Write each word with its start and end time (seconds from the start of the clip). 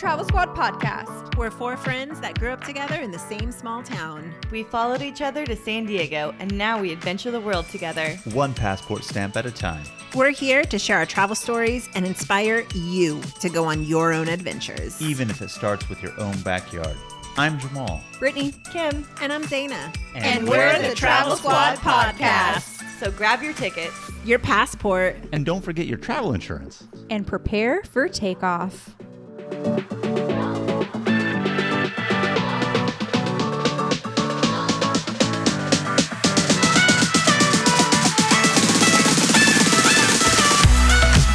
Travel 0.00 0.24
Squad 0.24 0.56
podcast. 0.56 1.36
We're 1.36 1.50
four 1.50 1.76
friends 1.76 2.22
that 2.22 2.38
grew 2.38 2.48
up 2.48 2.64
together 2.64 2.94
in 2.94 3.10
the 3.10 3.18
same 3.18 3.52
small 3.52 3.82
town. 3.82 4.34
We 4.50 4.62
followed 4.62 5.02
each 5.02 5.20
other 5.20 5.44
to 5.44 5.54
San 5.54 5.84
Diego, 5.84 6.34
and 6.38 6.56
now 6.56 6.80
we 6.80 6.90
adventure 6.90 7.30
the 7.30 7.38
world 7.38 7.68
together. 7.68 8.16
One 8.32 8.54
passport 8.54 9.04
stamp 9.04 9.36
at 9.36 9.44
a 9.44 9.50
time. 9.50 9.84
We're 10.14 10.30
here 10.30 10.64
to 10.64 10.78
share 10.78 10.96
our 10.96 11.04
travel 11.04 11.36
stories 11.36 11.86
and 11.94 12.06
inspire 12.06 12.64
you 12.74 13.20
to 13.40 13.50
go 13.50 13.66
on 13.66 13.84
your 13.84 14.14
own 14.14 14.28
adventures. 14.28 15.02
Even 15.02 15.28
if 15.28 15.42
it 15.42 15.50
starts 15.50 15.86
with 15.90 16.02
your 16.02 16.18
own 16.18 16.40
backyard. 16.40 16.96
I'm 17.36 17.58
Jamal. 17.58 18.00
Brittany, 18.18 18.54
Kim, 18.72 19.06
And 19.20 19.30
I'm 19.30 19.44
Zaina. 19.44 19.94
And 20.14 20.48
we're 20.48 20.80
the 20.80 20.94
Travel 20.94 21.36
Squad 21.36 21.76
podcast. 21.76 22.82
So 23.00 23.10
grab 23.10 23.42
your 23.42 23.52
tickets. 23.52 23.94
Your 24.24 24.38
passport. 24.38 25.18
And 25.32 25.44
don't 25.44 25.62
forget 25.62 25.86
your 25.86 25.98
travel 25.98 26.32
insurance. 26.32 26.84
And 27.10 27.26
prepare 27.26 27.82
for 27.82 28.08
takeoff. 28.08 28.96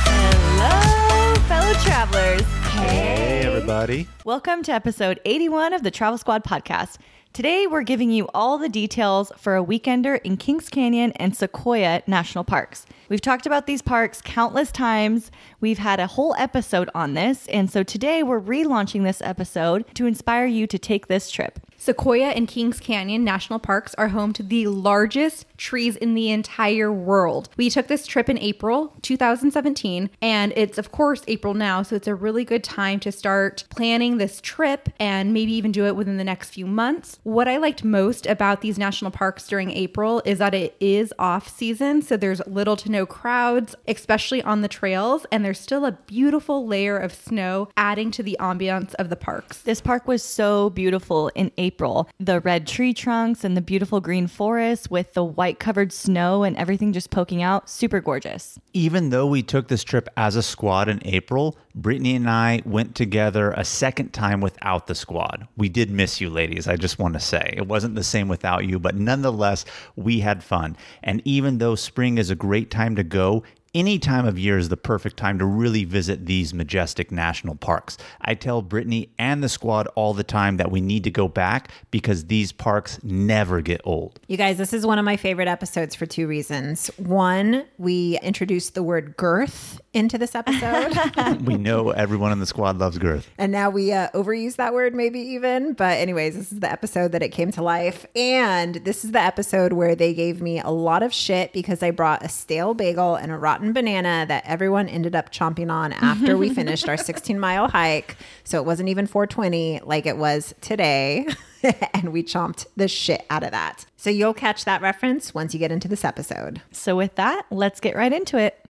Hello, 0.08 1.36
fellow 1.48 1.74
travelers. 1.84 2.42
Hey, 2.74 3.42
everybody. 3.46 4.08
Welcome 4.24 4.64
to 4.64 4.72
episode 4.72 5.20
81 5.26 5.74
of 5.74 5.84
the 5.84 5.92
Travel 5.92 6.18
Squad 6.18 6.44
podcast. 6.46 6.98
Today, 7.36 7.68
we're 7.68 7.84
giving 7.84 8.12
you 8.12 8.30
all 8.34 8.58
the 8.58 8.70
details 8.70 9.30
for 9.36 9.58
a 9.58 9.62
weekender 9.62 10.22
in 10.24 10.38
Kings 10.38 10.70
Canyon 10.70 11.12
and 11.18 11.36
Sequoia 11.36 12.02
National 12.08 12.46
Parks. 12.46 12.86
We've 13.10 13.20
talked 13.20 13.46
about 13.46 13.68
these 13.68 13.82
parks 13.82 14.22
countless 14.22 14.72
times. 14.72 15.32
We've 15.60 15.80
had 15.80 16.00
a 16.00 16.08
whole 16.08 16.34
episode 16.38 16.90
on 16.96 17.14
this. 17.14 17.46
And 17.48 17.70
so 17.70 17.84
today, 17.84 18.24
we're 18.24 18.40
relaunching 18.40 19.04
this 19.04 19.22
episode 19.22 19.84
to 19.96 20.06
inspire 20.06 20.46
you 20.46 20.66
to 20.66 20.80
take 20.80 21.08
this 21.08 21.30
trip. 21.30 21.60
Sequoia 21.86 22.30
and 22.30 22.48
Kings 22.48 22.80
Canyon 22.80 23.24
National 23.24 23.60
Parks 23.60 23.94
are 23.94 24.08
home 24.08 24.34
to 24.34 24.42
the 24.42 24.66
largest 24.66 25.46
trees 25.56 25.96
in 25.96 26.16
the 26.16 26.32
entire 26.32 26.92
world. 26.92 27.48
We 27.58 27.70
took 27.70 27.86
this 27.86 28.08
trip 28.08 28.28
in 28.28 28.40
April 28.40 28.96
2017, 29.04 30.10
and 30.20 30.52
it's, 30.56 30.80
of 30.80 30.92
course, 30.92 31.22
April 31.28 31.54
now, 31.54 31.84
so 31.84 31.96
it's 31.96 32.08
a 32.08 32.16
really 32.16 32.44
good 32.44 32.64
time 32.64 33.00
to 33.02 33.12
start 33.12 33.66
planning 33.70 34.18
this 34.18 34.42
trip 34.42 34.90
and 35.00 35.32
maybe 35.32 35.54
even 35.54 35.72
do 35.72 35.86
it 35.86 35.96
within 35.96 36.18
the 36.18 36.24
next 36.24 36.50
few 36.50 36.66
months. 36.66 37.20
What 37.22 37.48
I 37.48 37.58
liked 37.58 37.84
most 37.84 38.26
about 38.26 38.62
these 38.62 38.80
national 38.80 39.12
parks 39.12 39.48
during 39.48 39.70
April 39.70 40.24
is 40.26 40.40
that 40.40 40.56
it 40.56 40.76
is 40.80 41.14
off 41.20 41.48
season, 41.48 42.02
so 42.02 42.18
there's 42.18 42.42
little 42.48 42.78
to 42.78 42.90
no 42.90 43.06
crowds, 43.06 43.76
especially 43.88 44.42
on 44.42 44.62
the 44.62 44.68
trails, 44.68 45.28
and 45.32 45.46
there's 45.46 45.60
still 45.60 45.86
a 45.86 45.92
beautiful 45.92 46.66
layer 46.66 46.98
of 46.98 47.14
snow 47.14 47.70
adding 47.78 48.10
to 48.10 48.24
the 48.24 48.38
ambiance 48.40 48.96
of 48.96 49.10
the 49.10 49.16
parks. 49.16 49.60
This 49.60 49.82
park 49.82 50.08
was 50.08 50.24
so 50.24 50.72
beautiful 50.72 51.30
in 51.36 51.52
April. 51.60 51.75
The 51.78 52.42
red 52.44 52.68
tree 52.68 52.94
trunks 52.94 53.44
and 53.44 53.56
the 53.56 53.62
beautiful 53.62 54.02
green 54.02 54.28
forest 54.28 54.90
with 54.90 55.14
the 55.14 55.24
white 55.24 55.60
covered 55.60 55.92
snow 55.92 56.44
and 56.44 56.56
everything 56.58 56.94
just 56.94 57.10
poking 57.10 57.42
out. 57.42 57.70
Super 57.70 58.00
gorgeous. 58.00 58.60
Even 58.74 59.10
though 59.10 59.28
we 59.28 59.44
took 59.44 59.68
this 59.68 59.84
trip 59.84 60.08
as 60.18 60.36
a 60.36 60.44
squad 60.44 60.90
in 60.90 61.02
April, 61.06 61.58
Brittany 61.74 62.16
and 62.16 62.30
I 62.30 62.62
went 62.66 62.96
together 62.96 63.52
a 63.52 63.66
second 63.66 64.14
time 64.14 64.40
without 64.40 64.88
the 64.88 64.96
squad. 64.96 65.48
We 65.58 65.70
did 65.70 65.92
miss 65.92 66.22
you, 66.22 66.30
ladies. 66.30 66.68
I 66.68 66.78
just 66.78 67.00
want 67.00 67.16
to 67.16 67.20
say 67.20 67.54
it 67.58 67.68
wasn't 67.68 67.96
the 67.96 68.04
same 68.04 68.28
without 68.28 68.66
you, 68.66 68.80
but 68.80 68.96
nonetheless, 68.96 69.66
we 69.96 70.22
had 70.22 70.44
fun. 70.44 70.78
And 71.04 71.22
even 71.26 71.58
though 71.58 71.76
spring 71.76 72.18
is 72.18 72.30
a 72.30 72.36
great 72.36 72.72
time 72.72 72.96
to 72.96 73.04
go, 73.04 73.44
any 73.76 74.00
time 74.00 74.26
of 74.26 74.40
year 74.40 74.58
is 74.58 74.70
the 74.70 74.78
perfect 74.78 75.18
time 75.18 75.38
to 75.38 75.46
really 75.46 75.84
visit 75.84 76.26
these 76.26 76.54
majestic 76.54 77.12
national 77.12 77.56
parks. 77.56 77.98
I 78.22 78.34
tell 78.34 78.62
Brittany 78.62 79.10
and 79.20 79.44
the 79.44 79.50
squad 79.50 79.88
all 79.96 80.14
the 80.14 80.24
time 80.24 80.58
that 80.58 80.72
we 80.72 80.80
need 80.80 81.04
to 81.04 81.12
go 81.12 81.28
back 81.28 81.70
because 81.92 82.26
these 82.26 82.54
parks 82.54 83.00
never 83.04 83.62
get 83.62 83.82
old. 83.84 84.22
You 84.28 84.38
guys, 84.38 84.58
this 84.58 84.72
is 84.72 84.86
one 84.86 84.98
of 84.98 85.04
my 85.04 85.18
favorite 85.18 85.50
episodes 85.50 85.94
for 85.94 86.06
two 86.06 86.26
reasons. 86.26 86.88
One, 86.98 87.66
we 87.78 88.18
introduced 88.24 88.76
the 88.76 88.84
word 88.84 89.18
girth 89.18 89.82
into 89.94 90.18
this 90.18 90.36
episode. 90.36 91.42
we 91.42 91.58
know 91.58 91.90
everyone 91.90 92.32
in 92.32 92.40
the 92.40 92.46
squad 92.46 92.78
loves 92.78 92.98
girth. 92.98 93.30
And 93.38 93.52
now 93.52 93.70
we 93.70 93.92
uh, 93.92 94.10
overuse 94.14 94.56
that 94.56 94.74
word, 94.74 94.96
maybe 94.96 95.20
even. 95.20 95.74
But, 95.74 95.98
anyways, 95.98 96.36
this 96.36 96.52
is 96.54 96.62
the 96.62 96.72
episode 96.72 97.12
that 97.12 97.22
it 97.22 97.30
came 97.30 97.52
to 97.52 97.62
life. 97.62 98.06
And 98.16 98.76
this 98.76 99.04
is 99.04 99.12
the 99.12 99.20
episode 99.20 99.74
where 99.74 99.96
they 99.96 100.14
gave 100.14 100.42
me 100.42 100.62
a 100.62 100.70
lot 100.70 101.04
of 101.04 101.14
shit 101.14 101.52
because 101.52 101.84
I 101.84 101.92
brought 101.92 102.24
a 102.24 102.30
stale 102.30 102.74
bagel 102.74 103.16
and 103.16 103.32
a 103.32 103.38
rotten 103.38 103.65
banana 103.74 104.26
that 104.28 104.44
everyone 104.46 104.88
ended 104.90 105.16
up 105.16 105.32
chomping 105.32 105.72
on 105.72 105.94
after 105.94 106.38
we 106.38 106.50
finished 106.54 106.90
our 106.90 106.98
16 106.98 107.40
mile 107.40 107.68
hike. 107.68 108.18
So 108.44 108.60
it 108.60 108.66
wasn't 108.66 108.90
even 108.90 109.08
420 109.08 109.82
like 109.84 110.06
it 110.06 110.18
was 110.18 110.54
today. 110.62 111.28
and 111.94 112.14
we 112.14 112.24
chomped 112.24 112.68
the 112.76 112.88
shit 112.88 113.26
out 113.30 113.44
of 113.44 113.52
that. 113.52 113.86
So 113.98 114.10
you'll 114.10 114.34
catch 114.34 114.66
that 114.66 114.82
reference 114.82 115.34
once 115.34 115.54
you 115.54 115.60
get 115.60 115.72
into 115.72 115.88
this 115.88 116.06
episode. 116.06 116.62
So, 116.72 116.96
with 116.96 117.16
that, 117.16 117.46
let's 117.50 117.80
get 117.80 117.96
right 117.96 118.14
into 118.14 118.38
it. 118.38 118.64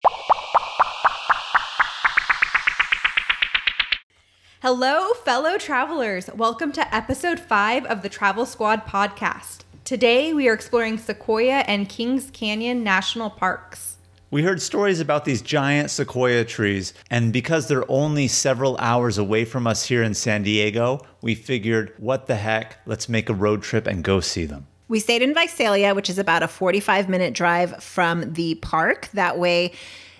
Hello, 4.61 5.11
fellow 5.25 5.57
travelers. 5.57 6.29
Welcome 6.33 6.71
to 6.73 6.95
episode 6.95 7.39
five 7.39 7.85
of 7.85 8.01
the 8.01 8.09
Travel 8.09 8.45
Squad 8.45 8.85
podcast. 8.85 9.63
Today, 9.83 10.33
we 10.33 10.47
are 10.47 10.53
exploring 10.53 10.97
Sequoia 10.97 11.65
and 11.67 11.89
Kings 11.89 12.29
Canyon 12.31 12.81
National 12.81 13.29
Parks. 13.29 13.92
We 14.33 14.41
heard 14.41 14.63
stories 14.63 14.99
about 14.99 15.25
these 15.25 15.43
giant 15.43 15.91
sequoia 15.91 16.43
trees, 16.43 16.95
and 17.11 17.31
because 17.31 17.67
they're 17.67 17.85
only 17.87 18.27
several 18.27 18.75
hours 18.77 19.19
away 19.19 19.45
from 19.45 19.67
us 19.67 19.85
here 19.85 20.01
in 20.01 20.15
San 20.15 20.41
Diego, 20.41 21.01
we 21.21 21.35
figured, 21.35 21.93
what 21.99 22.25
the 22.25 22.33
heck, 22.33 22.79
let's 22.87 23.07
make 23.07 23.29
a 23.29 23.33
road 23.35 23.61
trip 23.61 23.85
and 23.85 24.03
go 24.03 24.21
see 24.21 24.45
them. 24.45 24.65
We 24.87 24.99
stayed 24.99 25.21
in 25.21 25.35
Visalia, 25.35 25.93
which 25.93 26.09
is 26.09 26.17
about 26.17 26.41
a 26.41 26.47
45 26.47 27.09
minute 27.09 27.35
drive 27.35 27.83
from 27.83 28.33
the 28.33 28.55
park. 28.55 29.07
That 29.13 29.37
way, 29.37 29.71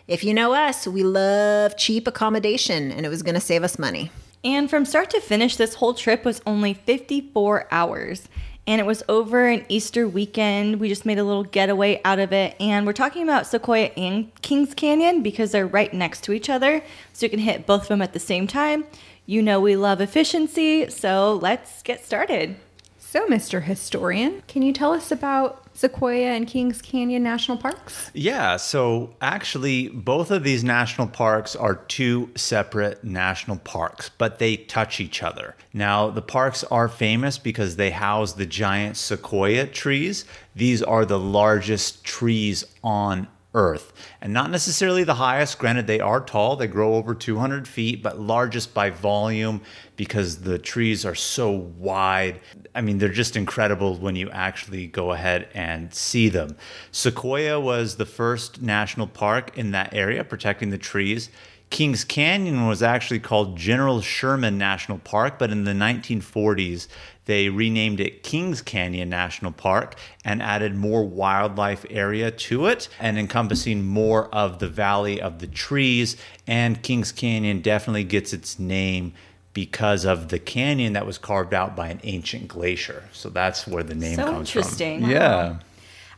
if 0.08 0.24
you 0.24 0.36
know 0.36 0.54
us, 0.54 0.86
we 0.86 1.02
love 1.02 1.76
cheap 1.76 2.08
accommodation 2.08 2.92
and 2.92 3.08
it 3.08 3.10
was 3.10 3.24
going 3.24 3.34
to 3.34 3.42
save 3.42 3.64
us 3.64 3.80
money. 3.80 4.12
And 4.44 4.70
from 4.70 4.86
start 4.86 5.10
to 5.10 5.22
finish, 5.22 5.56
this 5.56 5.74
whole 5.74 5.96
trip 5.96 6.24
was 6.24 6.40
only 6.46 6.76
54 6.76 7.68
hours. 7.72 8.28
And 8.66 8.80
it 8.80 8.86
was 8.86 9.04
over 9.10 9.48
an 9.48 9.66
Easter 9.68 10.08
weekend. 10.08 10.80
We 10.80 10.88
just 10.88 11.06
made 11.06 11.20
a 11.20 11.24
little 11.24 11.44
getaway 11.44 12.02
out 12.06 12.20
of 12.20 12.32
it. 12.32 12.56
And 12.60 12.86
we're 12.86 12.94
talking 12.94 13.24
about 13.24 13.46
Sequoia 13.46 13.92
and 13.98 14.34
Kings 14.42 14.74
Canyon 14.74 15.22
because 15.22 15.52
they're 15.52 15.68
right 15.68 15.94
next 15.94 16.24
to 16.26 16.32
each 16.32 16.50
other. 16.50 16.82
So 17.12 17.26
you 17.26 17.30
can 17.30 17.40
hit 17.40 17.66
both 17.66 17.84
of 17.84 17.88
them 17.90 18.02
at 18.02 18.14
the 18.14 18.20
same 18.20 18.48
time. 18.48 18.86
You 19.26 19.42
know, 19.42 19.60
we 19.60 19.76
love 19.76 20.00
efficiency. 20.00 20.90
So 20.90 21.40
let's 21.42 21.82
get 21.82 22.06
started. 22.06 22.56
So, 22.98 23.28
Mr. 23.28 23.64
Historian, 23.64 24.42
can 24.48 24.62
you 24.64 24.74
tell 24.74 24.92
us 24.92 25.12
about 25.12 25.63
Sequoia 25.74 26.28
and 26.28 26.48
Kings 26.48 26.82
Canyon 26.82 27.24
National 27.24 27.58
Parks? 27.58 28.12
Yeah, 28.14 28.58
so 28.58 29.16
actually, 29.22 29.90
both 29.90 30.32
of 30.32 30.44
these 30.44 30.64
national 30.64 31.08
parks 31.08 31.56
are 31.56 31.76
two 31.76 32.30
separate 32.36 33.04
national 33.04 33.58
parks, 33.58 34.10
but 34.18 34.40
they 34.40 34.58
touch 34.58 35.00
each 35.00 35.24
other. 35.24 35.56
Now, 35.74 36.10
the 36.10 36.22
parks 36.22 36.64
are 36.66 36.88
famous 36.88 37.38
because 37.38 37.76
they 37.76 37.92
house 37.92 38.34
the 38.34 38.46
giant 38.46 38.98
sequoia 38.98 39.68
trees. 39.68 40.26
These 40.56 40.84
are 40.84 41.06
the 41.06 41.20
largest 41.20 42.04
trees 42.04 42.64
on 42.84 43.28
Earth, 43.56 43.94
and 44.20 44.34
not 44.34 44.50
necessarily 44.50 45.04
the 45.04 45.14
highest. 45.14 45.60
Granted, 45.60 45.86
they 45.86 46.00
are 46.00 46.22
tall, 46.22 46.56
they 46.56 46.66
grow 46.66 46.96
over 46.96 47.14
200 47.14 47.68
feet, 47.68 48.02
but 48.02 48.20
largest 48.20 48.74
by 48.74 48.90
volume 48.90 49.62
because 49.96 50.42
the 50.42 50.58
trees 50.58 51.06
are 51.06 51.14
so 51.14 51.52
wide. 51.52 52.40
I 52.76 52.82
mean, 52.82 52.98
they're 52.98 53.10
just 53.10 53.36
incredible 53.36 53.96
when 53.96 54.16
you 54.16 54.30
actually 54.32 54.88
go 54.88 55.12
ahead 55.12 55.48
and 55.54 55.94
see 55.94 56.30
them. 56.30 56.58
Sequoia 56.92 57.60
was 57.60 57.98
the 57.98 58.06
first 58.06 58.62
national 58.62 59.08
park 59.08 59.58
in 59.58 59.72
that 59.72 59.94
area, 59.94 60.24
protecting 60.24 60.70
the 60.72 60.78
trees. 60.78 61.30
Kings 61.70 62.04
Canyon 62.04 62.68
was 62.68 62.84
actually 62.84 63.20
called 63.20 63.58
General 63.58 64.00
Sherman 64.00 64.60
National 64.60 65.00
Park, 65.00 65.40
but 65.40 65.50
in 65.50 65.64
the 65.64 65.72
1940s, 65.72 66.88
they 67.26 67.50
renamed 67.50 68.00
it 68.00 68.22
Kings 68.22 68.62
Canyon 68.62 69.10
National 69.10 69.52
Park 69.52 69.96
and 70.24 70.44
added 70.44 70.76
more 70.76 71.04
wildlife 71.04 71.84
area 71.90 72.30
to 72.30 72.68
it 72.68 72.90
and 73.00 73.18
encompassing 73.18 73.84
more 73.84 74.28
of 74.36 74.60
the 74.60 74.68
valley 74.68 75.20
of 75.20 75.40
the 75.40 75.48
trees. 75.48 76.16
And 76.46 76.84
Kings 76.84 77.12
Canyon 77.12 77.62
definitely 77.62 78.04
gets 78.04 78.34
its 78.34 78.60
name 78.60 79.14
because 79.54 80.06
of 80.06 80.30
the 80.30 80.40
canyon 80.40 80.94
that 80.94 81.06
was 81.06 81.18
carved 81.18 81.54
out 81.54 81.76
by 81.76 81.88
an 81.88 82.02
ancient 82.04 82.48
glacier. 82.48 83.04
So 83.12 83.30
that's 83.30 83.68
where 83.68 83.84
the 83.84 83.96
name 83.96 84.18
comes 84.18 84.28
from. 84.28 84.28
So 84.28 84.34
comes 84.34 84.50
interesting. 84.50 85.02
from. 85.02 85.12
Yeah. 85.12 85.60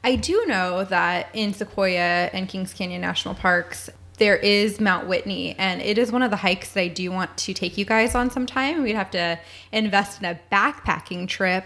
I 0.03 0.15
do 0.15 0.45
know 0.45 0.83
that 0.85 1.29
in 1.33 1.53
Sequoia 1.53 2.29
and 2.31 2.47
Kings 2.47 2.73
Canyon 2.73 3.01
National 3.01 3.33
Parks, 3.33 3.89
there 4.17 4.37
is 4.37 4.79
Mount 4.79 5.07
Whitney, 5.07 5.55
and 5.57 5.81
it 5.81 5.97
is 5.97 6.11
one 6.11 6.21
of 6.21 6.31
the 6.31 6.37
hikes 6.37 6.71
that 6.73 6.81
I 6.81 6.87
do 6.87 7.11
want 7.11 7.35
to 7.37 7.53
take 7.53 7.77
you 7.77 7.85
guys 7.85 8.15
on 8.15 8.29
sometime. 8.29 8.83
We'd 8.83 8.95
have 8.95 9.11
to 9.11 9.39
invest 9.71 10.19
in 10.21 10.25
a 10.25 10.39
backpacking 10.51 11.27
trip 11.27 11.65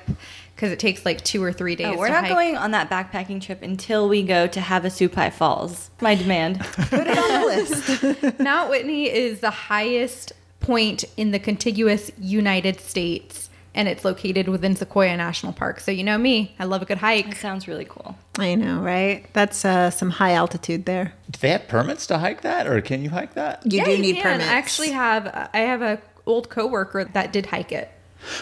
because 0.55 0.71
it 0.71 0.79
takes 0.79 1.05
like 1.05 1.23
two 1.23 1.43
or 1.43 1.53
three 1.53 1.75
days. 1.75 1.87
Oh, 1.87 1.97
we're 1.97 2.07
to 2.07 2.13
not 2.13 2.23
hike. 2.23 2.33
going 2.33 2.57
on 2.57 2.71
that 2.71 2.89
backpacking 2.89 3.41
trip 3.41 3.61
until 3.61 4.09
we 4.09 4.23
go 4.23 4.47
to 4.47 4.59
Havasupai 4.59 5.31
Falls. 5.31 5.89
My 6.01 6.15
demand. 6.15 6.59
Put 6.59 7.07
it 7.07 7.17
on 7.17 7.41
the 7.41 7.45
list. 7.45 8.39
Mount 8.39 8.69
Whitney 8.69 9.09
is 9.09 9.41
the 9.41 9.51
highest 9.51 10.33
point 10.59 11.03
in 11.17 11.31
the 11.31 11.39
contiguous 11.39 12.11
United 12.19 12.79
States, 12.79 13.49
and 13.73 13.87
it's 13.87 14.03
located 14.03 14.47
within 14.49 14.75
Sequoia 14.75 15.15
National 15.15 15.53
Park. 15.53 15.79
So 15.79 15.91
you 15.91 16.03
know 16.03 16.17
me, 16.17 16.55
I 16.59 16.65
love 16.65 16.81
a 16.81 16.85
good 16.85 16.97
hike. 16.97 17.25
That 17.25 17.33
hike. 17.33 17.41
sounds 17.41 17.67
really 17.67 17.85
cool. 17.85 18.17
I 18.37 18.55
know, 18.55 18.79
right? 18.81 19.25
That's 19.33 19.63
uh, 19.63 19.89
some 19.89 20.09
high 20.09 20.33
altitude 20.33 20.85
there. 20.85 21.13
Do 21.31 21.39
they 21.39 21.49
have 21.49 21.67
permits 21.67 22.07
to 22.07 22.17
hike 22.17 22.41
that, 22.41 22.67
or 22.67 22.81
can 22.81 23.03
you 23.03 23.09
hike 23.09 23.35
that? 23.35 23.61
You 23.65 23.79
Yeah, 23.79 23.85
do 23.85 23.91
you 23.91 23.97
need 23.99 24.15
can. 24.17 24.23
permits. 24.23 24.49
I 24.49 24.53
actually 24.53 24.91
have. 24.91 25.49
I 25.53 25.59
have 25.59 25.81
a 25.81 26.01
old 26.25 26.49
coworker 26.49 27.05
that 27.05 27.31
did 27.33 27.47
hike 27.47 27.71
it. 27.71 27.89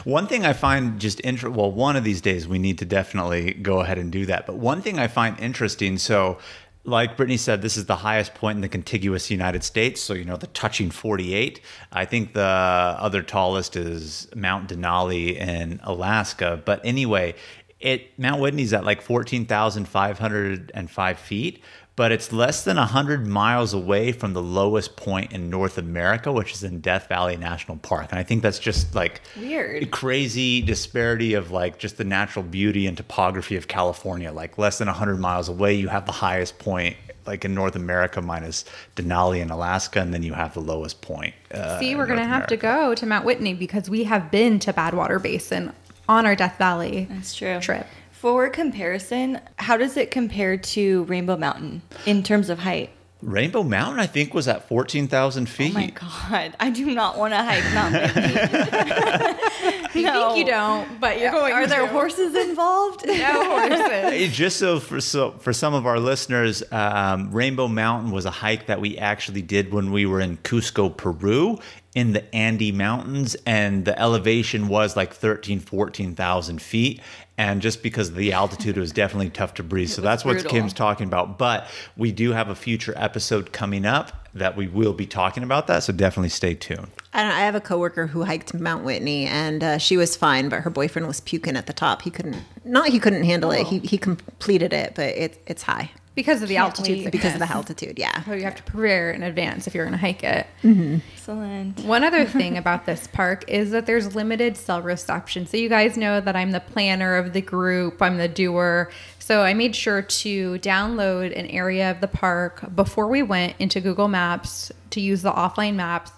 One 0.05 0.25
thing 0.25 0.43
I 0.43 0.53
find 0.53 0.99
just 0.99 1.19
inter- 1.19 1.51
well, 1.51 1.71
one 1.71 1.95
of 1.95 2.03
these 2.03 2.19
days 2.19 2.47
we 2.47 2.57
need 2.57 2.79
to 2.79 2.85
definitely 2.85 3.53
go 3.53 3.81
ahead 3.81 3.99
and 3.99 4.11
do 4.11 4.25
that. 4.25 4.47
But 4.47 4.55
one 4.57 4.81
thing 4.81 4.97
I 4.97 5.07
find 5.07 5.39
interesting, 5.39 5.99
so 5.99 6.39
like 6.87 7.17
Brittany 7.17 7.35
said, 7.35 7.61
this 7.61 7.75
is 7.75 7.85
the 7.85 7.97
highest 7.97 8.33
point 8.33 8.55
in 8.55 8.61
the 8.61 8.69
contiguous 8.69 9.29
United 9.29 9.61
States. 9.65 9.99
So 10.01 10.13
you 10.13 10.23
know 10.23 10.37
the 10.37 10.47
touching 10.47 10.89
48. 10.89 11.59
I 11.91 12.05
think 12.05 12.33
the 12.33 12.41
other 12.41 13.21
tallest 13.21 13.75
is 13.75 14.29
Mount 14.33 14.69
Denali 14.69 15.35
in 15.35 15.81
Alaska. 15.83 16.61
But 16.63 16.79
anyway, 16.85 17.35
it 17.79 18.17
Mount 18.17 18.41
Whitney's 18.41 18.73
at 18.73 18.83
like 18.85 19.01
14,505 19.01 21.19
feet. 21.19 21.61
But 21.95 22.11
it's 22.11 22.31
less 22.31 22.63
than 22.63 22.77
100 22.77 23.25
miles 23.25 23.73
away 23.73 24.11
from 24.11 24.33
the 24.33 24.41
lowest 24.41 24.97
point 24.97 25.31
in 25.31 25.49
North 25.49 25.79
America, 25.79 26.31
which 26.31 26.53
is 26.53 26.63
in 26.63 26.79
Death 26.79 27.09
Valley 27.09 27.37
National 27.37 27.77
Park. 27.77 28.09
And 28.11 28.19
I 28.19 28.23
think 28.23 28.43
that's 28.43 28.59
just 28.59 28.93
like 28.93 29.21
Weird. 29.35 29.89
crazy 29.89 30.61
disparity 30.61 31.33
of 31.33 31.49
like 31.49 31.79
just 31.79 31.97
the 31.97 32.03
natural 32.03 32.43
beauty 32.43 32.85
and 32.85 32.95
topography 32.95 33.55
of 33.55 33.67
California. 33.67 34.31
Like 34.31 34.59
less 34.59 34.77
than 34.77 34.87
100 34.87 35.19
miles 35.19 35.49
away, 35.49 35.73
you 35.73 35.87
have 35.87 36.05
the 36.05 36.11
highest 36.11 36.59
point, 36.59 36.97
like 37.25 37.43
in 37.45 37.55
North 37.55 37.75
America, 37.75 38.21
minus 38.21 38.63
Denali 38.95 39.41
in 39.41 39.49
Alaska, 39.49 39.99
and 39.99 40.13
then 40.13 40.21
you 40.21 40.33
have 40.33 40.53
the 40.53 40.61
lowest 40.61 41.01
point. 41.01 41.33
Uh, 41.51 41.79
See, 41.79 41.95
we're 41.95 42.05
going 42.05 42.19
to 42.19 42.25
have 42.25 42.45
to 42.45 42.57
go 42.57 42.93
to 42.93 43.05
Mount 43.07 43.25
Whitney 43.25 43.55
because 43.55 43.89
we 43.89 44.03
have 44.03 44.29
been 44.29 44.59
to 44.59 44.71
Badwater 44.71 45.19
Basin 45.19 45.73
on 46.07 46.25
our 46.25 46.35
Death 46.35 46.57
Valley 46.57 47.07
That's 47.09 47.35
true. 47.35 47.59
trip. 47.59 47.85
For 48.11 48.49
comparison, 48.49 49.39
how 49.57 49.77
does 49.77 49.95
it 49.97 50.09
compare 50.11 50.57
to 50.57 51.03
Rainbow 51.03 51.37
Mountain 51.37 51.83
in 52.05 52.23
terms 52.23 52.49
of 52.49 52.59
height? 52.59 52.89
Rainbow 53.21 53.63
Mountain, 53.63 53.99
I 53.99 54.05
think, 54.05 54.33
was 54.35 54.47
at 54.47 54.67
14,000 54.67 55.47
feet. 55.49 55.71
Oh 55.71 55.73
my 55.79 55.87
god, 55.87 56.55
I 56.59 56.69
do 56.69 56.93
not 56.93 57.17
want 57.17 57.33
to 57.33 57.37
hike 57.43 57.63
Mount 57.73 57.93
Whitney. 57.93 59.37
You 59.97 60.03
No. 60.03 60.27
think 60.27 60.37
you 60.37 60.45
don't, 60.45 60.99
but 60.99 61.19
you're 61.19 61.31
going 61.31 61.53
Are 61.53 61.65
there 61.65 61.81
to. 61.81 61.87
horses 61.87 62.35
involved? 62.35 63.03
No 63.07 63.43
horses. 63.59 63.79
Hey, 63.87 64.27
Just 64.29 64.57
so 64.57 64.79
for 64.79 65.01
so 65.01 65.31
for 65.39 65.53
some 65.53 65.73
of 65.73 65.87
our 65.87 65.99
listeners, 65.99 66.61
um, 66.71 67.31
Rainbow 67.31 67.67
Mountain 67.67 68.11
was 68.11 68.25
a 68.25 68.29
hike 68.31 68.67
that 68.67 68.79
we 68.79 68.97
actually 68.99 69.41
did 69.41 69.73
when 69.73 69.91
we 69.91 70.05
were 70.05 70.19
in 70.19 70.37
Cusco, 70.37 70.95
Peru, 70.95 71.57
in 71.97 72.13
the 72.13 72.35
Andes 72.35 72.73
Mountains, 72.73 73.35
and 73.47 73.83
the 73.83 73.99
elevation 73.99 74.67
was 74.67 74.95
like 74.95 75.15
13, 75.15 75.59
14,000 75.59 76.61
feet. 76.61 77.01
And 77.39 77.59
just 77.59 77.81
because 77.81 78.09
of 78.09 78.15
the 78.15 78.33
altitude, 78.33 78.77
it 78.77 78.79
was 78.79 78.91
definitely 78.91 79.31
tough 79.31 79.55
to 79.55 79.63
breathe. 79.63 79.89
So 79.89 80.03
that's 80.03 80.23
what. 80.23 80.47
Kim's 80.47 80.73
talking 80.73 81.07
about. 81.07 81.39
But 81.39 81.67
we 81.95 82.11
do 82.11 82.33
have 82.33 82.49
a 82.49 82.55
future 82.55 82.93
episode 82.95 83.51
coming 83.51 83.83
up 83.83 84.27
that 84.35 84.55
we 84.55 84.67
will 84.67 84.93
be 84.93 85.07
talking 85.07 85.41
about 85.41 85.65
that. 85.67 85.81
So 85.81 85.91
definitely 85.91 86.29
stay 86.29 86.53
tuned. 86.53 86.89
I, 87.13 87.23
I 87.23 87.39
have 87.45 87.55
a 87.55 87.59
coworker 87.59 88.05
who 88.05 88.25
hiked 88.25 88.53
Mount 88.53 88.83
Whitney, 88.83 89.25
and 89.25 89.63
uh, 89.63 89.77
she 89.79 89.97
was 89.97 90.15
fine, 90.15 90.49
but 90.49 90.61
her 90.61 90.69
boyfriend 90.69 91.07
was 91.07 91.19
puking 91.21 91.57
at 91.57 91.65
the 91.65 91.73
top. 91.73 92.03
He 92.03 92.11
couldn't, 92.11 92.37
not 92.63 92.89
he 92.89 92.99
couldn't 92.99 93.23
handle 93.23 93.49
it. 93.49 93.65
He 93.65 93.79
he 93.79 93.97
completed 93.97 94.71
it, 94.71 94.93
but 94.93 95.15
it, 95.15 95.41
it's 95.47 95.63
high 95.63 95.89
Because 96.17 96.41
of 96.41 96.49
the 96.49 96.55
Can't 96.55 96.77
altitude. 96.77 97.05
wait. 97.05 97.11
because 97.11 97.33
of 97.33 97.39
the 97.39 97.49
altitude. 97.49 97.99
Yeah. 97.99 98.23
So 98.23 98.33
you 98.33 98.41
have 98.43 98.55
to 98.55 98.63
prepare 98.63 99.11
in 99.11 99.21
advance 99.21 99.67
if 99.67 99.75
you're 99.75 99.85
going 99.85 99.93
to 99.93 99.99
hike 99.99 100.23
it. 100.23 100.47
Mm-hmm. 100.63 100.97
Excellent. 101.13 101.79
One 101.81 102.03
other 102.03 102.25
thing 102.39 102.57
about 102.57 102.87
this 102.87 103.05
park 103.05 103.45
is 103.47 103.69
that 103.69 103.85
there's 103.85 104.15
limited 104.15 104.57
cell 104.57 104.81
reception. 104.81 105.45
So 105.45 105.57
you 105.57 105.69
guys 105.69 105.95
know 105.95 106.19
that 106.19 106.35
I'm 106.35 106.51
the 106.51 106.59
planner 106.59 107.17
of 107.17 107.33
the 107.33 107.41
group, 107.41 108.01
I'm 108.01 108.17
the 108.17 108.27
doer. 108.27 108.91
So 109.19 109.43
I 109.43 109.53
made 109.53 109.75
sure 109.75 110.01
to 110.01 110.57
download 110.59 111.37
an 111.37 111.45
area 111.47 111.91
of 111.91 112.01
the 112.01 112.07
park 112.07 112.63
before 112.75 113.07
we 113.07 113.21
went 113.21 113.55
into 113.59 113.79
Google 113.79 114.07
Maps 114.07 114.71
to 114.89 115.01
use 115.01 115.21
the 115.21 115.31
offline 115.31 115.75
maps. 115.75 116.11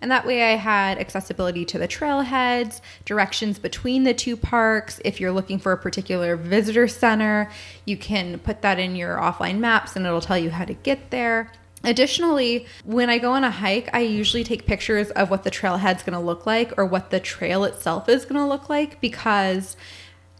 And 0.00 0.10
that 0.10 0.26
way 0.26 0.52
I 0.52 0.56
had 0.56 0.98
accessibility 0.98 1.64
to 1.66 1.78
the 1.78 1.88
trailheads, 1.88 2.80
directions 3.04 3.58
between 3.58 4.04
the 4.04 4.14
two 4.14 4.36
parks. 4.36 5.00
If 5.04 5.20
you're 5.20 5.32
looking 5.32 5.58
for 5.58 5.72
a 5.72 5.78
particular 5.78 6.36
visitor 6.36 6.88
center, 6.88 7.50
you 7.84 7.96
can 7.96 8.38
put 8.38 8.62
that 8.62 8.78
in 8.78 8.96
your 8.96 9.16
offline 9.16 9.58
maps 9.58 9.96
and 9.96 10.06
it'll 10.06 10.20
tell 10.20 10.38
you 10.38 10.50
how 10.50 10.64
to 10.64 10.74
get 10.74 11.10
there. 11.10 11.50
Additionally, 11.84 12.66
when 12.84 13.08
I 13.08 13.18
go 13.18 13.32
on 13.32 13.44
a 13.44 13.50
hike, 13.50 13.88
I 13.94 14.00
usually 14.00 14.42
take 14.42 14.66
pictures 14.66 15.10
of 15.10 15.30
what 15.30 15.44
the 15.44 15.50
trailhead's 15.50 16.02
to 16.18 16.24
look 16.24 16.44
like 16.44 16.72
or 16.76 16.84
what 16.84 17.10
the 17.10 17.20
trail 17.20 17.64
itself 17.64 18.08
is 18.08 18.24
to 18.40 18.46
look 18.46 18.68
like 18.68 19.00
because 19.00 19.76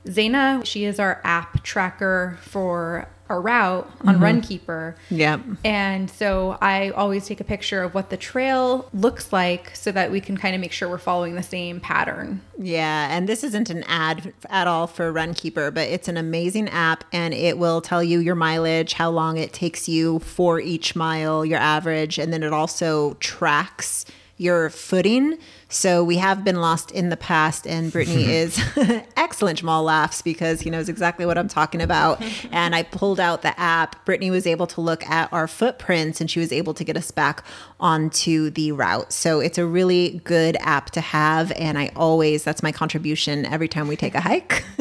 Zaina, 0.07 0.65
she 0.65 0.85
is 0.85 0.99
our 0.99 1.21
app 1.25 1.63
tracker 1.63 2.39
for 2.41 3.09
our 3.29 3.41
route 3.41 3.91
on 4.03 4.17
mm-hmm. 4.17 4.25
Runkeeper. 4.25 4.95
Yep. 5.11 5.41
And 5.65 6.11
so 6.11 6.59
I 6.61 6.91
always 6.91 7.27
take 7.27 7.41
a 7.41 7.45
picture 7.45 7.83
of 7.83 7.95
what 7.95 8.11
the 8.11 8.17
trail 8.17 8.89
looks 8.93 9.33
like 9.33 9.75
so 9.75 9.93
that 9.93 10.11
we 10.11 10.21
can 10.21 10.37
kind 10.37 10.55
of 10.55 10.61
make 10.61 10.73
sure 10.73 10.89
we're 10.89 10.99
following 10.99 11.35
the 11.35 11.43
same 11.43 11.81
pattern. 11.81 12.41
Yeah, 12.59 13.09
and 13.11 13.29
this 13.29 13.45
isn't 13.45 13.71
an 13.71 13.85
ad 13.85 14.33
at 14.49 14.67
all 14.67 14.87
for 14.87 15.13
Runkeeper, 15.13 15.73
but 15.75 15.89
it's 15.89 16.09
an 16.09 16.17
amazing 16.17 16.69
app 16.69 17.05
and 17.13 17.35
it 17.35 17.59
will 17.59 17.81
tell 17.81 18.03
you 18.03 18.19
your 18.21 18.35
mileage, 18.35 18.95
how 18.95 19.11
long 19.11 19.37
it 19.37 19.53
takes 19.53 19.89
you 19.89 20.21
for 20.21 20.61
each 20.61 20.95
mile, 20.97 21.45
your 21.45 21.59
average, 21.59 22.19
and 22.19 22.33
then 22.33 22.43
it 22.43 22.53
also 22.53 23.15
tracks 23.15 24.05
your 24.39 24.71
footing. 24.71 25.39
So 25.69 26.05
we 26.05 26.17
have 26.19 26.45
been 26.45 26.61
lost 26.61 26.93
in 26.93 27.09
the 27.09 27.17
past, 27.17 27.67
and 27.67 27.91
Brittany 27.91 28.25
is 28.31 28.61
excellent. 29.17 29.59
Jamal 29.59 29.83
laughs 29.83 30.23
because 30.23 30.61
he 30.61 30.71
knows 30.71 30.89
exactly 30.89 31.27
what 31.27 31.37
I'm 31.37 31.49
talking 31.49 31.83
about. 31.83 32.23
and 32.53 32.75
I 32.75 32.85
pulled 32.85 33.19
out 33.19 33.43
the 33.43 33.59
app. 33.59 34.05
Brittany 34.05 34.31
was 34.31 34.47
able 34.47 34.67
to 34.69 34.81
look 34.81 35.05
at 35.09 35.33
our 35.33 35.49
footprints, 35.49 36.21
and 36.21 36.31
she 36.31 36.39
was 36.39 36.53
able 36.53 36.73
to 36.75 36.85
get 36.85 36.97
us 36.97 37.11
back 37.11 37.45
onto 37.81 38.51
the 38.51 38.73
route. 38.73 39.13
So 39.13 39.41
it's 39.41 39.59
a 39.59 39.67
really 39.67 40.21
good 40.25 40.57
app 40.61 40.91
to 40.93 41.01
have, 41.01 41.51
and 41.53 41.79
I 41.79 41.91
always 41.97 42.45
that's 42.45 42.63
my 42.63 42.73
contribution 42.73 43.45
every 43.45 43.69
time 43.69 43.89
we 43.89 43.97
take 43.97 44.15
a 44.15 44.21
hike 44.21 44.65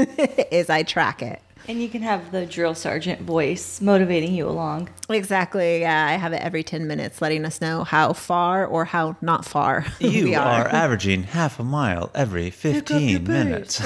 is 0.52 0.70
I 0.70 0.84
track 0.84 1.22
it. 1.22 1.42
And 1.68 1.82
you 1.82 1.90
can 1.90 2.04
have 2.04 2.32
the 2.32 2.46
drill 2.46 2.76
sergeant 2.76 3.22
voice 3.22 3.82
motivating 3.82 4.36
you 4.36 4.48
along. 4.48 4.90
Exactly. 5.10 5.82
Yeah, 5.82 6.06
I 6.08 6.14
have 6.14 6.32
it 6.34 6.42
every 6.42 6.64
10 6.64 6.86
minutes 6.86 7.22
letting 7.22 7.44
us 7.44 7.60
know 7.60 7.84
how 7.84 8.14
far 8.14 8.66
or 8.66 8.86
how 8.86 9.16
not 9.22 9.46
far 9.46 9.86
You 10.00 10.26
we 10.26 10.36
are 10.36 10.66
are. 10.66 10.68
averaging 10.68 11.24
half 11.24 11.60
a 11.60 11.64
mile 11.64 12.12
every 12.14 12.52
15 12.52 13.24
minutes. 13.24 13.84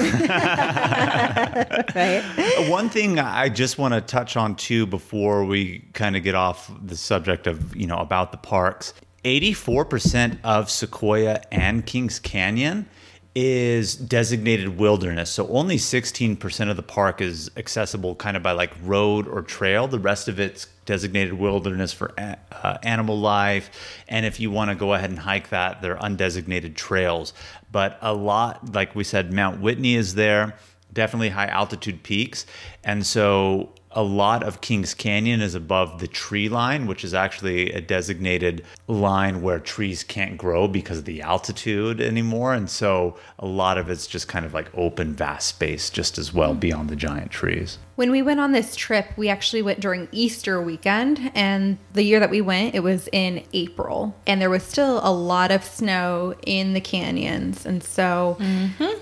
right? 1.94 2.22
One 2.68 2.88
thing 2.90 3.18
I 3.18 3.48
just 3.48 3.78
want 3.78 3.94
to 3.94 4.00
touch 4.00 4.36
on 4.36 4.56
too 4.56 4.86
before 4.86 5.44
we 5.44 5.80
kind 5.94 6.16
of 6.16 6.22
get 6.22 6.34
off 6.34 6.70
the 6.84 6.96
subject 6.96 7.46
of, 7.46 7.74
you 7.74 7.86
know, 7.86 7.98
about 7.98 8.32
the 8.32 8.38
parks. 8.38 8.92
84% 9.24 10.38
of 10.44 10.70
Sequoia 10.70 11.42
and 11.52 11.84
Kings 11.84 12.18
Canyon 12.18 12.86
is 13.34 13.94
designated 13.94 14.76
wilderness. 14.76 15.30
So 15.30 15.46
only 15.48 15.76
16% 15.76 16.70
of 16.70 16.76
the 16.76 16.82
park 16.82 17.20
is 17.20 17.50
accessible 17.56 18.16
kind 18.16 18.36
of 18.36 18.42
by 18.42 18.52
like 18.52 18.72
road 18.82 19.28
or 19.28 19.42
trail. 19.42 19.86
The 19.86 20.00
rest 20.00 20.26
of 20.26 20.40
it's 20.40 20.66
designated 20.84 21.34
wilderness 21.34 21.92
for 21.92 22.12
a- 22.18 22.38
uh, 22.50 22.78
animal 22.82 23.18
life. 23.18 23.70
And 24.08 24.26
if 24.26 24.40
you 24.40 24.50
want 24.50 24.70
to 24.70 24.74
go 24.74 24.94
ahead 24.94 25.10
and 25.10 25.18
hike 25.18 25.50
that, 25.50 25.80
they're 25.80 25.96
undesignated 25.96 26.74
trails. 26.74 27.32
But 27.70 27.98
a 28.02 28.12
lot, 28.12 28.74
like 28.74 28.96
we 28.96 29.04
said, 29.04 29.32
Mount 29.32 29.60
Whitney 29.60 29.94
is 29.94 30.14
there 30.14 30.56
definitely 30.92 31.28
high 31.28 31.46
altitude 31.46 32.02
peaks. 32.02 32.46
And 32.82 33.06
so 33.06 33.72
a 33.92 34.02
lot 34.02 34.42
of 34.42 34.60
Kings 34.60 34.94
Canyon 34.94 35.40
is 35.40 35.54
above 35.54 35.98
the 35.98 36.06
tree 36.06 36.48
line, 36.48 36.86
which 36.86 37.04
is 37.04 37.12
actually 37.12 37.72
a 37.72 37.80
designated 37.80 38.64
line 38.86 39.42
where 39.42 39.58
trees 39.58 40.04
can't 40.04 40.38
grow 40.38 40.68
because 40.68 40.98
of 40.98 41.04
the 41.06 41.22
altitude 41.22 42.00
anymore. 42.00 42.54
And 42.54 42.70
so 42.70 43.16
a 43.38 43.46
lot 43.46 43.78
of 43.78 43.90
it's 43.90 44.06
just 44.06 44.28
kind 44.28 44.46
of 44.46 44.54
like 44.54 44.70
open, 44.74 45.14
vast 45.14 45.48
space 45.48 45.90
just 45.90 46.18
as 46.18 46.32
well 46.32 46.52
hmm. 46.52 46.60
beyond 46.60 46.88
the 46.88 46.96
giant 46.96 47.30
trees. 47.30 47.78
When 47.96 48.10
we 48.10 48.22
went 48.22 48.40
on 48.40 48.52
this 48.52 48.76
trip, 48.76 49.06
we 49.16 49.28
actually 49.28 49.62
went 49.62 49.80
during 49.80 50.08
Easter 50.12 50.62
weekend. 50.62 51.30
And 51.34 51.76
the 51.92 52.02
year 52.02 52.20
that 52.20 52.30
we 52.30 52.40
went, 52.40 52.74
it 52.74 52.80
was 52.80 53.08
in 53.12 53.44
April. 53.52 54.16
And 54.26 54.40
there 54.40 54.50
was 54.50 54.62
still 54.62 55.00
a 55.02 55.12
lot 55.12 55.50
of 55.50 55.64
snow 55.64 56.34
in 56.46 56.72
the 56.74 56.80
canyons. 56.80 57.66
And 57.66 57.82
so 57.82 58.36
mm-hmm. 58.40 58.98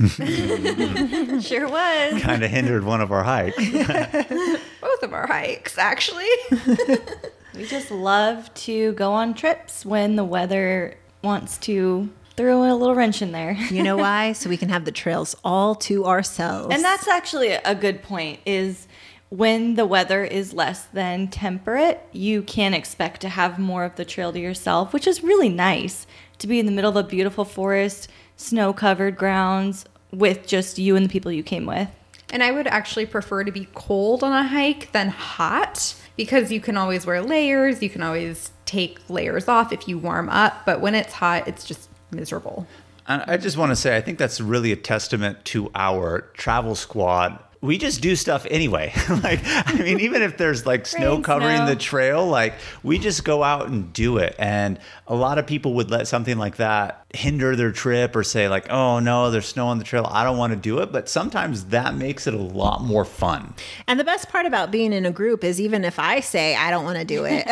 Sure 1.40 1.68
was. 1.68 2.22
Kind 2.22 2.42
of 2.42 2.50
hindered 2.50 2.84
one 2.84 3.00
of 3.00 3.12
our 3.12 3.22
hikes. 3.22 3.56
both 4.80 5.02
of 5.02 5.12
our 5.12 5.26
hikes, 5.26 5.78
actually. 5.78 6.28
We 7.54 7.66
just 7.66 7.90
love 7.90 8.52
to 8.54 8.92
go 8.92 9.12
on 9.12 9.34
trips 9.34 9.84
when 9.84 10.16
the 10.16 10.24
weather 10.24 10.96
wants 11.22 11.58
to 11.58 12.08
throw 12.36 12.62
a 12.62 12.72
little 12.74 12.94
wrench 12.94 13.20
in 13.20 13.32
there. 13.32 13.52
You 13.52 13.82
know 13.82 13.96
why? 13.96 14.32
So 14.32 14.48
we 14.48 14.56
can 14.56 14.68
have 14.68 14.84
the 14.84 14.92
trails 14.92 15.36
all 15.44 15.74
to 15.74 16.06
ourselves. 16.06 16.72
And 16.74 16.84
that's 16.84 17.08
actually 17.08 17.48
a 17.48 17.74
good 17.74 18.02
point 18.02 18.40
is 18.46 18.86
when 19.30 19.74
the 19.74 19.84
weather 19.84 20.24
is 20.24 20.54
less 20.54 20.84
than 20.86 21.28
temperate, 21.28 22.00
you 22.12 22.42
can 22.42 22.72
expect 22.72 23.20
to 23.22 23.28
have 23.28 23.58
more 23.58 23.84
of 23.84 23.96
the 23.96 24.04
trail 24.04 24.32
to 24.32 24.40
yourself, 24.40 24.92
which 24.92 25.06
is 25.06 25.22
really 25.22 25.48
nice 25.48 26.06
to 26.38 26.46
be 26.46 26.60
in 26.60 26.66
the 26.66 26.72
middle 26.72 26.90
of 26.90 27.04
a 27.04 27.08
beautiful 27.08 27.44
forest, 27.44 28.08
snow 28.36 28.72
covered 28.72 29.16
grounds 29.16 29.84
with 30.12 30.46
just 30.46 30.78
you 30.78 30.96
and 30.96 31.04
the 31.04 31.08
people 31.08 31.30
you 31.30 31.42
came 31.42 31.66
with. 31.66 31.88
And 32.32 32.42
I 32.42 32.52
would 32.52 32.66
actually 32.66 33.06
prefer 33.06 33.44
to 33.44 33.50
be 33.50 33.66
cold 33.74 34.22
on 34.22 34.32
a 34.32 34.46
hike 34.46 34.92
than 34.92 35.08
hot 35.08 35.94
because 36.16 36.52
you 36.52 36.60
can 36.60 36.76
always 36.76 37.06
wear 37.06 37.22
layers. 37.22 37.82
You 37.82 37.90
can 37.90 38.02
always 38.02 38.52
take 38.66 38.98
layers 39.08 39.48
off 39.48 39.72
if 39.72 39.88
you 39.88 39.98
warm 39.98 40.28
up. 40.28 40.64
But 40.64 40.80
when 40.80 40.94
it's 40.94 41.12
hot, 41.12 41.48
it's 41.48 41.64
just 41.64 41.88
miserable. 42.12 42.66
And 43.08 43.22
I 43.26 43.36
just 43.36 43.56
want 43.56 43.70
to 43.70 43.76
say, 43.76 43.96
I 43.96 44.00
think 44.00 44.18
that's 44.18 44.40
really 44.40 44.70
a 44.70 44.76
testament 44.76 45.44
to 45.46 45.70
our 45.74 46.20
travel 46.34 46.76
squad. 46.76 47.40
We 47.60 47.76
just 47.76 48.00
do 48.00 48.14
stuff 48.14 48.46
anyway. 48.48 48.92
like, 49.22 49.40
I 49.44 49.74
mean, 49.82 49.98
even 50.06 50.22
if 50.22 50.36
there's 50.36 50.64
like 50.64 50.86
snow 50.86 51.14
Rain, 51.14 51.22
covering 51.24 51.56
snow. 51.56 51.66
the 51.66 51.76
trail, 51.76 52.26
like 52.26 52.54
we 52.84 52.98
just 52.98 53.24
go 53.24 53.42
out 53.42 53.68
and 53.68 53.92
do 53.92 54.18
it. 54.18 54.36
And 54.38 54.78
a 55.08 55.16
lot 55.16 55.38
of 55.38 55.46
people 55.46 55.74
would 55.74 55.90
let 55.90 56.06
something 56.06 56.38
like 56.38 56.56
that 56.56 57.04
hinder 57.12 57.56
their 57.56 57.72
trip 57.72 58.14
or 58.14 58.22
say 58.22 58.48
like, 58.48 58.70
"Oh 58.70 58.98
no, 59.00 59.30
there's 59.30 59.46
snow 59.46 59.66
on 59.68 59.78
the 59.78 59.84
trail. 59.84 60.08
I 60.10 60.22
don't 60.24 60.38
want 60.38 60.52
to 60.52 60.56
do 60.58 60.78
it." 60.78 60.92
But 60.92 61.08
sometimes 61.08 61.66
that 61.66 61.94
makes 61.94 62.26
it 62.26 62.34
a 62.34 62.38
lot 62.38 62.82
more 62.82 63.04
fun. 63.04 63.54
And 63.86 63.98
the 63.98 64.04
best 64.04 64.28
part 64.28 64.46
about 64.46 64.70
being 64.70 64.92
in 64.92 65.04
a 65.06 65.10
group 65.10 65.42
is 65.44 65.60
even 65.60 65.84
if 65.84 65.98
I 65.98 66.20
say 66.20 66.54
I 66.54 66.70
don't 66.70 66.84
want 66.84 66.98
to 66.98 67.04
do 67.04 67.24
it, 67.26 67.46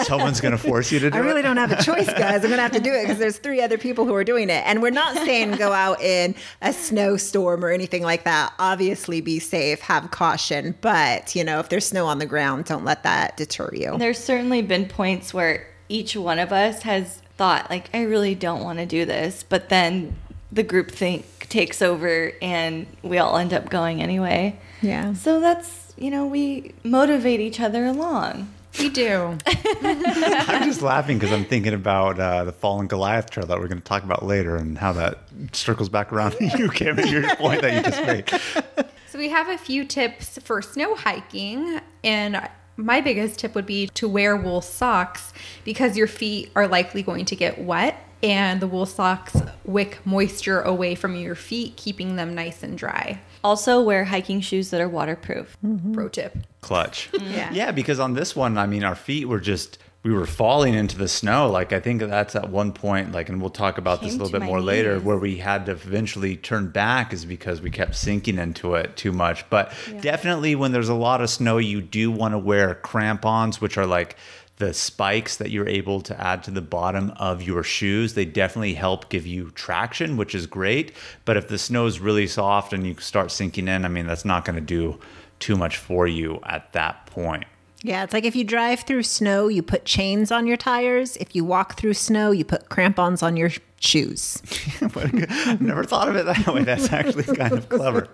Someone's 0.06 0.40
going 0.40 0.52
to 0.52 0.58
force 0.58 0.92
you 0.92 0.98
to 1.00 1.10
do 1.10 1.16
I 1.16 1.20
really 1.20 1.40
it. 1.40 1.44
don't 1.44 1.56
have 1.56 1.72
a 1.72 1.82
choice, 1.82 2.06
guys. 2.06 2.36
I'm 2.42 2.50
going 2.50 2.56
to 2.56 2.62
have 2.62 2.72
to 2.72 2.80
do 2.80 2.92
it 2.92 3.02
because 3.02 3.18
there's 3.18 3.38
three 3.38 3.60
other 3.60 3.78
people 3.78 4.04
who 4.04 4.14
are 4.14 4.24
doing 4.24 4.50
it. 4.50 4.62
And 4.66 4.82
we're 4.82 4.90
not 4.90 5.16
saying 5.16 5.52
go 5.52 5.72
out 5.72 6.00
in 6.00 6.34
a 6.62 6.72
snowstorm 6.72 7.64
or 7.64 7.70
anything 7.70 8.02
like 8.02 8.24
that. 8.24 8.52
Obviously, 8.58 9.20
be 9.20 9.38
safe, 9.38 9.80
have 9.80 10.10
caution. 10.10 10.74
But, 10.80 11.34
you 11.34 11.44
know, 11.44 11.58
if 11.60 11.68
there's 11.68 11.86
snow 11.86 12.06
on 12.06 12.18
the 12.18 12.26
ground, 12.26 12.64
don't 12.66 12.84
let 12.84 13.02
that 13.04 13.36
deter 13.36 13.70
you. 13.72 13.96
There's 13.98 14.18
certainly 14.18 14.62
been 14.62 14.86
points 14.86 15.32
where 15.32 15.66
each 15.88 16.16
one 16.16 16.38
of 16.38 16.52
us 16.52 16.82
has 16.82 17.20
thought, 17.36 17.70
like, 17.70 17.90
I 17.94 18.02
really 18.02 18.34
don't 18.34 18.62
want 18.62 18.78
to 18.78 18.86
do 18.86 19.04
this. 19.04 19.42
But 19.42 19.68
then 19.68 20.16
the 20.52 20.62
group 20.62 20.90
think 20.90 21.48
takes 21.48 21.82
over 21.82 22.32
and 22.40 22.86
we 23.02 23.18
all 23.18 23.36
end 23.36 23.52
up 23.52 23.70
going 23.70 24.02
anyway. 24.02 24.58
Yeah. 24.82 25.14
So 25.14 25.40
that's, 25.40 25.92
you 25.96 26.10
know, 26.10 26.26
we 26.26 26.74
motivate 26.84 27.40
each 27.40 27.60
other 27.60 27.84
along. 27.84 28.52
We 28.78 28.88
do. 28.88 29.38
I'm 29.46 30.64
just 30.64 30.82
laughing 30.82 31.18
because 31.18 31.32
I'm 31.32 31.44
thinking 31.44 31.74
about 31.74 32.18
uh, 32.18 32.44
the 32.44 32.52
Fallen 32.52 32.88
Goliath 32.88 33.30
trail 33.30 33.46
that 33.46 33.58
we're 33.60 33.68
going 33.68 33.78
to 33.78 33.84
talk 33.84 34.02
about 34.02 34.24
later 34.24 34.56
and 34.56 34.76
how 34.76 34.92
that 34.94 35.18
circles 35.52 35.88
back 35.88 36.12
around 36.12 36.32
to 36.32 36.44
you, 36.58 36.68
Kim, 36.70 36.98
and 36.98 37.08
your 37.08 37.36
point 37.36 37.62
that 37.62 37.72
you 37.72 37.82
just 37.82 38.04
made. 38.04 38.88
So 39.14 39.18
we 39.20 39.28
have 39.28 39.48
a 39.48 39.56
few 39.56 39.84
tips 39.84 40.40
for 40.42 40.60
snow 40.60 40.96
hiking 40.96 41.80
and 42.02 42.48
my 42.76 43.00
biggest 43.00 43.38
tip 43.38 43.54
would 43.54 43.66
be 43.66 43.86
to 43.88 44.08
wear 44.08 44.36
wool 44.36 44.60
socks 44.60 45.32
because 45.64 45.96
your 45.96 46.06
feet 46.06 46.50
are 46.56 46.66
likely 46.66 47.02
going 47.02 47.24
to 47.26 47.36
get 47.36 47.58
wet 47.60 48.00
and 48.22 48.60
the 48.60 48.66
wool 48.66 48.86
socks 48.86 49.36
wick 49.64 49.98
moisture 50.04 50.62
away 50.62 50.94
from 50.94 51.14
your 51.14 51.34
feet 51.34 51.76
keeping 51.76 52.16
them 52.16 52.34
nice 52.34 52.62
and 52.62 52.78
dry. 52.78 53.20
Also, 53.44 53.82
wear 53.82 54.06
hiking 54.06 54.40
shoes 54.40 54.70
that 54.70 54.80
are 54.80 54.88
waterproof. 54.88 55.56
Pro 55.92 56.08
tip. 56.08 56.34
Clutch. 56.62 57.10
Yeah. 57.12 57.52
Yeah, 57.52 57.72
because 57.72 58.00
on 58.00 58.14
this 58.14 58.34
one, 58.34 58.56
I 58.56 58.66
mean, 58.66 58.82
our 58.82 58.94
feet 58.94 59.26
were 59.28 59.40
just. 59.40 59.78
We 60.04 60.12
were 60.12 60.26
falling 60.26 60.74
into 60.74 60.98
the 60.98 61.08
snow. 61.08 61.50
Like 61.50 61.72
I 61.72 61.80
think 61.80 62.02
that's 62.02 62.36
at 62.36 62.50
one 62.50 62.72
point, 62.72 63.12
like, 63.12 63.30
and 63.30 63.40
we'll 63.40 63.50
talk 63.50 63.78
about 63.78 64.02
this 64.02 64.14
a 64.14 64.18
little 64.18 64.38
bit 64.38 64.42
more 64.46 64.60
later, 64.60 65.00
where 65.00 65.16
we 65.16 65.38
had 65.38 65.66
to 65.66 65.72
eventually 65.72 66.36
turn 66.36 66.68
back 66.68 67.12
is 67.12 67.24
because 67.24 67.62
we 67.62 67.70
kept 67.70 67.96
sinking 67.96 68.38
into 68.38 68.74
it 68.74 68.96
too 68.96 69.12
much. 69.12 69.48
But 69.48 69.72
definitely, 70.02 70.54
when 70.54 70.72
there's 70.72 70.90
a 70.90 70.94
lot 70.94 71.22
of 71.22 71.30
snow, 71.30 71.56
you 71.56 71.80
do 71.80 72.10
want 72.10 72.32
to 72.32 72.38
wear 72.38 72.74
crampons, 72.74 73.60
which 73.60 73.78
are 73.78 73.86
like 73.86 74.16
the 74.58 74.72
spikes 74.72 75.38
that 75.38 75.50
you're 75.50 75.68
able 75.68 76.00
to 76.02 76.20
add 76.20 76.42
to 76.44 76.50
the 76.50 76.60
bottom 76.60 77.10
of 77.16 77.42
your 77.42 77.62
shoes. 77.62 78.14
They 78.14 78.24
definitely 78.24 78.74
help 78.74 79.08
give 79.08 79.26
you 79.26 79.50
traction, 79.52 80.16
which 80.16 80.34
is 80.34 80.46
great. 80.46 80.92
But 81.24 81.36
if 81.36 81.48
the 81.48 81.58
snow 81.58 81.86
is 81.86 81.98
really 81.98 82.26
soft 82.26 82.72
and 82.72 82.86
you 82.86 82.94
start 83.00 83.30
sinking 83.32 83.68
in, 83.68 83.84
I 83.84 83.88
mean, 83.88 84.06
that's 84.06 84.24
not 84.24 84.44
going 84.44 84.56
to 84.56 84.60
do 84.60 85.00
too 85.40 85.56
much 85.56 85.78
for 85.78 86.06
you 86.06 86.40
at 86.44 86.72
that 86.74 87.06
point. 87.06 87.44
Yeah, 87.84 88.02
it's 88.02 88.14
like 88.14 88.24
if 88.24 88.34
you 88.34 88.44
drive 88.44 88.80
through 88.80 89.02
snow, 89.02 89.48
you 89.48 89.62
put 89.62 89.84
chains 89.84 90.32
on 90.32 90.46
your 90.46 90.56
tires. 90.56 91.18
If 91.18 91.36
you 91.36 91.44
walk 91.44 91.76
through 91.76 91.92
snow, 91.92 92.30
you 92.30 92.42
put 92.42 92.70
crampons 92.70 93.22
on 93.22 93.36
your 93.36 93.50
shoes. 93.78 94.40
I've 94.80 95.60
never 95.60 95.84
thought 95.84 96.08
of 96.08 96.16
it 96.16 96.24
that 96.24 96.46
way. 96.46 96.64
That's 96.64 96.90
actually 96.90 97.24
kind 97.24 97.52
of 97.52 97.68
clever. 97.68 98.08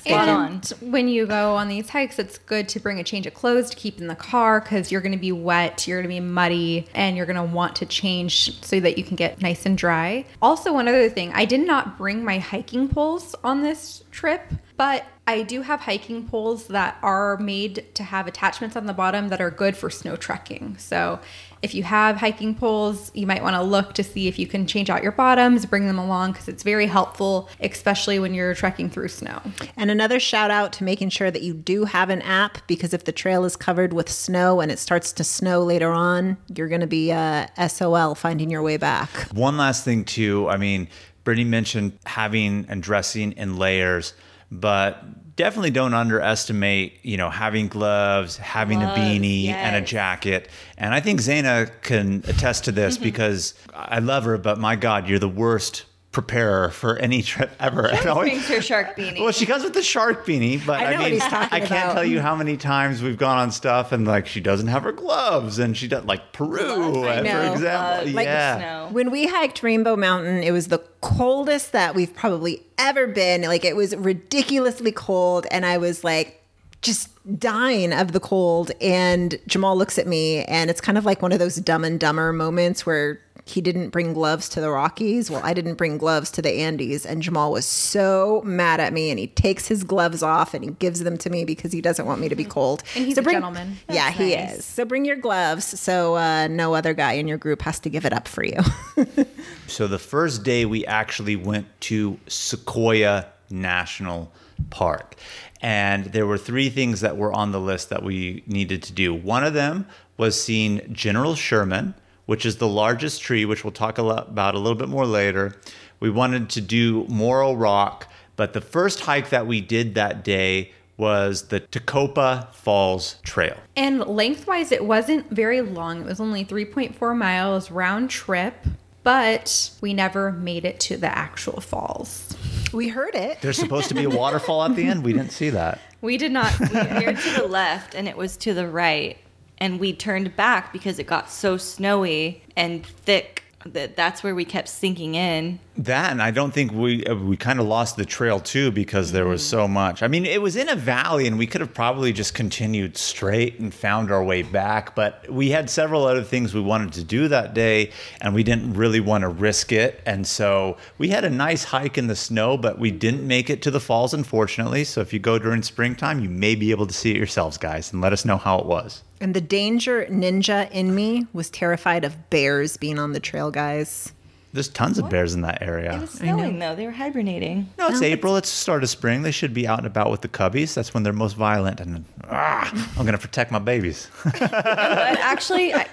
Spot 0.00 0.28
and 0.28 0.66
when 0.80 1.06
you 1.06 1.26
go 1.26 1.54
on 1.54 1.68
these 1.68 1.90
hikes, 1.90 2.18
it's 2.18 2.38
good 2.38 2.66
to 2.70 2.80
bring 2.80 2.98
a 2.98 3.04
change 3.04 3.26
of 3.26 3.34
clothes 3.34 3.68
to 3.68 3.76
keep 3.76 4.00
in 4.00 4.06
the 4.06 4.14
car 4.14 4.62
because 4.62 4.90
you're 4.90 5.02
going 5.02 5.12
to 5.12 5.18
be 5.18 5.32
wet, 5.32 5.86
you're 5.86 5.98
going 5.98 6.08
to 6.08 6.20
be 6.20 6.26
muddy, 6.26 6.86
and 6.94 7.14
you're 7.14 7.26
going 7.26 7.36
to 7.36 7.42
want 7.42 7.76
to 7.76 7.84
change 7.84 8.58
so 8.64 8.80
that 8.80 8.96
you 8.96 9.04
can 9.04 9.16
get 9.16 9.42
nice 9.42 9.66
and 9.66 9.76
dry. 9.76 10.24
Also, 10.40 10.72
one 10.72 10.88
other 10.88 11.10
thing, 11.10 11.30
I 11.34 11.44
did 11.44 11.66
not 11.66 11.98
bring 11.98 12.24
my 12.24 12.38
hiking 12.38 12.88
poles 12.88 13.34
on 13.44 13.60
this 13.60 14.02
trip, 14.10 14.50
but 14.78 15.04
I 15.26 15.42
do 15.42 15.60
have 15.60 15.80
hiking 15.80 16.26
poles 16.26 16.68
that 16.68 16.96
are 17.02 17.36
made 17.36 17.84
to 17.96 18.02
have 18.02 18.26
attachments 18.26 18.76
on 18.76 18.86
the 18.86 18.94
bottom 18.94 19.28
that 19.28 19.42
are 19.42 19.50
good 19.50 19.76
for 19.76 19.90
snow 19.90 20.16
trekking. 20.16 20.78
So 20.78 21.20
if 21.60 21.74
you 21.74 21.82
have 21.82 22.16
hiking 22.16 22.54
poles, 22.54 23.10
you 23.12 23.26
might 23.26 23.42
want 23.42 23.56
to 23.56 23.62
look 23.62 23.92
to 23.94 24.04
see 24.04 24.28
if 24.28 24.38
you 24.38 24.46
can 24.46 24.66
change 24.66 24.88
out 24.88 25.02
your 25.02 25.12
bottoms, 25.12 25.66
bring 25.66 25.86
them 25.86 25.98
along 25.98 26.32
because 26.32 26.48
it's 26.48 26.62
very 26.62 26.86
helpful, 26.86 27.50
especially 27.60 28.20
when 28.20 28.32
you're 28.32 28.54
trekking 28.54 28.88
through 28.88 29.08
snow. 29.08 29.42
And 29.76 29.90
another 29.90 30.20
shout 30.20 30.50
out 30.50 30.72
to 30.74 30.84
making 30.84 31.10
sure 31.10 31.30
that 31.30 31.42
you 31.42 31.52
do 31.52 31.84
have 31.84 32.08
an 32.08 32.22
app 32.22 32.66
because 32.68 32.94
if 32.94 33.04
the 33.04 33.12
trail 33.12 33.44
is 33.44 33.56
covered 33.56 33.92
with 33.92 34.08
snow 34.08 34.60
and 34.60 34.70
it 34.70 34.78
starts 34.78 35.12
to 35.12 35.24
snow 35.24 35.62
later 35.62 35.90
on, 35.90 36.38
you're 36.54 36.68
going 36.68 36.80
to 36.80 36.86
be 36.86 37.10
uh, 37.12 37.48
SOL 37.66 38.14
finding 38.14 38.48
your 38.48 38.62
way 38.62 38.76
back. 38.76 39.10
One 39.32 39.56
last 39.56 39.84
thing, 39.84 40.04
too. 40.04 40.48
I 40.48 40.56
mean, 40.56 40.88
Brittany 41.24 41.44
mentioned 41.44 41.98
having 42.06 42.64
and 42.70 42.82
dressing 42.82 43.32
in 43.32 43.58
layers, 43.58 44.14
but 44.50 45.36
definitely 45.36 45.70
don't 45.70 45.94
underestimate, 45.94 46.98
you 47.04 47.16
know, 47.16 47.30
having 47.30 47.68
gloves, 47.68 48.36
having 48.36 48.80
Gloves, 48.80 48.98
a 48.98 49.00
beanie 49.00 49.46
and 49.48 49.76
a 49.76 49.80
jacket. 49.80 50.48
And 50.76 50.92
I 50.92 51.00
think 51.00 51.20
Zaina 51.20 51.70
can 51.82 52.24
attest 52.26 52.64
to 52.64 52.72
this 52.72 52.96
mm-hmm. 52.96 53.04
because 53.04 53.54
I 53.72 54.00
love 54.00 54.24
her, 54.24 54.36
but 54.36 54.58
my 54.58 54.74
God, 54.74 55.08
you're 55.08 55.20
the 55.20 55.28
worst 55.28 55.84
preparer 56.18 56.70
for 56.70 56.96
any 56.96 57.22
trip 57.22 57.50
ever. 57.60 57.86
And 57.92 58.06
always- 58.06 58.30
Brings 58.32 58.48
her 58.48 58.60
shark 58.60 58.96
beanie. 58.96 59.20
Well, 59.20 59.30
she 59.30 59.46
comes 59.46 59.62
with 59.62 59.74
the 59.74 59.82
shark 59.82 60.26
beanie, 60.26 60.64
but 60.66 60.80
I 60.80 60.94
I, 60.94 61.10
mean, 61.10 61.20
I 61.22 61.60
can't 61.60 61.64
about. 61.70 61.92
tell 61.94 62.04
you 62.04 62.20
how 62.20 62.34
many 62.34 62.56
times 62.56 63.02
we've 63.02 63.16
gone 63.16 63.38
on 63.38 63.50
stuff 63.52 63.92
and 63.92 64.04
like 64.06 64.26
she 64.26 64.40
doesn't 64.40 64.66
have 64.66 64.82
her 64.82 64.90
gloves 64.92 65.58
and 65.60 65.76
she 65.76 65.86
does 65.86 66.04
like 66.04 66.32
Peru, 66.32 67.06
I 67.06 67.20
know. 67.20 67.30
for 67.30 67.52
example. 67.52 68.08
Uh, 68.10 68.12
like 68.14 68.26
yeah. 68.26 68.56
snow. 68.58 68.88
When 68.92 69.10
we 69.12 69.26
hiked 69.28 69.62
Rainbow 69.62 69.94
Mountain, 69.96 70.42
it 70.42 70.50
was 70.50 70.68
the 70.68 70.78
coldest 71.00 71.70
that 71.72 71.94
we've 71.94 72.12
probably 72.14 72.62
ever 72.78 73.06
been. 73.06 73.42
Like 73.42 73.64
it 73.64 73.76
was 73.76 73.94
ridiculously 73.96 74.90
cold, 74.92 75.46
and 75.52 75.64
I 75.64 75.78
was 75.78 76.02
like 76.04 76.42
just 76.82 77.10
dying 77.38 77.92
of 77.92 78.12
the 78.12 78.20
cold. 78.20 78.70
And 78.80 79.38
Jamal 79.46 79.76
looks 79.76 79.98
at 79.98 80.06
me, 80.06 80.44
and 80.44 80.70
it's 80.70 80.80
kind 80.80 80.96
of 80.98 81.04
like 81.04 81.22
one 81.22 81.32
of 81.32 81.38
those 81.38 81.56
dumb 81.56 81.84
and 81.84 81.98
dumber 81.98 82.32
moments 82.32 82.84
where 82.86 83.20
he 83.48 83.60
didn't 83.60 83.90
bring 83.90 84.12
gloves 84.12 84.48
to 84.50 84.60
the 84.60 84.70
Rockies. 84.70 85.30
Well, 85.30 85.40
I 85.44 85.54
didn't 85.54 85.74
bring 85.74 85.98
gloves 85.98 86.30
to 86.32 86.42
the 86.42 86.50
Andes, 86.50 87.06
and 87.06 87.22
Jamal 87.22 87.50
was 87.52 87.64
so 87.66 88.42
mad 88.44 88.80
at 88.80 88.92
me. 88.92 89.10
And 89.10 89.18
he 89.18 89.26
takes 89.28 89.66
his 89.68 89.84
gloves 89.84 90.22
off 90.22 90.54
and 90.54 90.62
he 90.64 90.70
gives 90.72 91.00
them 91.00 91.16
to 91.18 91.30
me 91.30 91.44
because 91.44 91.72
he 91.72 91.80
doesn't 91.80 92.06
want 92.06 92.20
me 92.20 92.28
to 92.28 92.36
be 92.36 92.44
cold. 92.44 92.82
And 92.94 93.04
he's 93.06 93.14
So 93.16 93.22
a 93.22 93.24
gentleman. 93.24 93.76
Yeah, 93.88 94.10
he 94.10 94.34
nice. 94.36 94.58
is. 94.58 94.64
So 94.64 94.84
bring 94.84 95.04
your 95.04 95.16
gloves 95.16 95.64
so 95.64 96.16
uh, 96.16 96.48
no 96.48 96.74
other 96.74 96.94
guy 96.94 97.12
in 97.12 97.26
your 97.28 97.38
group 97.38 97.62
has 97.62 97.78
to 97.80 97.90
give 97.90 98.04
it 98.04 98.12
up 98.12 98.28
for 98.28 98.44
you. 98.44 98.58
So 99.66 99.86
the 99.86 99.98
first 99.98 100.44
day 100.44 100.64
we 100.64 100.86
actually 100.86 101.36
went 101.36 101.66
to 101.82 102.18
Sequoia 102.26 103.26
National 103.50 104.32
Park. 104.70 105.14
And 105.60 106.06
there 106.06 106.26
were 106.26 106.38
three 106.38 106.70
things 106.70 107.00
that 107.02 107.16
were 107.16 107.32
on 107.32 107.52
the 107.52 107.60
list 107.60 107.90
that 107.90 108.02
we 108.02 108.42
needed 108.46 108.82
to 108.84 108.92
do. 108.92 109.12
One 109.14 109.44
of 109.44 109.54
them 109.54 109.86
was 110.16 110.42
seeing 110.42 110.80
General 110.92 111.34
Sherman, 111.34 111.94
which 112.28 112.44
is 112.44 112.58
the 112.58 112.68
largest 112.68 113.22
tree, 113.22 113.46
which 113.46 113.64
we'll 113.64 113.72
talk 113.72 113.96
about 113.96 114.54
a 114.54 114.58
little 114.58 114.76
bit 114.76 114.90
more 114.90 115.06
later. 115.06 115.56
We 115.98 116.10
wanted 116.10 116.50
to 116.50 116.60
do 116.60 117.06
Moro 117.08 117.54
Rock, 117.54 118.06
but 118.36 118.52
the 118.52 118.60
first 118.60 119.00
hike 119.00 119.30
that 119.30 119.46
we 119.46 119.62
did 119.62 119.94
that 119.94 120.22
day 120.24 120.72
was 120.98 121.48
the 121.48 121.60
Tokopah 121.60 122.52
Falls 122.52 123.16
Trail. 123.22 123.56
And 123.76 124.00
lengthwise, 124.00 124.72
it 124.72 124.84
wasn't 124.84 125.30
very 125.30 125.62
long. 125.62 126.02
It 126.02 126.04
was 126.04 126.20
only 126.20 126.44
3.4 126.44 127.16
miles 127.16 127.70
round 127.70 128.10
trip, 128.10 128.56
but 129.02 129.70
we 129.80 129.94
never 129.94 130.30
made 130.30 130.66
it 130.66 130.80
to 130.80 130.98
the 130.98 131.08
actual 131.08 131.62
falls. 131.62 132.36
we 132.74 132.88
heard 132.88 133.14
it. 133.14 133.40
There's 133.40 133.56
supposed 133.56 133.88
to 133.88 133.94
be 133.94 134.04
a 134.04 134.10
waterfall 134.10 134.62
at 134.64 134.76
the 134.76 134.84
end. 134.84 135.02
We 135.02 135.14
didn't 135.14 135.32
see 135.32 135.48
that. 135.48 135.80
We 136.02 136.18
did 136.18 136.32
not. 136.32 136.60
we 136.60 136.66
veered 136.66 137.18
to 137.20 137.40
the 137.40 137.46
left 137.48 137.94
and 137.94 138.06
it 138.06 138.18
was 138.18 138.36
to 138.36 138.52
the 138.52 138.68
right 138.68 139.16
and 139.60 139.80
we 139.80 139.92
turned 139.92 140.34
back 140.36 140.72
because 140.72 140.98
it 140.98 141.06
got 141.06 141.30
so 141.30 141.56
snowy 141.56 142.42
and 142.56 142.84
thick 142.84 143.44
that 143.66 143.96
that's 143.96 144.22
where 144.22 144.34
we 144.34 144.44
kept 144.44 144.68
sinking 144.68 145.14
in 145.14 145.58
That 145.78 146.10
and 146.10 146.20
I 146.20 146.32
don't 146.32 146.52
think 146.52 146.72
we 146.72 147.04
uh, 147.04 147.14
we 147.14 147.36
kind 147.36 147.60
of 147.60 147.66
lost 147.66 147.96
the 147.96 148.04
trail 148.04 148.40
too 148.40 148.72
because 148.72 149.12
there 149.12 149.26
was 149.26 149.46
so 149.46 149.68
much. 149.68 150.02
I 150.02 150.08
mean, 150.08 150.26
it 150.26 150.42
was 150.42 150.56
in 150.56 150.68
a 150.68 150.74
valley 150.74 151.28
and 151.28 151.38
we 151.38 151.46
could 151.46 151.60
have 151.60 151.72
probably 151.72 152.12
just 152.12 152.34
continued 152.34 152.96
straight 152.96 153.60
and 153.60 153.72
found 153.72 154.10
our 154.10 154.24
way 154.24 154.42
back, 154.42 154.96
but 154.96 155.30
we 155.30 155.50
had 155.50 155.70
several 155.70 156.04
other 156.04 156.24
things 156.24 156.52
we 156.52 156.60
wanted 156.60 156.92
to 156.94 157.04
do 157.04 157.28
that 157.28 157.54
day 157.54 157.92
and 158.20 158.34
we 158.34 158.42
didn't 158.42 158.74
really 158.74 158.98
want 158.98 159.22
to 159.22 159.28
risk 159.28 159.70
it. 159.70 160.02
And 160.04 160.26
so 160.26 160.76
we 160.98 161.10
had 161.10 161.24
a 161.24 161.30
nice 161.30 161.62
hike 161.62 161.96
in 161.96 162.08
the 162.08 162.16
snow, 162.16 162.56
but 162.56 162.80
we 162.80 162.90
didn't 162.90 163.24
make 163.24 163.48
it 163.48 163.62
to 163.62 163.70
the 163.70 163.80
falls 163.80 164.12
unfortunately. 164.12 164.82
So 164.82 165.00
if 165.00 165.12
you 165.12 165.20
go 165.20 165.38
during 165.38 165.62
springtime, 165.62 166.18
you 166.18 166.28
may 166.28 166.56
be 166.56 166.72
able 166.72 166.88
to 166.88 166.94
see 166.94 167.12
it 167.12 167.16
yourselves, 167.16 167.56
guys, 167.56 167.92
and 167.92 168.02
let 168.02 168.12
us 168.12 168.24
know 168.24 168.36
how 168.36 168.58
it 168.58 168.66
was. 168.66 169.04
And 169.20 169.32
the 169.32 169.40
danger 169.40 170.06
ninja 170.10 170.68
in 170.72 170.94
me 170.94 171.26
was 171.32 171.50
terrified 171.50 172.04
of 172.04 172.30
bears 172.30 172.76
being 172.76 172.98
on 172.98 173.12
the 173.12 173.20
trail, 173.20 173.52
guys. 173.52 174.12
There's 174.52 174.68
tons 174.68 174.98
of 174.98 175.10
bears 175.10 175.34
in 175.34 175.42
that 175.42 175.60
area. 175.62 175.94
It 175.94 176.00
was 176.00 176.10
snowing 176.10 176.58
though; 176.58 176.74
they 176.74 176.86
were 176.86 176.92
hibernating. 176.92 177.68
No, 177.78 177.88
it's 177.88 178.00
April. 178.02 178.36
It's 178.36 178.50
the 178.50 178.56
start 178.56 178.82
of 178.82 178.88
spring. 178.90 179.22
They 179.22 179.30
should 179.30 179.52
be 179.52 179.66
out 179.68 179.78
and 179.78 179.86
about 179.86 180.10
with 180.10 180.22
the 180.22 180.28
cubbies. 180.28 180.74
That's 180.74 180.94
when 180.94 181.02
they're 181.02 181.12
most 181.12 181.36
violent. 181.36 181.80
And 181.80 182.04
ah, 182.24 182.70
I'm 182.96 183.04
going 183.04 183.12
to 183.12 183.18
protect 183.18 183.50
my 183.52 183.58
babies. 183.58 184.08
But 184.24 185.18
actually, 185.20 185.74
I, 185.74 185.86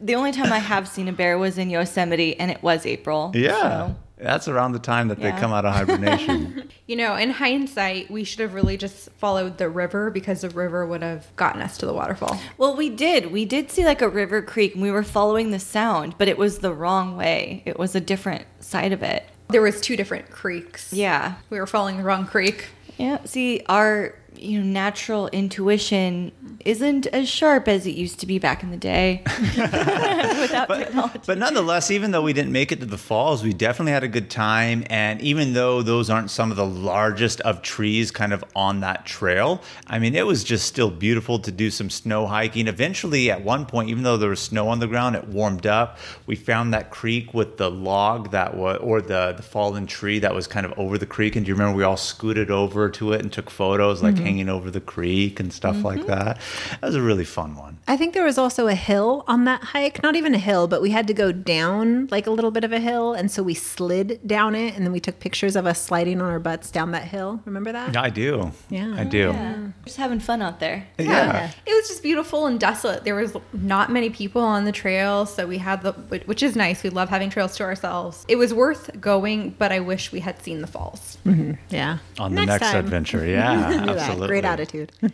the 0.00 0.14
only 0.14 0.32
time 0.32 0.52
I 0.52 0.58
have 0.58 0.86
seen 0.88 1.08
a 1.08 1.12
bear 1.12 1.38
was 1.38 1.56
in 1.58 1.70
Yosemite, 1.70 2.38
and 2.38 2.50
it 2.50 2.62
was 2.62 2.84
April. 2.86 3.32
yeah. 3.34 3.88
so- 3.88 3.96
That's 4.22 4.46
around 4.46 4.72
the 4.72 4.78
time 4.78 5.08
that 5.08 5.18
they 5.18 5.32
come 5.32 5.52
out 5.52 5.64
of 5.64 5.74
hibernation. 5.74 6.68
You 6.84 6.96
know, 6.96 7.14
in 7.14 7.30
hindsight, 7.30 8.10
we 8.10 8.24
should 8.24 8.40
have 8.40 8.52
really 8.52 8.76
just 8.76 9.08
followed 9.12 9.56
the 9.56 9.68
river 9.68 10.10
because 10.10 10.42
the 10.42 10.50
river 10.50 10.84
would 10.84 11.00
have 11.00 11.34
gotten 11.36 11.62
us 11.62 11.78
to 11.78 11.86
the 11.86 11.94
waterfall. 11.94 12.38
Well, 12.58 12.76
we 12.76 12.90
did. 12.90 13.30
We 13.30 13.44
did 13.46 13.70
see 13.70 13.84
like 13.84 14.02
a 14.02 14.08
river 14.08 14.42
creek, 14.42 14.74
and 14.74 14.82
we 14.82 14.90
were 14.90 15.04
following 15.04 15.52
the 15.52 15.60
sound, 15.60 16.18
but 16.18 16.28
it 16.28 16.36
was 16.36 16.58
the 16.58 16.74
wrong 16.74 17.16
way. 17.16 17.62
It 17.64 17.78
was 17.78 17.94
a 17.94 18.00
different 18.00 18.44
side 18.60 18.92
of 18.92 19.02
it. 19.02 19.24
There 19.48 19.62
was 19.62 19.80
two 19.80 19.96
different 19.96 20.30
creeks. 20.30 20.92
Yeah. 20.92 21.36
We 21.50 21.58
were 21.60 21.68
following 21.68 21.96
the 21.96 22.02
wrong 22.02 22.26
creek. 22.26 22.68
Yeah. 22.98 23.24
See, 23.24 23.62
our 23.68 24.14
you 24.36 24.58
know 24.58 24.64
natural 24.64 25.28
intuition 25.28 26.32
isn't 26.64 27.06
as 27.08 27.28
sharp 27.28 27.68
as 27.68 27.86
it 27.86 27.94
used 27.94 28.20
to 28.20 28.26
be 28.26 28.38
back 28.38 28.62
in 28.62 28.70
the 28.70 28.76
day 28.76 29.22
without 29.56 30.68
technology. 30.68 31.20
But 31.26 31.38
nonetheless, 31.38 31.90
even 31.90 32.10
though 32.10 32.22
we 32.22 32.32
didn't 32.32 32.52
make 32.52 32.72
it 32.72 32.80
to 32.80 32.86
the 32.86 32.98
falls, 32.98 33.42
we 33.42 33.52
definitely 33.52 33.92
had 33.92 34.04
a 34.04 34.08
good 34.08 34.30
time. 34.30 34.84
And 34.88 35.20
even 35.20 35.52
though 35.52 35.82
those 35.82 36.10
aren't 36.10 36.30
some 36.30 36.50
of 36.50 36.56
the 36.56 36.66
largest 36.66 37.40
of 37.42 37.62
trees 37.62 38.10
kind 38.10 38.32
of 38.32 38.44
on 38.54 38.80
that 38.80 39.06
trail, 39.06 39.62
I 39.86 39.98
mean, 39.98 40.14
it 40.14 40.26
was 40.26 40.44
just 40.44 40.66
still 40.66 40.90
beautiful 40.90 41.38
to 41.40 41.52
do 41.52 41.70
some 41.70 41.90
snow 41.90 42.26
hiking. 42.26 42.68
Eventually, 42.68 43.30
at 43.30 43.42
one 43.42 43.66
point, 43.66 43.90
even 43.90 44.02
though 44.02 44.16
there 44.16 44.30
was 44.30 44.40
snow 44.40 44.68
on 44.68 44.78
the 44.78 44.86
ground, 44.86 45.16
it 45.16 45.28
warmed 45.28 45.66
up. 45.66 45.98
We 46.26 46.36
found 46.36 46.72
that 46.74 46.90
creek 46.90 47.34
with 47.34 47.56
the 47.56 47.70
log 47.70 48.30
that 48.30 48.56
was, 48.56 48.78
or 48.80 49.00
the, 49.00 49.34
the 49.36 49.42
fallen 49.42 49.86
tree 49.86 50.18
that 50.20 50.34
was 50.34 50.46
kind 50.46 50.66
of 50.66 50.72
over 50.78 50.98
the 50.98 51.06
creek. 51.06 51.36
And 51.36 51.44
do 51.44 51.50
you 51.50 51.54
remember 51.54 51.76
we 51.76 51.84
all 51.84 51.96
scooted 51.96 52.50
over 52.50 52.88
to 52.90 53.12
it 53.12 53.22
and 53.22 53.32
took 53.32 53.50
photos, 53.50 54.02
like 54.02 54.18
Mm-hmm. 54.22 54.26
hanging 54.26 54.48
over 54.48 54.70
the 54.70 54.80
creek 54.80 55.40
and 55.40 55.52
stuff 55.52 55.82
like 55.82 56.00
mm-hmm. 56.00 56.08
that? 56.08 56.38
That 56.80 56.86
was 56.86 56.94
a 56.94 57.02
really 57.02 57.24
fun 57.24 57.56
one. 57.56 57.78
I 57.88 57.96
think 57.96 58.14
there 58.14 58.24
was 58.24 58.38
also 58.38 58.68
a 58.68 58.74
hill 58.74 59.24
on 59.26 59.44
that 59.44 59.62
hike. 59.62 60.02
Not 60.02 60.16
even 60.16 60.34
a 60.34 60.38
hill, 60.38 60.68
but 60.68 60.80
we 60.80 60.90
had 60.90 61.06
to 61.08 61.14
go 61.14 61.32
down 61.32 62.08
like 62.10 62.26
a 62.26 62.30
little 62.30 62.50
bit 62.50 62.64
of 62.64 62.72
a 62.72 62.80
hill. 62.80 63.12
And 63.12 63.30
so 63.30 63.42
we 63.42 63.54
slid 63.54 64.20
down 64.26 64.54
it 64.54 64.74
and 64.74 64.84
then 64.84 64.92
we 64.92 65.00
took 65.00 65.20
pictures 65.20 65.56
of 65.56 65.66
us 65.66 65.80
sliding 65.80 66.20
on 66.20 66.28
our 66.28 66.38
butts 66.38 66.70
down 66.70 66.92
that 66.92 67.04
hill. 67.04 67.40
Remember 67.44 67.72
that? 67.72 67.94
Yeah, 67.94 68.02
I 68.02 68.10
do. 68.10 68.52
Yeah. 68.70 68.94
I 68.96 69.04
do. 69.04 69.18
Yeah. 69.18 69.68
Just 69.84 69.96
having 69.96 70.20
fun 70.20 70.42
out 70.42 70.60
there. 70.60 70.86
Yeah. 70.98 71.50
It 71.66 71.72
was 71.72 71.88
just 71.88 72.02
beautiful 72.02 72.46
and 72.46 72.58
desolate. 72.58 73.04
There 73.04 73.14
was 73.14 73.36
not 73.52 73.90
many 73.90 74.10
people 74.10 74.42
on 74.42 74.64
the 74.64 74.72
trail, 74.72 75.26
so 75.26 75.46
we 75.46 75.58
had 75.58 75.82
the 75.82 75.92
which 75.92 76.42
is 76.42 76.56
nice. 76.56 76.82
We 76.82 76.90
love 76.90 77.08
having 77.08 77.30
trails 77.30 77.56
to 77.56 77.64
ourselves. 77.64 78.24
It 78.28 78.36
was 78.36 78.54
worth 78.54 79.00
going, 79.00 79.50
but 79.58 79.72
I 79.72 79.80
wish 79.80 80.12
we 80.12 80.20
had 80.20 80.40
seen 80.42 80.60
the 80.60 80.66
falls. 80.66 81.18
Mm-hmm. 81.26 81.52
Yeah. 81.70 81.98
On 82.18 82.34
the 82.34 82.46
next 82.46 82.70
time. 82.70 82.84
adventure. 82.84 83.22
Yeah, 83.32 83.68
Look 83.68 83.88
at 83.88 83.96
that. 83.96 84.11
Absolutely. 84.12 84.28
Great 84.28 84.44
attitude. 84.44 84.92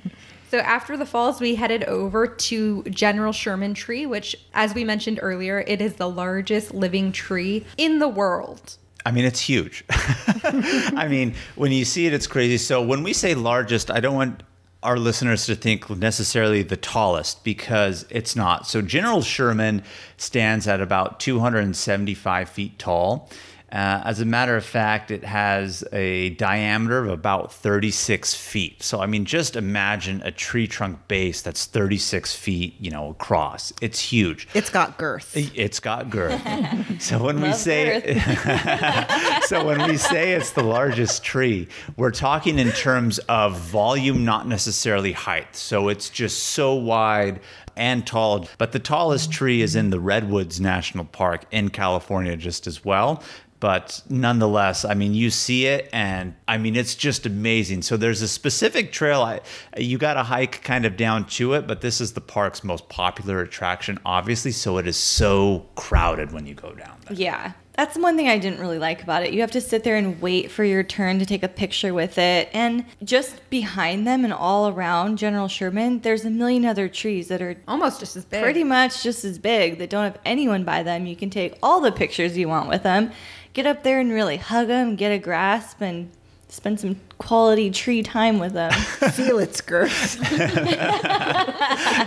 So 0.50 0.58
after 0.60 0.96
the 0.96 1.04
falls, 1.04 1.40
we 1.40 1.56
headed 1.56 1.84
over 1.84 2.26
to 2.26 2.82
General 2.84 3.32
Sherman 3.32 3.74
Tree, 3.74 4.06
which, 4.06 4.34
as 4.54 4.74
we 4.74 4.82
mentioned 4.82 5.18
earlier, 5.20 5.62
it 5.66 5.82
is 5.82 5.94
the 5.94 6.08
largest 6.08 6.72
living 6.72 7.12
tree 7.12 7.66
in 7.76 7.98
the 7.98 8.08
world. 8.08 8.78
I 9.04 9.10
mean, 9.10 9.26
it's 9.26 9.40
huge. 9.40 9.84
I 9.90 11.06
mean, 11.08 11.34
when 11.56 11.70
you 11.72 11.84
see 11.84 12.06
it, 12.06 12.14
it's 12.14 12.26
crazy. 12.26 12.56
So 12.56 12.82
when 12.82 13.02
we 13.02 13.12
say 13.12 13.34
largest, 13.34 13.90
I 13.90 14.00
don't 14.00 14.14
want 14.14 14.42
our 14.82 14.98
listeners 14.98 15.44
to 15.46 15.54
think 15.54 15.90
necessarily 15.90 16.62
the 16.62 16.76
tallest 16.76 17.44
because 17.44 18.06
it's 18.10 18.34
not. 18.34 18.66
So 18.66 18.80
General 18.80 19.22
Sherman 19.22 19.82
stands 20.16 20.66
at 20.66 20.80
about 20.80 21.20
275 21.20 22.48
feet 22.48 22.78
tall. 22.78 23.28
Uh, 23.70 24.00
as 24.04 24.20
a 24.20 24.24
matter 24.24 24.56
of 24.56 24.64
fact, 24.64 25.10
it 25.10 25.24
has 25.24 25.84
a 25.92 26.30
diameter 26.30 27.04
of 27.04 27.10
about 27.10 27.52
36 27.52 28.34
feet. 28.34 28.82
So, 28.82 29.00
I 29.00 29.06
mean, 29.06 29.26
just 29.26 29.56
imagine 29.56 30.22
a 30.24 30.30
tree 30.30 30.66
trunk 30.66 31.06
base 31.06 31.42
that's 31.42 31.66
36 31.66 32.34
feet, 32.34 32.76
you 32.80 32.90
know, 32.90 33.10
across. 33.10 33.72
It's 33.82 34.00
huge. 34.00 34.48
It's 34.54 34.70
got 34.70 34.96
girth. 34.96 35.36
It's 35.36 35.80
got 35.80 36.08
girth. 36.08 36.40
so 37.00 37.22
when 37.22 37.42
we 37.42 37.52
say 37.52 38.18
so 39.46 39.66
when 39.66 39.86
we 39.86 39.98
say 39.98 40.32
it's 40.32 40.52
the 40.52 40.62
largest 40.62 41.22
tree, 41.22 41.68
we're 41.96 42.10
talking 42.10 42.58
in 42.58 42.70
terms 42.70 43.18
of 43.28 43.58
volume, 43.58 44.24
not 44.24 44.48
necessarily 44.48 45.12
height. 45.12 45.54
So 45.54 45.88
it's 45.88 46.08
just 46.08 46.38
so 46.38 46.74
wide 46.74 47.40
and 47.76 48.06
tall. 48.06 48.48
But 48.58 48.72
the 48.72 48.78
tallest 48.78 49.30
tree 49.30 49.62
is 49.62 49.76
in 49.76 49.90
the 49.90 50.00
Redwoods 50.00 50.60
National 50.60 51.04
Park 51.04 51.44
in 51.50 51.70
California, 51.70 52.36
just 52.36 52.66
as 52.66 52.84
well. 52.84 53.22
But 53.60 54.02
nonetheless, 54.08 54.84
I 54.84 54.94
mean, 54.94 55.14
you 55.14 55.30
see 55.30 55.66
it, 55.66 55.88
and 55.92 56.34
I 56.46 56.58
mean, 56.58 56.76
it's 56.76 56.94
just 56.94 57.26
amazing. 57.26 57.82
So 57.82 57.96
there's 57.96 58.22
a 58.22 58.28
specific 58.28 58.92
trail. 58.92 59.22
I, 59.22 59.40
you 59.76 59.98
got 59.98 60.14
to 60.14 60.22
hike 60.22 60.62
kind 60.62 60.84
of 60.84 60.96
down 60.96 61.26
to 61.26 61.54
it, 61.54 61.66
but 61.66 61.80
this 61.80 62.00
is 62.00 62.12
the 62.12 62.20
park's 62.20 62.62
most 62.62 62.88
popular 62.88 63.40
attraction, 63.40 63.98
obviously. 64.04 64.52
So 64.52 64.78
it 64.78 64.86
is 64.86 64.96
so 64.96 65.66
crowded 65.74 66.32
when 66.32 66.46
you 66.46 66.54
go 66.54 66.72
down 66.72 66.98
there. 67.06 67.16
Yeah. 67.16 67.52
That's 67.74 67.96
one 67.96 68.16
thing 68.16 68.28
I 68.28 68.38
didn't 68.38 68.58
really 68.58 68.80
like 68.80 69.04
about 69.04 69.22
it. 69.22 69.32
You 69.32 69.40
have 69.40 69.52
to 69.52 69.60
sit 69.60 69.84
there 69.84 69.94
and 69.94 70.20
wait 70.20 70.50
for 70.50 70.64
your 70.64 70.82
turn 70.82 71.20
to 71.20 71.24
take 71.26 71.44
a 71.44 71.48
picture 71.48 71.94
with 71.94 72.18
it. 72.18 72.48
And 72.52 72.84
just 73.04 73.48
behind 73.50 74.04
them 74.04 74.24
and 74.24 74.32
all 74.32 74.66
around 74.68 75.16
General 75.16 75.46
Sherman, 75.46 76.00
there's 76.00 76.24
a 76.24 76.30
million 76.30 76.64
other 76.64 76.88
trees 76.88 77.28
that 77.28 77.40
are 77.40 77.56
Almost 77.68 78.00
just 78.00 78.16
as 78.16 78.24
big. 78.24 78.42
pretty 78.42 78.64
much 78.64 79.04
just 79.04 79.24
as 79.24 79.38
big 79.38 79.78
that 79.78 79.90
don't 79.90 80.02
have 80.02 80.18
anyone 80.24 80.64
by 80.64 80.82
them. 80.82 81.06
You 81.06 81.14
can 81.14 81.30
take 81.30 81.56
all 81.62 81.80
the 81.80 81.92
pictures 81.92 82.36
you 82.36 82.48
want 82.48 82.68
with 82.68 82.82
them, 82.82 83.12
get 83.58 83.66
up 83.66 83.82
there 83.82 83.98
and 83.98 84.12
really 84.12 84.36
hug 84.36 84.68
them, 84.68 84.94
get 84.94 85.10
a 85.10 85.18
grasp, 85.18 85.80
and 85.80 86.08
spend 86.48 86.80
some 86.80 86.98
quality 87.18 87.70
tree 87.70 88.02
time 88.02 88.38
with 88.38 88.54
them. 88.54 88.72
Feel 89.12 89.38
its 89.38 89.60
girth. 89.68 90.16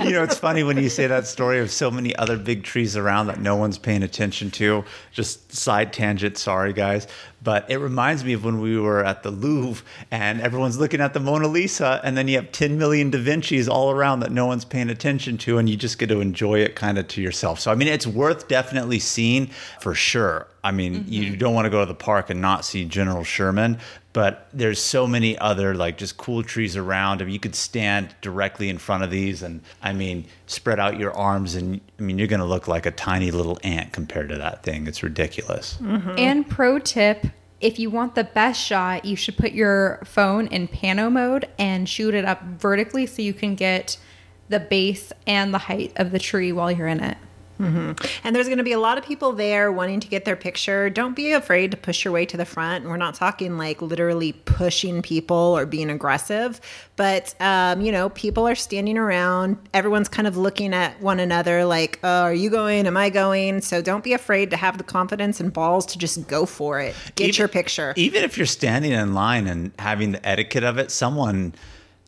you 0.03 0.11
know, 0.11 0.23
it's 0.23 0.37
funny 0.37 0.63
when 0.63 0.77
you 0.77 0.89
say 0.89 1.07
that 1.07 1.27
story 1.27 1.59
of 1.59 1.69
so 1.69 1.91
many 1.91 2.15
other 2.15 2.37
big 2.37 2.63
trees 2.63 2.97
around 2.97 3.27
that 3.27 3.39
no 3.39 3.55
one's 3.55 3.77
paying 3.77 4.03
attention 4.03 4.49
to. 4.51 4.83
Just 5.11 5.53
side 5.53 5.93
tangent, 5.93 6.37
sorry 6.37 6.73
guys. 6.73 7.07
But 7.43 7.69
it 7.69 7.77
reminds 7.77 8.23
me 8.23 8.33
of 8.33 8.45
when 8.45 8.61
we 8.61 8.77
were 8.77 9.03
at 9.03 9.23
the 9.23 9.31
Louvre 9.31 9.83
and 10.11 10.41
everyone's 10.41 10.79
looking 10.79 11.01
at 11.01 11.13
the 11.13 11.19
Mona 11.19 11.47
Lisa, 11.47 11.99
and 12.03 12.15
then 12.15 12.27
you 12.27 12.35
have 12.35 12.51
10 12.51 12.77
million 12.77 13.09
Da 13.09 13.17
Vinci's 13.17 13.67
all 13.67 13.89
around 13.89 14.19
that 14.19 14.31
no 14.31 14.45
one's 14.45 14.63
paying 14.63 14.89
attention 14.89 15.37
to, 15.39 15.57
and 15.57 15.67
you 15.67 15.75
just 15.75 15.97
get 15.97 16.07
to 16.09 16.21
enjoy 16.21 16.59
it 16.59 16.75
kind 16.75 16.99
of 16.99 17.07
to 17.09 17.21
yourself. 17.21 17.59
So, 17.59 17.71
I 17.71 17.75
mean, 17.75 17.87
it's 17.87 18.05
worth 18.05 18.47
definitely 18.47 18.99
seeing 18.99 19.47
for 19.79 19.95
sure. 19.95 20.47
I 20.63 20.71
mean, 20.71 21.05
you 21.07 21.23
mm-hmm. 21.23 21.37
don't 21.39 21.55
want 21.55 21.65
to 21.65 21.71
go 21.71 21.79
to 21.79 21.87
the 21.87 21.95
park 21.95 22.29
and 22.29 22.39
not 22.39 22.63
see 22.63 22.85
General 22.85 23.23
Sherman, 23.23 23.79
but 24.13 24.47
there's 24.51 24.79
so 24.79 25.07
many 25.07 25.37
other 25.37 25.73
like 25.73 25.97
just 25.97 26.17
cool 26.17 26.43
trees 26.43 26.75
around. 26.75 27.21
I 27.21 27.25
mean, 27.25 27.33
you 27.33 27.39
could 27.39 27.55
stand 27.55 28.15
directly 28.21 28.69
in 28.69 28.77
front 28.77 29.03
of 29.03 29.11
these, 29.11 29.41
and 29.41 29.61
I 29.81 29.93
mean, 29.93 30.25
spread 30.47 30.79
out 30.79 30.99
your 30.99 31.13
arms, 31.13 31.55
and 31.55 31.81
I 31.99 32.01
mean, 32.01 32.17
you're 32.17 32.27
going 32.27 32.41
to 32.41 32.45
look 32.45 32.67
like 32.67 32.85
a 32.85 32.91
tiny 32.91 33.31
little 33.31 33.57
ant 33.63 33.93
compared 33.93 34.29
to 34.29 34.37
that 34.37 34.63
thing. 34.63 34.87
It's 34.87 35.03
ridiculous. 35.03 35.77
Mm-hmm. 35.81 36.15
And 36.17 36.49
pro 36.49 36.79
tip 36.79 37.27
if 37.61 37.77
you 37.77 37.91
want 37.91 38.15
the 38.15 38.23
best 38.23 38.59
shot, 38.59 39.05
you 39.05 39.15
should 39.15 39.37
put 39.37 39.51
your 39.51 40.01
phone 40.03 40.47
in 40.47 40.67
pano 40.67 41.11
mode 41.11 41.47
and 41.59 41.87
shoot 41.87 42.15
it 42.15 42.25
up 42.25 42.41
vertically 42.43 43.05
so 43.05 43.21
you 43.21 43.33
can 43.33 43.55
get 43.55 43.97
the 44.49 44.59
base 44.59 45.13
and 45.27 45.53
the 45.53 45.59
height 45.59 45.93
of 45.95 46.11
the 46.11 46.19
tree 46.19 46.51
while 46.51 46.71
you're 46.71 46.87
in 46.87 46.99
it. 46.99 47.17
And 48.23 48.35
there's 48.35 48.47
going 48.47 48.57
to 48.57 48.63
be 48.63 48.71
a 48.71 48.79
lot 48.79 48.97
of 48.97 49.03
people 49.03 49.33
there 49.33 49.71
wanting 49.71 49.99
to 49.99 50.07
get 50.07 50.25
their 50.25 50.35
picture. 50.35 50.89
Don't 50.89 51.15
be 51.15 51.31
afraid 51.31 51.71
to 51.71 51.77
push 51.77 52.03
your 52.03 52.11
way 52.11 52.25
to 52.25 52.37
the 52.37 52.45
front. 52.45 52.85
We're 52.85 52.97
not 52.97 53.13
talking 53.13 53.57
like 53.57 53.81
literally 53.81 54.33
pushing 54.33 55.01
people 55.01 55.35
or 55.35 55.65
being 55.65 55.89
aggressive, 55.89 56.59
but 56.95 57.35
um, 57.39 57.81
you 57.81 57.91
know, 57.91 58.09
people 58.09 58.47
are 58.47 58.55
standing 58.55 58.97
around. 58.97 59.57
Everyone's 59.73 60.09
kind 60.09 60.27
of 60.27 60.37
looking 60.37 60.73
at 60.73 60.99
one 61.01 61.19
another 61.19 61.65
like, 61.65 61.99
uh, 62.03 62.07
"Are 62.07 62.33
you 62.33 62.49
going? 62.49 62.87
Am 62.87 62.97
I 62.97 63.09
going?" 63.09 63.61
So 63.61 63.81
don't 63.81 64.03
be 64.03 64.13
afraid 64.13 64.49
to 64.51 64.57
have 64.57 64.77
the 64.77 64.83
confidence 64.83 65.39
and 65.39 65.53
balls 65.53 65.85
to 65.87 65.97
just 65.97 66.27
go 66.27 66.45
for 66.45 66.79
it. 66.79 66.95
Get 67.15 67.29
Even- 67.29 67.39
your 67.39 67.47
picture. 67.47 67.93
Even 67.95 68.23
if 68.23 68.37
you're 68.37 68.45
standing 68.45 68.91
in 68.91 69.13
line 69.13 69.47
and 69.47 69.71
having 69.79 70.11
the 70.11 70.25
etiquette 70.27 70.63
of 70.63 70.77
it, 70.77 70.91
someone 70.91 71.53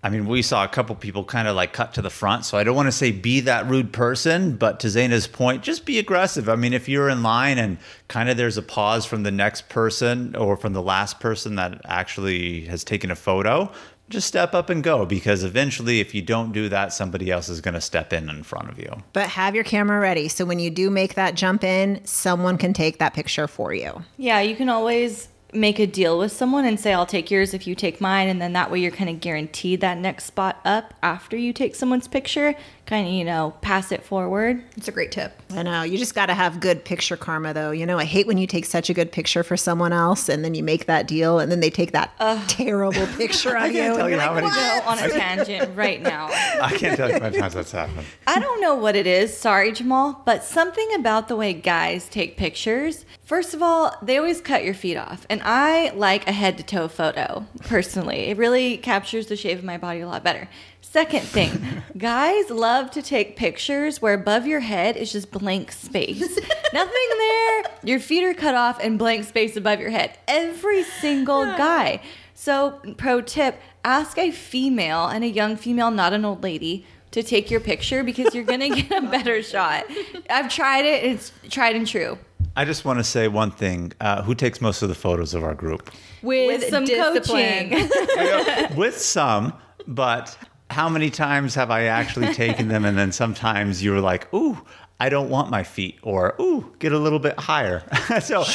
I 0.04 0.10
mean, 0.10 0.28
we 0.28 0.42
saw 0.42 0.66
a 0.66 0.68
couple 0.68 0.96
people 0.96 1.24
kind 1.24 1.48
of 1.48 1.56
like 1.56 1.72
cut 1.72 1.94
to 1.94 2.02
the 2.02 2.10
front. 2.10 2.44
So 2.44 2.58
I 2.58 2.66
don't 2.66 2.76
want 2.76 2.88
to 2.88 2.92
say 2.92 3.12
be 3.12 3.40
that 3.42 3.68
rude 3.68 3.94
person, 3.94 4.58
but 4.58 4.82
to 4.82 4.88
Zaina's 4.88 5.28
point, 5.28 5.64
just 5.64 5.86
be 5.86 5.98
aggressive. 5.98 6.50
I 6.50 6.58
mean, 6.58 6.74
if 6.74 6.90
you're 6.90 7.08
in 7.08 7.24
line 7.24 7.58
and 7.58 7.78
kind 8.10 8.30
of 8.30 8.36
there's 8.36 8.58
a 8.58 8.62
pause 8.62 9.06
from 9.06 9.24
the 9.24 9.32
next 9.32 9.70
person 9.70 10.36
or 10.36 10.58
from 10.58 10.74
the 10.74 10.82
last 10.82 11.22
person 11.22 11.56
that 11.56 11.80
actually 11.86 12.66
has 12.66 12.84
taken 12.84 13.12
a 13.12 13.16
photo, 13.16 13.72
just 14.10 14.28
step 14.28 14.54
up 14.54 14.70
and 14.70 14.84
go 14.84 15.06
because 15.06 15.46
eventually, 15.46 16.02
if 16.02 16.14
you 16.14 16.22
don't 16.22 16.52
do 16.52 16.68
that, 16.68 16.92
somebody 16.92 17.32
else 17.32 17.48
is 17.48 17.62
going 17.62 17.74
to 17.74 17.82
step 17.82 18.12
in 18.12 18.30
in 18.30 18.44
front 18.44 18.70
of 18.70 18.78
you. 18.78 18.94
But 19.14 19.30
have 19.30 19.56
your 19.56 19.64
camera 19.64 20.00
ready. 20.00 20.28
So 20.28 20.44
when 20.44 20.60
you 20.60 20.70
do 20.70 20.90
make 20.90 21.14
that 21.14 21.36
jump 21.36 21.64
in, 21.64 22.02
someone 22.04 22.58
can 22.58 22.74
take 22.74 23.00
that 23.00 23.14
picture 23.14 23.48
for 23.48 23.74
you. 23.74 24.04
Yeah, 24.18 24.42
you 24.42 24.58
can 24.58 24.68
always 24.68 25.30
make 25.54 25.80
a 25.80 25.88
deal 25.88 26.18
with 26.18 26.32
someone 26.32 26.66
and 26.66 26.80
say, 26.80 26.94
I'll 26.94 27.06
take 27.06 27.32
yours 27.32 27.54
if 27.54 27.68
you 27.68 27.76
take 27.76 28.02
mine. 28.02 28.28
And 28.28 28.42
then 28.42 28.54
that 28.54 28.72
way 28.72 28.80
you're 28.80 28.92
kind 28.92 29.10
of 29.10 29.20
guaranteed 29.20 29.82
that 29.82 29.98
next 29.98 30.26
spot 30.26 30.60
up 30.66 30.94
after 31.02 31.38
you 31.38 31.54
take 31.54 31.76
someone's 31.76 32.08
picture. 32.08 32.56
Kind 32.86 33.08
of, 33.08 33.14
you 33.14 33.24
know, 33.24 33.54
pass 33.62 33.94
it 33.94 34.04
forward. 34.04 34.62
It's 34.76 34.90
a 34.90 34.92
great 34.92 35.12
tip. 35.12 35.32
I 35.56 35.64
know. 35.64 35.84
You 35.84 35.98
just 35.98 36.14
got 36.16 36.26
to 36.26 36.34
have 36.34 36.60
good 36.60 36.84
picture 36.84 37.16
karma, 37.16 37.54
though. 37.54 37.72
You 37.72 37.86
know, 37.86 37.98
I 37.98 38.04
hate 38.04 38.28
when 38.28 38.38
you 38.38 38.46
take 38.46 38.66
such 38.66 38.90
a 38.90 38.94
good 38.94 39.10
picture 39.10 39.42
for 39.42 39.56
someone 39.56 39.94
else 39.94 40.28
and 40.28 40.44
then 40.44 40.54
you 40.54 40.64
make 40.64 40.86
that 40.88 41.08
deal 41.08 41.40
and 41.40 41.50
then 41.50 41.62
they 41.62 41.70
take 41.70 41.94
that 41.94 42.12
terrible 42.50 43.08
picture 43.16 43.56
of 43.58 43.68
you. 43.68 43.80
can't 43.80 43.98
tell 43.98 44.10
you 44.10 44.20
how 44.20 44.34
like, 44.34 44.44
many- 44.44 44.54
Go 44.56 44.82
on 44.86 45.00
a 45.00 45.10
tangent 45.10 45.76
right 45.78 46.02
now. 46.02 46.26
I 46.62 46.76
can't 46.78 46.98
tell 46.98 47.08
you 47.08 47.14
how 47.14 47.20
many 47.22 47.38
times 47.40 47.54
that's 47.54 47.72
happened. 47.72 48.06
I 48.28 48.40
don't 48.40 48.60
know 48.60 48.76
what 48.76 48.98
it 48.98 49.08
is. 49.08 49.36
Sorry, 49.36 49.72
Jamal, 49.72 50.22
but 50.26 50.44
something 50.44 50.94
about 50.96 51.30
the 51.30 51.38
way 51.38 51.54
guys 51.54 52.10
take 52.10 52.36
pictures. 52.36 53.06
First 53.24 53.54
of 53.54 53.62
all, 53.62 53.96
they 54.02 54.18
always 54.18 54.42
cut 54.42 54.66
your 54.66 54.74
feet 54.74 54.98
off, 54.98 55.26
and 55.30 55.42
I 55.46 55.92
like 55.92 56.28
a 56.28 56.34
head 56.34 56.58
to 56.58 56.64
toe 56.64 56.90
photo 56.90 57.46
personally. 57.62 58.30
It 58.30 58.38
really 58.38 58.78
captures 58.78 59.28
the 59.28 59.38
shape 59.38 59.58
of 59.58 59.64
my 59.64 59.78
body 59.78 60.02
a 60.02 60.08
lot 60.08 60.24
better. 60.24 60.50
Second 60.94 61.24
thing, 61.24 61.82
guys 61.98 62.52
love 62.52 62.92
to 62.92 63.02
take 63.02 63.36
pictures 63.36 64.00
where 64.00 64.14
above 64.14 64.46
your 64.46 64.60
head 64.60 64.96
is 64.96 65.12
just 65.12 65.32
blank 65.32 65.72
space. 65.72 66.20
Nothing 66.74 67.10
there. 67.18 67.64
Your 67.84 68.00
feet 68.00 68.24
are 68.24 68.36
cut 68.36 68.54
off 68.54 68.80
and 68.80 69.00
blank 69.00 69.26
space 69.26 69.58
above 69.58 69.80
your 69.80 69.90
head. 69.90 70.16
Every 70.28 70.84
single 70.84 71.46
guy. 71.58 72.00
So, 72.36 72.80
pro 72.98 73.22
tip 73.22 73.60
ask 73.84 74.20
a 74.20 74.30
female 74.30 75.08
and 75.08 75.24
a 75.24 75.28
young 75.28 75.56
female, 75.56 75.90
not 75.90 76.14
an 76.14 76.26
old 76.26 76.44
lady, 76.44 76.86
to 77.10 77.24
take 77.24 77.50
your 77.50 77.60
picture 77.60 78.04
because 78.04 78.36
you're 78.36 78.44
gonna 78.44 78.70
get 78.70 78.92
a 78.92 79.02
better 79.02 79.42
shot. 79.54 79.86
I've 80.30 80.54
tried 80.54 80.86
it, 80.86 81.06
it's 81.06 81.32
tried 81.50 81.76
and 81.76 81.88
true. 81.88 82.20
I 82.56 82.66
just 82.66 82.86
want 82.86 83.00
to 83.00 83.04
say 83.04 83.28
one 83.28 83.50
thing. 83.50 83.94
Uh, 84.00 84.22
who 84.22 84.36
takes 84.36 84.62
most 84.62 84.84
of 84.84 84.90
the 84.90 84.96
photos 84.96 85.34
of 85.34 85.44
our 85.44 85.56
group? 85.56 85.90
With, 86.22 86.62
With 86.62 86.70
some 86.70 86.86
discipline. 86.86 87.72
coaching. 87.72 88.78
with 88.78 88.96
some, 89.00 89.54
but 89.88 90.38
how 90.74 90.90
many 90.90 91.10
times 91.10 91.56
have 91.56 91.72
I 91.72 91.86
actually 91.86 92.34
taken 92.34 92.68
them 92.68 92.84
and 92.86 92.98
then 92.98 93.12
sometimes 93.12 93.84
you're 93.84 94.02
like, 94.02 94.32
ooh, 94.34 94.60
I 95.00 95.10
don't 95.10 95.30
want 95.30 95.50
my 95.50 95.64
feet, 95.64 96.00
or 96.02 96.36
ooh, 96.40 96.74
get 96.80 96.94
a 96.94 97.00
little 97.00 97.20
bit 97.20 97.38
higher. 97.38 97.84
so 98.22 98.46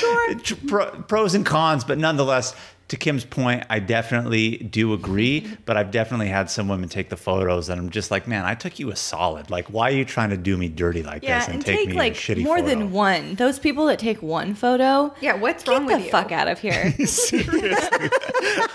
pro- 0.66 0.90
pros 1.02 1.34
and 1.34 1.44
cons, 1.44 1.84
but 1.84 1.98
nonetheless, 1.98 2.54
to 2.88 2.96
Kim's 2.96 3.24
point, 3.24 3.64
I 3.68 3.80
definitely 3.80 4.56
do 4.58 4.94
agree, 4.94 5.46
but 5.66 5.76
I've 5.76 5.90
definitely 5.90 6.28
had 6.28 6.50
some 6.50 6.68
women 6.68 6.88
take 6.88 7.10
the 7.10 7.16
photos 7.18 7.68
and 7.68 7.78
I'm 7.80 7.90
just 7.90 8.10
like, 8.10 8.26
man, 8.26 8.44
I 8.46 8.54
took 8.54 8.78
you 8.78 8.90
a 8.90 8.96
solid. 8.96 9.50
Like, 9.50 9.68
why 9.68 9.88
are 9.90 9.94
you 9.94 10.04
trying 10.06 10.30
to 10.30 10.36
do 10.38 10.56
me 10.56 10.68
dirty 10.68 11.02
like 11.02 11.22
Yeah, 11.22 11.38
this 11.40 11.46
and, 11.48 11.54
and 11.56 11.64
take, 11.66 11.78
take 11.80 11.88
me 11.90 11.94
like 11.94 12.12
a 12.14 12.16
shitty 12.16 12.42
more 12.42 12.56
photo? 12.58 12.68
than 12.68 12.90
one. 12.92 13.34
Those 13.34 13.58
people 13.58 13.86
that 13.86 13.98
take 13.98 14.22
one 14.22 14.54
photo. 14.54 15.14
Yeah, 15.20 15.34
what's 15.34 15.66
wrong 15.68 15.84
with 15.84 15.96
you? 15.98 15.98
Get 15.98 16.04
the 16.06 16.10
fuck 16.10 16.32
out 16.32 16.48
of 16.48 16.58
here. 16.60 16.92
Seriously. 17.06 17.70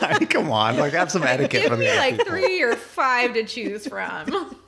I 0.01 0.17
mean, 0.19 0.27
come 0.29 0.51
on, 0.51 0.77
like 0.77 0.93
have 0.93 1.11
some 1.11 1.23
etiquette 1.23 1.63
for 1.63 1.69
Give 1.71 1.79
me 1.79 1.95
like 1.97 2.17
people. 2.17 2.31
three 2.33 2.61
or 2.61 2.75
five 2.75 3.33
to 3.33 3.43
choose 3.43 3.87
from. 3.87 4.55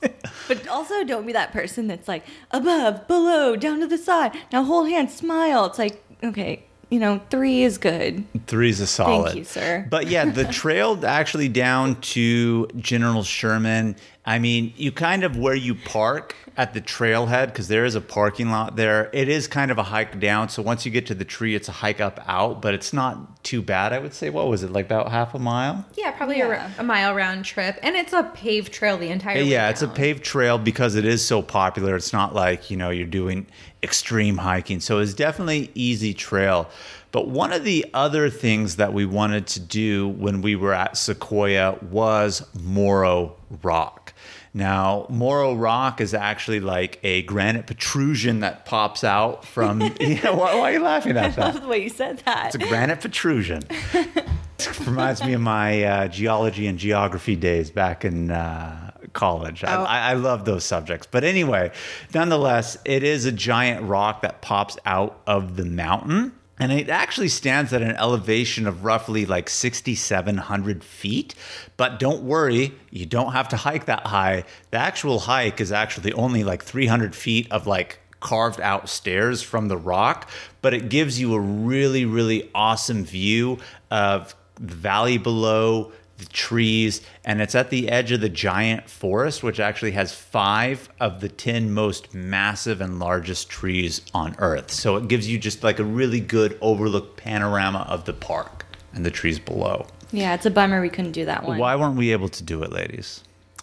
But 0.48 0.68
also, 0.68 1.02
don't 1.02 1.26
be 1.26 1.32
that 1.32 1.52
person 1.52 1.88
that's 1.88 2.06
like 2.06 2.24
above, 2.52 3.08
below, 3.08 3.56
down 3.56 3.80
to 3.80 3.86
the 3.88 3.98
side. 3.98 4.32
Now 4.52 4.62
hold 4.62 4.88
hands, 4.88 5.12
smile. 5.16 5.64
It's 5.66 5.78
like, 5.78 6.00
okay, 6.22 6.62
you 6.90 7.00
know, 7.00 7.20
three 7.30 7.62
is 7.62 7.78
good. 7.78 8.24
Three's 8.46 8.80
a 8.80 8.86
solid. 8.86 9.26
Thank 9.26 9.38
you, 9.38 9.44
sir. 9.44 9.86
But 9.90 10.06
yeah, 10.08 10.24
the 10.24 10.44
trail 10.52 11.04
actually 11.04 11.48
down 11.48 12.00
to 12.02 12.68
General 12.76 13.22
Sherman. 13.22 13.96
I 14.28 14.40
mean, 14.40 14.74
you 14.76 14.90
kind 14.90 15.22
of 15.22 15.36
where 15.36 15.54
you 15.54 15.76
park 15.76 16.34
at 16.56 16.74
the 16.74 16.80
trailhead 16.80 17.46
because 17.46 17.68
there 17.68 17.84
is 17.84 17.94
a 17.94 18.00
parking 18.00 18.50
lot 18.50 18.74
there. 18.74 19.08
It 19.12 19.28
is 19.28 19.46
kind 19.46 19.70
of 19.70 19.78
a 19.78 19.84
hike 19.84 20.18
down. 20.18 20.48
So 20.48 20.62
once 20.62 20.84
you 20.84 20.90
get 20.90 21.06
to 21.06 21.14
the 21.14 21.24
tree, 21.24 21.54
it's 21.54 21.68
a 21.68 21.72
hike 21.72 22.00
up 22.00 22.18
out, 22.26 22.60
but 22.60 22.74
it's 22.74 22.92
not 22.92 23.44
too 23.44 23.62
bad. 23.62 23.92
I 23.92 24.00
would 24.00 24.12
say. 24.12 24.30
What 24.30 24.48
was 24.48 24.64
it 24.64 24.72
like? 24.72 24.86
About 24.86 25.10
half 25.10 25.34
a 25.34 25.38
mile. 25.38 25.84
yeah, 25.96 26.10
probably 26.10 26.38
Yeah. 26.38 26.70
A, 26.76 26.80
a 26.80 26.84
mile 26.84 27.14
round 27.14 27.44
trip, 27.44 27.78
and 27.82 27.94
it's 27.94 28.12
a 28.12 28.24
paved 28.34 28.72
trail 28.72 28.98
the 28.98 29.10
entire. 29.10 29.36
way 29.36 29.44
Yeah, 29.44 29.70
it's 29.70 29.82
a 29.82 29.88
paved 29.88 30.24
trail 30.24 30.58
because 30.58 30.96
it 30.96 31.04
is 31.04 31.24
so 31.24 31.40
popular. 31.40 31.94
It's 31.94 32.12
not 32.12 32.34
like, 32.34 32.70
you 32.70 32.76
know, 32.76 32.90
you're 32.90 33.06
doing 33.06 33.46
extreme 33.82 34.38
hiking. 34.38 34.80
So 34.80 34.98
it's 34.98 35.14
definitely 35.14 35.70
easy 35.74 36.14
trail. 36.14 36.68
But 37.12 37.28
one 37.28 37.52
of 37.52 37.64
the 37.64 37.86
other 37.94 38.28
things 38.28 38.76
that 38.76 38.92
we 38.92 39.06
wanted 39.06 39.46
to 39.48 39.60
do 39.60 40.08
when 40.08 40.42
we 40.42 40.56
were 40.56 40.74
at 40.74 40.96
Sequoia 40.96 41.78
was 41.90 42.46
Moro 42.60 43.36
Rock. 43.62 44.12
Now, 44.56 45.04
Moro 45.10 45.52
Rock 45.52 46.00
is 46.00 46.14
actually 46.14 46.60
like 46.60 46.98
a 47.02 47.20
granite 47.24 47.66
protrusion 47.66 48.40
that 48.40 48.64
pops 48.64 49.04
out 49.04 49.44
from. 49.44 49.82
yeah, 50.00 50.30
why, 50.30 50.54
why 50.54 50.70
are 50.70 50.72
you 50.72 50.80
laughing 50.80 51.14
at 51.14 51.38
I 51.38 51.42
love 51.42 51.60
the 51.60 51.68
way 51.68 51.82
you 51.82 51.90
said 51.90 52.22
that. 52.24 52.46
It's 52.46 52.64
a 52.64 52.66
granite 52.66 53.02
protrusion. 53.02 53.64
it 53.92 54.80
Reminds 54.86 55.22
me 55.22 55.34
of 55.34 55.42
my 55.42 55.84
uh, 55.84 56.08
geology 56.08 56.66
and 56.66 56.78
geography 56.78 57.36
days 57.36 57.70
back 57.70 58.06
in 58.06 58.30
uh, 58.30 58.92
college. 59.12 59.62
I, 59.62 59.74
I, 59.74 59.98
I 59.98 60.12
love 60.14 60.46
those 60.46 60.64
subjects. 60.64 61.06
But 61.10 61.22
anyway, 61.22 61.70
nonetheless, 62.14 62.78
it 62.86 63.02
is 63.02 63.26
a 63.26 63.32
giant 63.32 63.86
rock 63.86 64.22
that 64.22 64.40
pops 64.40 64.78
out 64.86 65.20
of 65.26 65.56
the 65.56 65.66
mountain. 65.66 66.32
And 66.58 66.72
it 66.72 66.88
actually 66.88 67.28
stands 67.28 67.72
at 67.72 67.82
an 67.82 67.96
elevation 67.96 68.66
of 68.66 68.84
roughly 68.84 69.26
like 69.26 69.50
6,700 69.50 70.82
feet. 70.82 71.34
But 71.76 71.98
don't 71.98 72.22
worry, 72.22 72.72
you 72.90 73.04
don't 73.04 73.32
have 73.32 73.48
to 73.50 73.56
hike 73.56 73.84
that 73.86 74.06
high. 74.06 74.44
The 74.70 74.78
actual 74.78 75.20
hike 75.20 75.60
is 75.60 75.70
actually 75.70 76.12
only 76.14 76.44
like 76.44 76.62
300 76.62 77.14
feet 77.14 77.50
of 77.50 77.66
like 77.66 78.00
carved 78.20 78.60
out 78.60 78.88
stairs 78.88 79.42
from 79.42 79.68
the 79.68 79.76
rock, 79.76 80.30
but 80.62 80.72
it 80.72 80.88
gives 80.88 81.20
you 81.20 81.34
a 81.34 81.40
really, 81.40 82.04
really 82.04 82.50
awesome 82.54 83.04
view 83.04 83.58
of 83.90 84.34
the 84.54 84.74
valley 84.74 85.18
below, 85.18 85.92
the 86.18 86.24
trees, 86.26 87.02
and 87.24 87.40
it's 87.42 87.54
at 87.54 87.70
the 87.70 87.88
edge 87.90 88.10
of 88.12 88.20
the 88.20 88.28
giant 88.28 88.88
forest, 88.88 89.42
which 89.42 89.60
actually 89.60 89.90
has 89.92 90.14
five 90.14 90.88
of 91.00 91.20
the 91.20 91.28
10 91.28 91.72
most 91.72 92.14
massive 92.14 92.80
and 92.80 92.98
largest 92.98 93.48
trees 93.50 94.00
on 94.14 94.34
Earth. 94.38 94.70
So 94.70 94.96
it 94.96 95.08
gives 95.08 95.28
you 95.28 95.38
just 95.38 95.62
like 95.62 95.78
a 95.78 95.84
really 95.84 96.20
good 96.20 96.56
overlook 96.60 97.16
panorama 97.16 97.84
of 97.88 98.04
the 98.04 98.12
park 98.14 98.64
and 98.94 99.04
the 99.04 99.10
trees 99.10 99.38
below. 99.38 99.86
Yeah, 100.12 100.34
it's 100.34 100.46
a 100.46 100.50
bummer 100.50 100.80
we 100.80 100.88
couldn't 100.88 101.12
do 101.12 101.24
that 101.26 101.44
one. 101.44 101.58
Why 101.58 101.76
weren't 101.76 101.96
we 101.96 102.12
able 102.12 102.28
to 102.30 102.42
do 102.42 102.62
it, 102.62 102.72
ladies? 102.72 103.22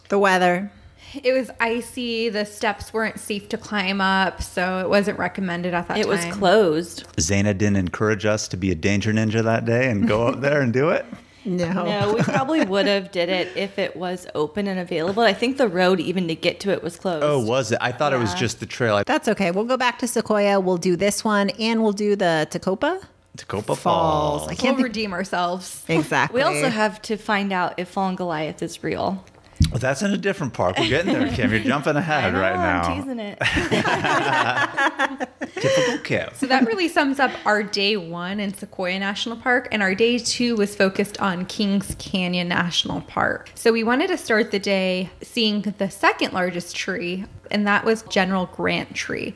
The 0.09 0.19
weather. 0.19 0.71
It 1.23 1.31
was 1.33 1.49
icy. 1.59 2.29
The 2.29 2.43
steps 2.45 2.91
weren't 2.93 3.19
safe 3.19 3.47
to 3.49 3.57
climb 3.57 4.01
up, 4.01 4.41
so 4.41 4.79
it 4.79 4.89
wasn't 4.89 5.19
recommended 5.19 5.73
at 5.73 5.87
that 5.87 5.97
It 5.97 6.01
time. 6.03 6.09
was 6.09 6.25
closed. 6.35 7.05
Zaina 7.17 7.57
didn't 7.57 7.77
encourage 7.77 8.25
us 8.25 8.47
to 8.49 8.57
be 8.57 8.71
a 8.71 8.75
danger 8.75 9.11
ninja 9.13 9.43
that 9.43 9.65
day 9.65 9.89
and 9.89 10.07
go 10.07 10.27
up 10.27 10.41
there 10.41 10.61
and 10.61 10.73
do 10.73 10.89
it. 10.89 11.05
No. 11.45 11.83
No, 11.83 12.13
we 12.13 12.21
probably 12.23 12.63
would 12.65 12.87
have 12.87 13.11
did 13.11 13.29
it 13.29 13.55
if 13.57 13.77
it 13.77 13.95
was 13.95 14.27
open 14.33 14.67
and 14.67 14.79
available. 14.79 15.23
I 15.23 15.33
think 15.33 15.57
the 15.57 15.67
road 15.67 15.99
even 15.99 16.27
to 16.29 16.35
get 16.35 16.59
to 16.61 16.71
it 16.71 16.81
was 16.83 16.95
closed. 16.95 17.23
Oh, 17.23 17.39
was 17.43 17.71
it? 17.71 17.77
I 17.81 17.91
thought 17.91 18.13
it 18.13 18.17
was 18.19 18.33
just 18.33 18.59
the 18.59 18.65
trail. 18.65 19.01
That's 19.05 19.27
okay. 19.27 19.51
We'll 19.51 19.65
go 19.65 19.77
back 19.77 19.99
to 19.99 20.07
Sequoia. 20.07 20.59
We'll 20.59 20.77
do 20.77 20.95
this 20.95 21.23
one 21.23 21.49
and 21.51 21.83
we'll 21.83 21.91
do 21.91 22.15
the 22.15 22.47
Tokopah 22.49 23.03
Tacoma 23.35 23.63
Falls. 23.63 23.79
Falls. 23.79 24.41
I 24.43 24.45
We'll 24.45 24.55
can't 24.57 24.77
think. 24.77 24.83
redeem 24.87 25.11
ourselves. 25.13 25.83
Exactly. 25.87 26.35
We 26.37 26.41
also 26.43 26.69
have 26.69 27.01
to 27.03 27.17
find 27.17 27.51
out 27.51 27.73
if 27.77 27.89
Fallen 27.89 28.15
Goliath 28.15 28.61
is 28.61 28.83
real. 28.83 29.23
Well, 29.71 29.79
that's 29.79 30.01
in 30.01 30.11
a 30.11 30.17
different 30.17 30.53
park. 30.53 30.77
We're 30.77 30.89
getting 30.89 31.13
there, 31.13 31.29
Kim. 31.29 31.51
You're 31.51 31.61
jumping 31.61 31.93
I 31.95 31.99
ahead 31.99 32.33
know, 32.33 32.41
right 32.41 32.55
now. 32.55 32.81
I'm 32.83 33.01
teasing 33.01 33.19
it. 33.19 33.39
Typical 35.55 35.97
Kim. 35.99 36.29
So 36.35 36.45
that 36.47 36.65
really 36.67 36.87
sums 36.87 37.19
up 37.19 37.31
our 37.45 37.63
day 37.63 37.97
one 37.97 38.39
in 38.39 38.53
Sequoia 38.53 38.99
National 38.99 39.37
Park, 39.37 39.67
and 39.71 39.81
our 39.81 39.95
day 39.95 40.17
two 40.17 40.55
was 40.55 40.75
focused 40.75 41.19
on 41.19 41.45
Kings 41.45 41.95
Canyon 41.99 42.47
National 42.47 43.01
Park. 43.01 43.51
So 43.55 43.71
we 43.71 43.83
wanted 43.83 44.07
to 44.09 44.17
start 44.17 44.51
the 44.51 44.59
day 44.59 45.09
seeing 45.21 45.61
the 45.61 45.89
second 45.89 46.33
largest 46.33 46.75
tree, 46.75 47.25
and 47.51 47.65
that 47.67 47.85
was 47.85 48.03
General 48.03 48.47
Grant 48.47 48.95
Tree. 48.95 49.33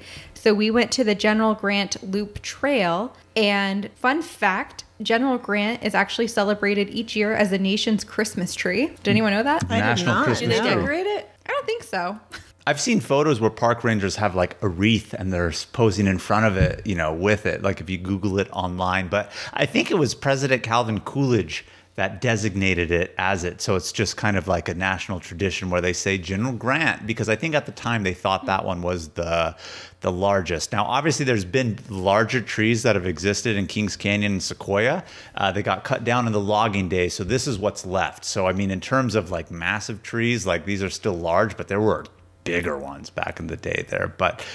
So 0.47 0.53
we 0.53 0.71
went 0.71 0.91
to 0.93 1.03
the 1.03 1.13
General 1.13 1.55
Grant 1.55 2.01
Loop 2.01 2.41
Trail, 2.41 3.13
and 3.35 3.89
fun 3.95 4.21
fact 4.21 4.85
General 5.01 5.37
Grant 5.37 5.83
is 5.83 5.93
actually 5.93 6.27
celebrated 6.29 6.89
each 6.89 7.17
year 7.17 7.33
as 7.33 7.49
the 7.49 7.59
nation's 7.59 8.05
Christmas 8.05 8.55
tree. 8.55 8.87
Did 9.03 9.09
anyone 9.09 9.33
know 9.33 9.43
that? 9.43 9.65
I 9.69 9.75
did 9.75 9.81
National 9.81 10.13
not. 10.13 10.21
Do 10.21 10.25
Christmas 10.27 10.49
they 10.57 10.63
No. 10.63 10.71
tree. 10.71 10.81
decorate 10.83 11.05
it? 11.05 11.29
I 11.45 11.49
don't 11.49 11.65
think 11.65 11.83
so. 11.83 12.17
I've 12.65 12.79
seen 12.79 13.01
photos 13.01 13.41
where 13.41 13.49
park 13.49 13.83
rangers 13.83 14.15
have 14.15 14.35
like 14.35 14.55
a 14.61 14.69
wreath 14.69 15.13
and 15.13 15.33
they're 15.33 15.51
posing 15.73 16.07
in 16.07 16.17
front 16.17 16.45
of 16.45 16.55
it, 16.55 16.87
you 16.87 16.95
know, 16.95 17.11
with 17.11 17.45
it. 17.45 17.61
Like 17.61 17.81
if 17.81 17.89
you 17.89 17.97
Google 17.97 18.39
it 18.39 18.47
online. 18.53 19.09
But 19.09 19.29
I 19.53 19.65
think 19.65 19.91
it 19.91 19.95
was 19.95 20.15
President 20.15 20.63
Calvin 20.63 21.01
Coolidge 21.01 21.65
that 21.97 22.21
designated 22.21 22.91
it 22.91 23.13
as 23.17 23.43
it. 23.43 23.59
So 23.59 23.75
it's 23.75 23.91
just 23.91 24.17
kind 24.17 24.37
of 24.37 24.47
like 24.47 24.69
a 24.69 24.75
national 24.75 25.19
tradition 25.19 25.71
where 25.71 25.81
they 25.81 25.93
say 25.93 26.19
General 26.19 26.53
Grant 26.53 27.07
because 27.07 27.27
I 27.27 27.35
think 27.35 27.55
at 27.55 27.65
the 27.65 27.71
time 27.71 28.03
they 28.03 28.13
thought 28.13 28.45
that 28.45 28.63
one 28.63 28.83
was 28.83 29.09
the 29.09 29.55
the 30.01 30.11
largest. 30.11 30.71
Now, 30.71 30.85
obviously, 30.85 31.25
there's 31.25 31.43
been 31.43 31.79
larger 31.89 32.39
trees 32.39 32.83
that 32.83 32.95
have 32.95 33.07
existed 33.07 33.55
in 33.55 33.65
Kings 33.65 33.95
Canyon 33.97 34.33
and 34.33 34.43
Sequoia. 34.43 35.03
Uh, 35.33 35.51
they 35.51 35.63
got 35.63 35.83
cut 35.83 36.03
down 36.03 36.27
in 36.27 36.33
the 36.33 36.39
logging 36.39 36.87
days, 36.87 37.15
so 37.15 37.23
this 37.23 37.47
is 37.47 37.57
what's 37.57 37.83
left. 37.83 38.23
So 38.23 38.45
I 38.45 38.53
mean, 38.53 38.69
in 38.69 38.79
terms 38.79 39.15
of 39.15 39.31
like 39.31 39.49
massive 39.49 40.03
trees, 40.03 40.45
like 40.45 40.65
these 40.65 40.83
are 40.83 40.91
still 40.91 41.15
large, 41.15 41.57
but 41.57 41.67
there 41.67 41.81
were 41.81 42.05
bigger 42.43 42.77
ones 42.77 43.09
back 43.09 43.39
in 43.39 43.47
the 43.47 43.57
day 43.57 43.85
there. 43.89 44.07
But 44.07 44.45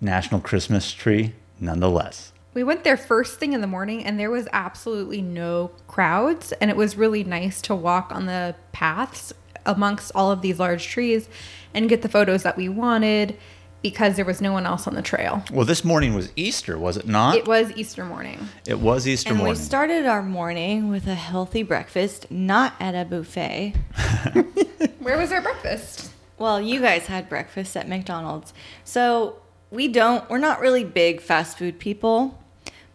national 0.00 0.40
Christmas 0.40 0.92
tree, 0.92 1.34
nonetheless. 1.58 2.31
We 2.54 2.64
went 2.64 2.84
there 2.84 2.96
first 2.96 3.38
thing 3.38 3.52
in 3.54 3.60
the 3.62 3.66
morning 3.66 4.04
and 4.04 4.18
there 4.20 4.30
was 4.30 4.46
absolutely 4.52 5.22
no 5.22 5.70
crowds. 5.88 6.52
And 6.52 6.70
it 6.70 6.76
was 6.76 6.96
really 6.96 7.24
nice 7.24 7.62
to 7.62 7.74
walk 7.74 8.12
on 8.12 8.26
the 8.26 8.54
paths 8.72 9.32
amongst 9.64 10.12
all 10.14 10.30
of 10.30 10.42
these 10.42 10.58
large 10.58 10.86
trees 10.88 11.28
and 11.72 11.88
get 11.88 12.02
the 12.02 12.08
photos 12.08 12.42
that 12.42 12.56
we 12.56 12.68
wanted 12.68 13.38
because 13.82 14.14
there 14.16 14.24
was 14.24 14.40
no 14.40 14.52
one 14.52 14.64
else 14.66 14.86
on 14.86 14.94
the 14.94 15.02
trail. 15.02 15.42
Well, 15.50 15.64
this 15.64 15.84
morning 15.84 16.14
was 16.14 16.30
Easter, 16.36 16.78
was 16.78 16.96
it 16.96 17.08
not? 17.08 17.36
It 17.36 17.48
was 17.48 17.72
Easter 17.74 18.04
morning. 18.04 18.38
It 18.66 18.78
was 18.78 19.08
Easter 19.08 19.30
And 19.30 19.38
morning. 19.38 19.54
we 19.58 19.60
started 19.60 20.06
our 20.06 20.22
morning 20.22 20.88
with 20.88 21.06
a 21.08 21.14
healthy 21.14 21.62
breakfast, 21.64 22.30
not 22.30 22.74
at 22.78 22.94
a 22.94 23.04
buffet. 23.04 23.74
Where 25.00 25.18
was 25.18 25.32
our 25.32 25.40
breakfast? 25.40 26.10
Well, 26.38 26.60
you 26.60 26.80
guys 26.80 27.06
had 27.06 27.28
breakfast 27.28 27.76
at 27.76 27.88
McDonald's. 27.88 28.52
So 28.84 29.36
we 29.70 29.88
don't, 29.88 30.28
we're 30.30 30.38
not 30.38 30.60
really 30.60 30.84
big 30.84 31.20
fast 31.20 31.58
food 31.58 31.78
people. 31.78 32.38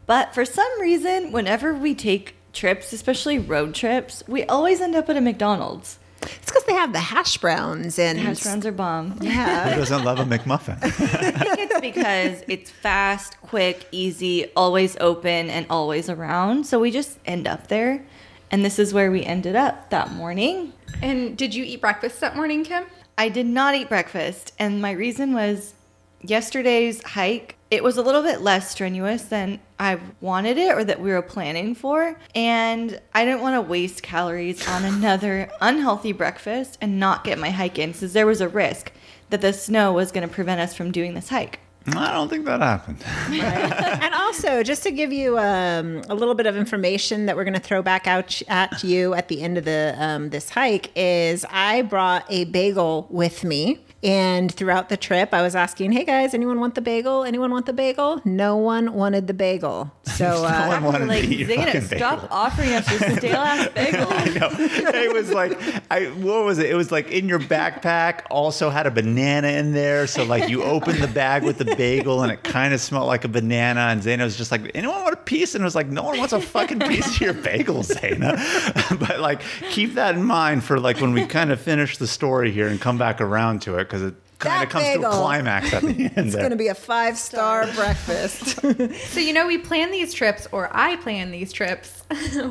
But 0.07 0.33
for 0.33 0.45
some 0.45 0.81
reason, 0.81 1.31
whenever 1.31 1.73
we 1.73 1.93
take 1.93 2.35
trips, 2.53 2.91
especially 2.93 3.37
road 3.37 3.75
trips, 3.75 4.23
we 4.27 4.43
always 4.45 4.81
end 4.81 4.95
up 4.95 5.09
at 5.09 5.17
a 5.17 5.21
McDonald's. 5.21 5.99
It's 6.21 6.45
because 6.45 6.63
they 6.63 6.73
have 6.73 6.93
the 6.93 6.99
hash 6.99 7.37
browns 7.37 7.99
and 7.99 8.17
Hash 8.17 8.41
browns 8.41 8.65
are 8.65 8.71
bomb. 8.71 9.19
Yeah, 9.21 9.69
Who 9.73 9.79
doesn't 9.79 10.03
love 10.03 10.19
a 10.19 10.23
McMuffin? 10.23 10.77
I 10.83 10.89
think 10.89 11.71
it's 11.71 11.79
because 11.79 12.43
it's 12.47 12.71
fast, 12.71 13.39
quick, 13.41 13.87
easy, 13.91 14.51
always 14.55 14.97
open, 14.99 15.49
and 15.49 15.67
always 15.69 16.09
around. 16.09 16.65
So 16.65 16.79
we 16.79 16.89
just 16.89 17.19
end 17.25 17.47
up 17.47 17.67
there. 17.67 18.03
And 18.49 18.65
this 18.65 18.79
is 18.79 18.93
where 18.93 19.11
we 19.11 19.23
ended 19.23 19.55
up 19.55 19.89
that 19.91 20.11
morning. 20.13 20.73
And 21.01 21.37
did 21.37 21.53
you 21.53 21.63
eat 21.63 21.81
breakfast 21.81 22.19
that 22.21 22.35
morning, 22.35 22.63
Kim? 22.63 22.85
I 23.17 23.29
did 23.29 23.45
not 23.45 23.75
eat 23.75 23.89
breakfast, 23.89 24.53
and 24.57 24.81
my 24.81 24.91
reason 24.91 25.33
was 25.33 25.73
yesterday's 26.21 27.03
hike. 27.03 27.57
It 27.69 27.83
was 27.83 27.97
a 27.97 28.01
little 28.01 28.23
bit 28.23 28.41
less 28.41 28.71
strenuous 28.71 29.23
than 29.23 29.59
I 29.79 29.99
wanted 30.21 30.57
it 30.57 30.75
or 30.75 30.83
that 30.83 31.01
we 31.01 31.11
were 31.11 31.21
planning 31.21 31.75
for, 31.75 32.19
and 32.33 32.99
I 33.13 33.25
didn't 33.25 33.41
want 33.41 33.55
to 33.55 33.61
waste 33.61 34.01
calories 34.01 34.67
on 34.67 34.83
another 34.85 35.49
unhealthy 35.61 36.11
breakfast 36.11 36.77
and 36.81 36.99
not 36.99 37.23
get 37.23 37.37
my 37.37 37.51
hike 37.51 37.77
in 37.77 37.93
since 37.93 38.13
there 38.13 38.25
was 38.25 38.41
a 38.41 38.47
risk 38.47 38.91
that 39.29 39.41
the 39.41 39.53
snow 39.53 39.93
was 39.93 40.11
going 40.11 40.27
to 40.27 40.33
prevent 40.33 40.61
us 40.61 40.73
from 40.73 40.91
doing 40.91 41.13
this 41.13 41.29
hike. 41.29 41.59
I 41.95 42.11
don't 42.11 42.27
think 42.27 42.45
that 42.45 42.59
happened. 42.59 43.01
and 43.29 44.13
also, 44.13 44.61
just 44.61 44.83
to 44.83 44.91
give 44.91 45.13
you 45.13 45.37
um, 45.37 46.01
a 46.09 46.15
little 46.15 46.35
bit 46.35 46.45
of 46.45 46.57
information 46.57 47.27
that 47.27 47.37
we're 47.37 47.45
going 47.45 47.53
to 47.53 47.61
throw 47.61 47.81
back 47.81 48.07
out 48.07 48.41
at 48.49 48.83
you 48.83 49.13
at 49.13 49.29
the 49.29 49.41
end 49.41 49.57
of 49.57 49.63
the 49.63 49.95
um, 49.97 50.29
this 50.29 50.49
hike 50.49 50.91
is 50.95 51.45
I 51.49 51.83
brought 51.83 52.25
a 52.29 52.43
bagel 52.45 53.07
with 53.09 53.43
me. 53.45 53.79
And 54.03 54.53
throughout 54.53 54.89
the 54.89 54.97
trip, 54.97 55.33
I 55.33 55.41
was 55.41 55.55
asking, 55.55 55.91
"Hey 55.91 56.05
guys, 56.05 56.35
anyone 56.35 56.59
want 56.59 56.75
the 56.75 56.81
bagel? 56.81 57.23
Anyone 57.23 57.49
want 57.51 57.65
the 57.65 57.73
bagel?" 57.73 58.21
No 58.25 58.55
one 58.55 58.93
wanted 58.93 59.25
the 59.25 59.33
bagel. 59.33 59.91
So 60.03 60.25
uh, 60.45 60.51
No 60.51 60.69
one 60.69 60.83
wanted 60.83 61.07
like, 61.07 61.23
to 61.23 61.27
eat 61.29 61.39
your 61.39 61.49
Zaina, 61.49 61.83
stop 61.97 62.21
bagel. 62.21 62.27
offering 62.29 62.73
us 62.73 62.87
this 62.87 63.17
stale 63.17 63.37
ass 63.37 63.67
bagel. 63.69 64.07
No, 64.37 64.49
it 64.93 65.11
was 65.11 65.31
like 65.31 65.59
I 65.89 66.05
what 66.05 66.45
was 66.45 66.59
it? 66.59 66.69
It 66.69 66.75
was 66.75 66.91
like 66.91 67.09
in 67.09 67.27
your 67.27 67.39
backpack 67.39 68.25
also 68.29 68.69
had 68.69 68.85
a 68.85 68.91
banana 68.91 69.47
in 69.47 69.73
there. 69.73 70.05
So 70.05 70.23
like 70.23 70.47
you 70.47 70.61
opened 70.61 70.99
the 71.01 71.07
bag 71.07 71.43
with 71.43 71.57
the 71.57 71.65
bagel 71.75 72.21
and 72.21 72.31
it 72.31 72.43
kind 72.43 72.75
of 72.75 72.81
smelled 72.81 73.07
like 73.07 73.23
a 73.23 73.29
banana. 73.29 73.81
And 73.81 74.01
Zaina 74.03 74.23
was 74.23 74.37
just 74.37 74.51
like, 74.51 74.69
anyone 74.75 75.01
want 75.01 75.13
a 75.15 75.17
piece? 75.17 75.55
And 75.55 75.63
it 75.63 75.65
was 75.65 75.75
like, 75.75 75.87
no 75.87 76.03
one 76.03 76.19
wants 76.19 76.33
a 76.33 76.41
fucking 76.41 76.81
piece 76.81 77.15
of 77.15 77.21
your 77.21 77.33
bagel, 77.33 77.81
Zaina. 77.81 78.99
but 78.99 79.19
like 79.19 79.41
keep 79.71 79.95
that 79.95 80.13
in 80.15 80.23
mind 80.23 80.63
for 80.63 80.79
like 80.79 81.01
when 81.01 81.13
we 81.13 81.25
kind 81.25 81.51
of 81.51 81.59
finish 81.59 81.97
the 81.97 82.07
story 82.07 82.51
here 82.51 82.67
and 82.67 82.79
come 82.79 82.99
back 82.99 83.19
around 83.19 83.63
to 83.63 83.75
it 83.77 83.86
because 83.87 84.01
it 84.03 84.15
kind 84.39 84.61
That 84.61 84.63
of 84.65 84.69
comes 84.69 84.83
to 84.85 84.91
a 84.91 84.95
bagel. 84.97 85.11
climax 85.11 85.73
at 85.73 85.81
the 85.81 85.87
end. 86.15 86.27
it's 86.27 86.35
going 86.35 86.51
to 86.51 86.55
be 86.55 86.67
a 86.67 86.75
five 86.75 87.17
star 87.17 87.65
breakfast. 87.73 88.59
So, 89.09 89.19
you 89.19 89.33
know, 89.33 89.47
we 89.47 89.57
plan 89.57 89.91
these 89.91 90.13
trips, 90.13 90.47
or 90.51 90.69
I 90.71 90.95
plan 90.97 91.31
these 91.31 91.51
trips, 91.51 92.03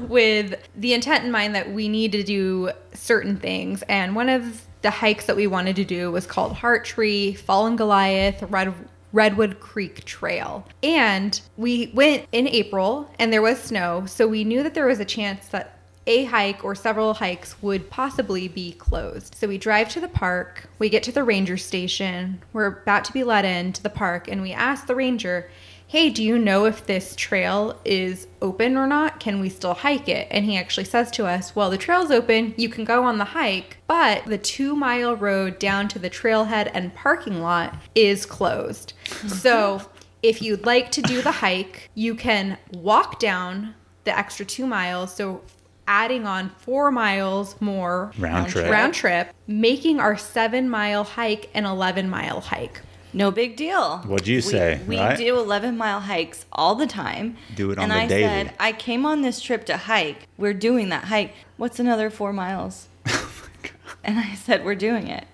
with 0.08 0.54
the 0.76 0.94
intent 0.94 1.24
in 1.24 1.30
mind 1.30 1.54
that 1.54 1.72
we 1.72 1.88
need 1.88 2.12
to 2.12 2.22
do 2.22 2.70
certain 2.94 3.36
things. 3.38 3.82
And 3.88 4.16
one 4.16 4.28
of 4.28 4.62
the 4.82 4.90
hikes 4.90 5.26
that 5.26 5.36
we 5.36 5.46
wanted 5.46 5.76
to 5.76 5.84
do 5.84 6.10
was 6.10 6.26
called 6.26 6.52
Heart 6.54 6.84
Tree, 6.84 7.34
Fallen 7.34 7.76
Goliath, 7.76 8.42
Red. 8.44 8.74
Redwood 9.12 9.60
Creek 9.60 10.04
Trail. 10.04 10.66
And 10.82 11.40
we 11.56 11.90
went 11.94 12.26
in 12.32 12.46
April 12.48 13.08
and 13.18 13.32
there 13.32 13.40
was 13.40 13.58
snow, 13.58 14.04
so 14.04 14.26
we 14.28 14.44
knew 14.44 14.62
that 14.62 14.74
there 14.74 14.84
was 14.86 15.00
a 15.00 15.06
chance 15.06 15.46
that 15.48 15.75
a 16.06 16.24
hike 16.24 16.64
or 16.64 16.74
several 16.74 17.14
hikes 17.14 17.60
would 17.62 17.90
possibly 17.90 18.48
be 18.48 18.72
closed. 18.72 19.34
So 19.34 19.48
we 19.48 19.58
drive 19.58 19.88
to 19.90 20.00
the 20.00 20.08
park, 20.08 20.68
we 20.78 20.88
get 20.88 21.02
to 21.04 21.12
the 21.12 21.24
ranger 21.24 21.56
station, 21.56 22.42
we're 22.52 22.66
about 22.66 23.04
to 23.06 23.12
be 23.12 23.24
let 23.24 23.44
into 23.44 23.82
the 23.82 23.90
park, 23.90 24.28
and 24.28 24.42
we 24.42 24.52
ask 24.52 24.86
the 24.86 24.94
ranger, 24.94 25.50
Hey, 25.88 26.10
do 26.10 26.24
you 26.24 26.36
know 26.36 26.64
if 26.64 26.84
this 26.84 27.14
trail 27.14 27.80
is 27.84 28.26
open 28.42 28.76
or 28.76 28.88
not? 28.88 29.20
Can 29.20 29.38
we 29.38 29.48
still 29.48 29.74
hike 29.74 30.08
it? 30.08 30.26
And 30.32 30.44
he 30.44 30.56
actually 30.56 30.84
says 30.84 31.12
to 31.12 31.26
us, 31.26 31.54
Well, 31.54 31.70
the 31.70 31.78
trail's 31.78 32.10
open, 32.10 32.54
you 32.56 32.68
can 32.68 32.84
go 32.84 33.04
on 33.04 33.18
the 33.18 33.24
hike, 33.24 33.76
but 33.86 34.24
the 34.24 34.38
two 34.38 34.74
mile 34.74 35.14
road 35.14 35.60
down 35.60 35.86
to 35.88 36.00
the 36.00 36.10
trailhead 36.10 36.72
and 36.74 36.92
parking 36.94 37.40
lot 37.40 37.76
is 37.94 38.26
closed. 38.26 38.94
So 39.28 39.80
if 40.22 40.42
you'd 40.42 40.66
like 40.66 40.90
to 40.92 41.02
do 41.02 41.22
the 41.22 41.30
hike, 41.30 41.88
you 41.94 42.16
can 42.16 42.58
walk 42.72 43.20
down 43.20 43.74
the 44.04 44.16
extra 44.16 44.44
two 44.44 44.66
miles. 44.66 45.14
So 45.14 45.42
adding 45.88 46.26
on 46.26 46.50
four 46.58 46.90
miles 46.90 47.60
more 47.60 48.12
Round 48.18 48.48
trip. 48.50 48.70
round 48.70 48.94
trip, 48.94 49.32
making 49.46 50.00
our 50.00 50.16
seven 50.16 50.68
mile 50.68 51.04
hike 51.04 51.50
an 51.54 51.64
11 51.64 52.08
mile 52.10 52.40
hike. 52.40 52.80
No 53.12 53.30
big 53.30 53.56
deal. 53.56 53.98
What'd 53.98 54.26
you 54.26 54.36
We- 54.36 54.40
say, 54.42 54.80
We, 54.86 54.98
right? 54.98 55.16
do 55.16 55.38
11 55.38 55.76
mile 55.78 56.00
hikes 56.00 56.44
all 56.52 56.74
the 56.74 56.86
time. 56.86 57.36
Do 57.54 57.70
it 57.70 57.78
on 57.78 57.84
and 57.84 57.92
the 57.92 57.96
I 57.96 58.06
daily. 58.06 58.22
said, 58.24 58.54
I 58.60 58.72
came 58.72 59.06
on 59.06 59.22
this 59.22 59.40
trip 59.40 59.64
to 59.66 59.76
hike. 59.76 60.26
We're 60.36 60.52
doing 60.54 60.90
that 60.90 61.04
hike. 61.04 61.32
What's 61.56 61.78
another 61.80 62.10
four 62.10 62.32
miles? 62.32 62.88
Oh 63.08 63.94
and 64.04 64.18
I 64.20 64.34
said, 64.34 64.64
We're 64.64 64.74
doing 64.76 65.08
it. 65.08 65.24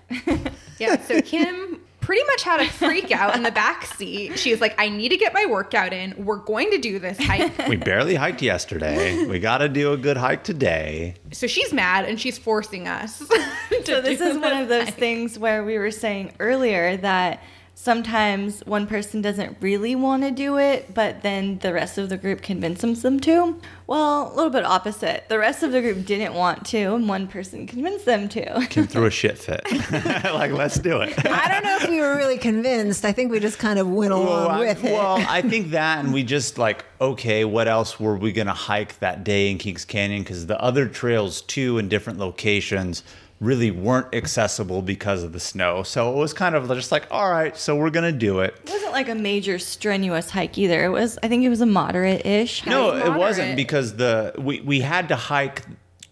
Yeah, 0.79 0.99
so 1.03 1.21
Kim 1.23 1.81
pretty 2.03 2.23
much 2.25 2.43
had 2.43 2.61
a 2.61 2.69
freak 2.69 3.11
out 3.11 3.35
in 3.35 3.43
the 3.43 3.51
back 3.51 3.87
seat. 3.87 4.39
She 4.39 4.51
was 4.51 4.61
like, 4.61 4.75
I 4.79 4.89
need 4.91 5.09
to 5.11 5.17
get 5.17 5.33
my 5.33 5.47
workout 5.47 5.93
in. 5.93 6.15
We're 6.25 6.37
going 6.37 6.71
to 6.73 6.79
do 6.79 6.99
this 6.99 7.19
hike. 7.19 7.57
we 7.69 7.77
barely 7.77 8.15
hiked 8.15 8.43
yesterday. 8.43 9.25
We 9.25 9.39
got 9.39 9.59
to 9.59 9.69
do 9.69 9.93
a 9.93 9.97
good 9.97 10.17
hike 10.19 10.45
today. 10.45 11.15
So 11.33 11.47
she's 11.47 11.73
mad 11.73 12.05
and 12.05 12.21
she's 12.21 12.37
forcing 12.39 12.87
us. 12.89 13.19
to 13.29 13.85
So 13.87 14.01
this 14.01 14.19
do 14.19 14.25
is 14.27 14.39
one 14.39 14.57
of 14.57 14.69
those 14.69 14.87
hike. 14.87 14.95
things 14.95 15.39
where 15.39 15.65
we 15.65 15.79
were 15.79 15.91
saying 15.91 16.33
earlier 16.41 16.97
that 16.99 17.43
sometimes 17.75 18.61
one 18.67 18.87
person 18.87 19.23
doesn't 19.23 19.57
really 19.61 19.95
want 19.95 20.23
to 20.23 20.31
do 20.31 20.59
it, 20.59 20.95
but 20.95 21.23
then 21.23 21.59
the 21.59 21.73
rest 21.73 21.99
of 21.99 22.09
the 22.09 22.17
group 22.17 22.43
convinces 22.43 23.03
them 23.03 23.19
to. 23.21 23.57
Well, 23.87 24.33
a 24.33 24.35
little 24.35 24.51
bit 24.51 24.65
opposite. 24.65 25.29
The 25.29 25.39
rest 25.39 25.63
of 25.63 25.73
the 25.73 25.81
group 25.81 26.07
didn't 26.07 26.35
want 26.35 26.65
to, 26.67 26.95
and 26.95 27.09
one 27.09 27.27
person 27.27 27.67
convinced 27.67 28.05
them 28.05 28.29
to. 28.31 28.67
Kim 28.69 28.87
threw 28.87 29.07
a 29.07 29.11
shit 29.23 29.39
fit. 29.39 29.63
like, 30.25 30.53
let's 30.53 30.79
do 30.79 31.01
it. 31.01 31.15
I 31.27 31.49
don't 31.49 31.65
know 31.65 31.77
if 31.77 31.89
we 31.89 32.01
were 32.01 32.17
really 32.17 32.39
convinced. 32.39 33.05
I 33.05 33.13
think 33.13 33.31
we 33.31 33.41
just 33.41 33.59
kind 33.59 33.79
of 33.79 33.89
went 33.89 34.13
along 34.13 34.51
I, 34.51 34.59
with 34.61 34.85
it. 34.85 34.93
well, 34.93 35.25
I 35.29 35.43
think 35.51 35.71
that, 35.71 36.05
and 36.05 36.13
we 36.15 36.23
just 36.23 36.59
like, 36.59 36.85
okay, 37.01 37.45
what 37.45 37.69
else 37.69 37.99
were 37.99 38.17
we 38.17 38.33
gonna 38.33 38.55
hike 38.55 38.99
that 39.01 39.25
day 39.25 39.51
in 39.51 39.59
Kings 39.59 39.85
Canyon? 39.85 40.23
Because 40.23 40.47
the 40.47 40.61
other 40.61 40.87
trails 40.87 41.43
too, 41.43 41.79
in 41.79 41.89
different 41.89 42.19
locations, 42.19 43.03
really 43.43 43.73
weren't 43.73 44.15
accessible 44.15 44.81
because 44.83 45.25
of 45.25 45.33
the 45.33 45.41
snow. 45.41 45.83
So 45.83 46.13
it 46.13 46.17
was 46.17 46.33
kind 46.33 46.55
of 46.55 46.69
just 46.69 46.93
like, 46.93 47.07
all 47.11 47.29
right, 47.29 47.57
so 47.57 47.75
we're 47.77 47.91
gonna 47.91 48.13
do 48.13 48.41
it. 48.41 48.55
It 48.65 48.71
wasn't 48.71 48.93
like 48.93 49.09
a 49.09 49.17
major 49.17 49.59
strenuous 49.59 50.31
hike 50.31 50.57
either. 50.57 50.85
It 50.85 50.91
was, 50.91 51.19
I 51.23 51.29
think 51.29 51.45
it 51.45 51.49
was 51.49 51.61
a 51.61 51.67
moderate-ish. 51.67 52.65
No, 52.67 52.97
it 52.97 53.19
wasn't 53.19 53.57
because 53.57 53.97
the 53.97 54.33
we, 54.39 54.61
we 54.61 54.81
had 54.81 55.09
to 55.09 55.17
hike 55.17 55.63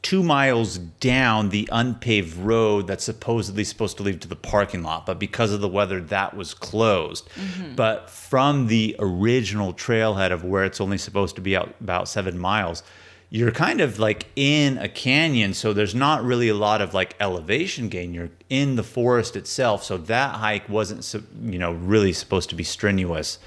two 0.03 0.23
miles 0.23 0.79
down 0.79 1.51
the 1.51 1.69
unpaved 1.71 2.37
road 2.37 2.87
that's 2.87 3.05
supposedly 3.05 3.63
supposed 3.63 3.97
to 3.99 4.03
lead 4.03 4.21
to 4.23 4.29
the 4.29 4.35
parking 4.35 4.83
lot, 4.83 5.07
but 5.07 5.19
because 5.19 5.53
of 5.53 5.61
the 5.61 5.69
weather, 5.69 6.01
that 6.01 6.35
was 6.37 6.55
closed. 6.55 7.29
Mm-hmm. 7.35 7.75
But 7.75 8.11
from 8.11 8.67
the 8.67 8.97
original 8.99 9.73
trailhead 9.75 10.33
of 10.33 10.43
where 10.43 10.65
it's 10.65 10.81
only 10.81 10.99
supposed 10.99 11.37
to 11.37 11.43
be 11.43 11.55
out 11.55 11.75
about 11.81 12.09
seven 12.09 12.39
miles, 12.39 12.83
you're 13.31 13.53
kind 13.53 13.81
of 13.81 13.99
like 14.01 14.27
in 14.35 14.77
a 14.79 14.89
canyon, 14.89 15.55
so 15.55 15.73
there's 15.73 15.95
not 15.95 16.25
really 16.25 16.49
a 16.49 16.55
lot 16.55 16.83
of 16.83 16.93
like 16.95 17.15
elevation 17.21 17.89
gain. 17.89 18.13
You're 18.13 18.31
in 18.49 18.75
the 18.75 18.83
forest 18.83 19.37
itself, 19.37 19.85
so 19.85 19.97
that 19.99 20.35
hike 20.35 20.69
wasn't, 20.69 21.15
you 21.43 21.59
know, 21.59 21.73
really 21.73 22.13
supposed 22.13 22.51
to 22.51 22.57
be 22.57 22.65
strenuous 22.65 23.39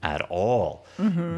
at 0.00 0.22
all. 0.30 0.86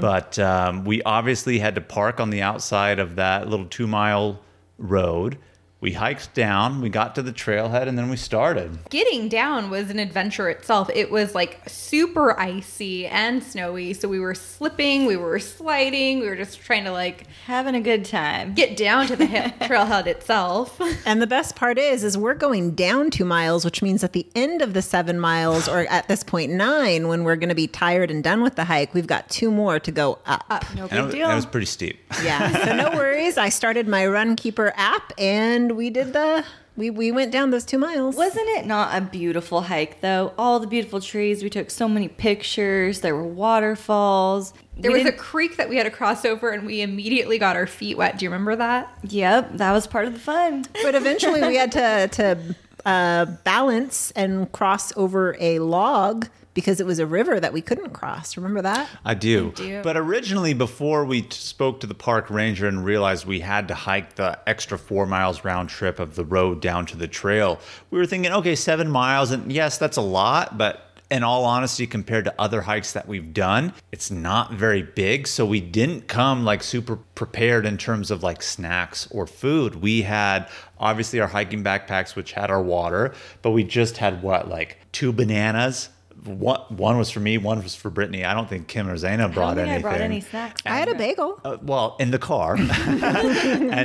But 0.01 0.39
um, 0.39 0.85
we 0.85 1.03
obviously 1.03 1.59
had 1.59 1.75
to 1.77 1.81
park 1.81 2.21
on 2.21 2.29
the 2.29 2.43
outside 2.43 2.99
of 2.99 3.17
that 3.17 3.49
little 3.49 3.67
two 3.67 3.87
mile 3.87 4.41
road. 4.79 5.39
We 5.85 5.93
hiked 5.93 6.33
down, 6.33 6.81
we 6.81 6.89
got 6.89 7.15
to 7.17 7.23
the 7.23 7.31
trailhead, 7.31 7.89
and 7.89 7.99
then 7.99 8.09
we 8.09 8.17
started. 8.17 8.79
Getting 8.89 9.29
down 9.29 9.69
was 9.69 9.91
an 9.91 9.99
adventure 9.99 10.49
itself. 10.49 10.89
It 10.95 11.11
was 11.11 11.35
like 11.35 11.61
super 11.69 12.41
icy 12.41 13.07
and 13.07 13.43
snowy. 13.43 13.93
So 13.93 14.09
we 14.09 14.19
were 14.19 14.35
slipping, 14.35 15.05
we 15.05 15.19
were 15.19 15.39
sliding, 15.39 16.21
we 16.21 16.27
were 16.27 16.37
just 16.37 16.63
trying 16.63 16.85
to 16.85 16.91
like 16.91 17.27
Having 17.45 17.75
a 17.75 17.83
good 17.83 18.07
time. 18.07 18.55
get 18.55 18.79
down 18.79 19.09
to 19.09 19.17
the 19.17 19.27
trailhead 19.61 20.07
itself. 20.07 20.81
And 21.05 21.21
the 21.21 21.27
best 21.27 21.55
part 21.55 21.77
is, 21.77 22.03
is 22.03 22.17
we're 22.17 22.33
going 22.33 22.71
down 22.71 23.11
two 23.11 23.27
miles, 23.27 23.63
which 23.67 23.83
means 23.83 24.03
at 24.03 24.15
the 24.15 24.27
end 24.35 24.63
of 24.63 24.73
the 24.73 24.81
seven 24.81 25.21
miles, 25.21 25.69
or 25.69 25.81
at 25.91 26.09
this 26.09 26.25
point 26.25 26.51
nine, 26.51 27.09
when 27.09 27.25
we're 27.25 27.37
going 27.37 27.51
to 27.51 27.55
be 27.55 27.67
tired 27.67 28.11
and 28.11 28.25
done 28.25 28.43
with 28.43 28.57
the 28.57 28.65
hike, 28.65 28.95
we've 28.95 29.07
got 29.07 29.29
two 29.29 29.51
more 29.51 29.79
to 29.81 29.93
go 29.93 30.19
up. 30.25 30.65
No 30.75 30.85
And 30.85 30.91
big 30.91 30.99
it, 31.01 31.13
deal. 31.13 31.31
it 31.31 31.35
was 31.35 31.45
pretty 31.45 31.67
steep. 31.67 32.01
Yeah, 32.23 32.65
so 32.65 32.75
no 32.75 32.97
worries. 32.97 33.37
I 33.37 33.51
started 33.51 33.87
my 33.87 34.05
Runkeeper 34.05 34.73
app, 34.77 35.13
and 35.19 35.74
we 35.75 35.91
did 35.91 36.13
the 36.13 36.45
we 36.77 36.91
we 36.91 37.13
went 37.13 37.31
down 37.31 37.51
those 37.51 37.65
two 37.65 37.79
miles. 37.79 38.17
Wasn't 38.17 38.49
it 38.49 38.67
not 38.67 38.97
a 38.97 39.01
beautiful 39.01 39.63
hike 39.63 40.01
though? 40.01 40.33
All 40.37 40.59
the 40.59 40.67
beautiful 40.67 41.01
trees. 41.01 41.43
We 41.43 41.51
took 41.51 41.71
so 41.71 41.89
many 41.89 42.09
pictures. 42.09 43.01
There 43.01 43.15
were 43.15 43.27
waterfalls. 43.27 44.55
There 44.77 44.91
We 44.91 44.99
was 44.99 45.09
a 45.09 45.13
creek 45.13 45.57
that 45.57 45.69
we 45.69 45.77
had 45.77 45.85
to 45.85 45.91
cross 45.91 46.25
over 46.25 46.51
and 46.51 46.67
we 46.67 46.81
immediately 46.81 47.39
got 47.39 47.55
our 47.55 47.69
feet 47.69 47.97
wet. 47.97 48.19
Do 48.19 48.25
you 48.25 48.31
remember 48.31 48.57
that? 48.57 48.93
Yep, 49.05 49.59
that 49.59 49.73
was 49.73 49.87
part 49.87 50.07
of 50.07 50.15
the 50.15 50.21
fun. 50.21 50.65
but 50.83 50.95
eventually 50.95 51.43
we 51.43 51.57
had 51.57 51.71
to 51.73 52.09
to 52.09 52.57
uh, 52.85 53.27
balance 53.45 54.11
and 54.13 54.51
cross 54.51 54.97
over 54.97 55.37
a 55.39 55.61
log 55.61 56.29
because 56.55 56.81
it 56.81 56.87
was 56.87 56.99
a 56.99 57.07
river 57.07 57.39
that 57.41 57.53
we 57.53 57.61
couldn't 57.61 57.91
cross. 57.91 58.37
Remember 58.37 58.63
that? 58.63 58.89
I 59.05 59.15
do. 59.15 59.53
do. 59.53 59.83
But 59.83 59.97
originally, 59.97 60.55
before 60.55 61.05
we 61.05 61.27
spoke 61.31 61.81
to 61.81 61.87
the 61.87 61.95
park 61.95 62.31
ranger 62.31 62.67
and 62.67 62.85
realized 62.85 63.27
we 63.27 63.41
had 63.41 63.69
to 63.69 63.75
hike 63.75 64.15
the 64.15 64.39
extra 64.49 64.79
four 64.79 65.05
miles 65.07 65.45
round 65.45 65.69
trip 65.69 65.99
of 65.99 66.15
the 66.15 66.25
road 66.25 66.61
down 66.61 66.87
to 66.87 66.97
the 66.97 67.09
trail, 67.09 67.59
we 67.91 67.99
were 67.99 68.07
thinking, 68.07 68.33
okay, 68.33 68.55
seven 68.55 68.91
miles. 68.91 69.33
And 69.33 69.53
yes, 69.53 69.79
that's 69.79 69.97
a 69.97 70.03
lot, 70.03 70.57
but 70.57 70.81
in 71.11 71.23
all 71.23 71.45
honesty, 71.45 71.87
compared 71.87 72.25
to 72.25 72.35
other 72.41 72.63
hikes 72.63 72.93
that 72.93 73.07
we've 73.07 73.35
done, 73.35 73.73
it's 73.93 74.11
not 74.11 74.53
very 74.53 74.83
big. 74.83 75.27
So 75.27 75.45
we 75.45 75.61
didn't 75.61 76.09
come 76.09 76.45
like 76.45 76.63
super 76.63 76.97
prepared 76.97 77.67
in 77.67 77.79
terms 77.79 78.11
of 78.11 78.23
like 78.23 78.43
snacks 78.43 79.07
or 79.11 79.27
food. 79.27 79.77
We 79.77 80.03
had 80.03 80.49
obviously 80.79 81.21
our 81.21 81.29
hiking 81.29 81.63
backpacks, 81.63 82.17
which 82.17 82.33
had 82.33 82.51
our 82.51 82.63
water, 82.63 83.13
but 83.43 83.51
we 83.51 83.65
just 83.65 83.99
had 83.99 84.23
what, 84.23 84.49
like 84.49 84.79
two 84.93 85.13
bananas? 85.13 85.91
One, 86.25 86.61
one 86.71 86.97
was 86.97 87.11
for 87.11 87.21
me, 87.21 87.37
one 87.37 87.63
was 87.63 87.75
for 87.75 87.91
Brittany. 87.91 88.25
I 88.25 88.33
don't 88.33 88.49
think 88.49 88.67
Kim 88.67 88.89
or 88.89 88.95
Zaina 88.97 89.25
I 89.25 89.27
brought 89.29 89.57
don't 89.57 89.67
think 89.67 89.69
anything. 89.69 89.77
I 89.77 89.81
brought 89.81 90.01
any 90.01 90.21
snacks. 90.23 90.63
I 90.65 90.77
had 90.77 90.89
a 90.89 90.95
bagel. 90.95 91.39
Uh, 91.45 91.59
well, 91.61 91.97
in 92.01 92.11
the 92.13 92.19
car. 92.19 92.55
and 92.59 92.71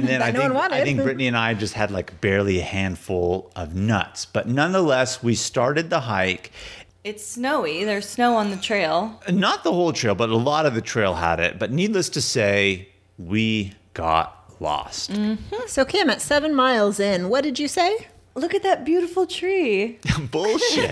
then 0.08 0.21
I 0.21 0.32
no 0.32 0.39
one 0.39 0.49
think, 0.49 0.54
wanted. 0.54 0.75
I 0.75 0.84
think 0.84 1.02
Brittany 1.02 1.28
and 1.28 1.36
I 1.36 1.54
just 1.54 1.73
had 1.73 1.91
like 1.91 2.21
barely 2.21 2.60
a 2.60 2.63
handful 2.63 3.52
of 3.58 3.75
nuts. 3.75 4.25
But 4.25 4.47
nonetheless, 4.47 5.21
we 5.21 5.36
started 5.36 5.89
the 5.89 5.99
hike. 6.02 6.52
It's 7.04 7.25
snowy. 7.25 7.84
There's 7.84 8.08
snow 8.08 8.36
on 8.36 8.52
the 8.52 8.58
trail. 8.58 9.21
Not 9.30 9.63
the 9.63 9.73
whole 9.73 9.91
trail, 9.91 10.15
but 10.15 10.30
a 10.30 10.38
lot 10.38 10.65
of 10.65 10.75
the 10.75 10.82
trail 10.82 11.15
had 11.15 11.39
it. 11.39 11.60
But 11.60 11.71
needless 11.71 12.10
to 12.10 12.21
say, 12.21 12.89
we 13.17 13.73
got 13.93 14.54
lost. 14.62 15.12
So 15.67 15.86
Kim, 15.86 16.10
at 16.10 16.21
seven 16.21 16.54
miles 16.56 16.99
in, 16.99 17.30
what 17.30 17.43
did 17.43 17.60
you 17.60 17.67
say? 17.67 18.08
Look 18.39 18.54
at 18.56 18.63
that 18.63 18.86
beautiful 18.86 19.28
tree. 19.28 19.99
Bullshit. 20.32 20.91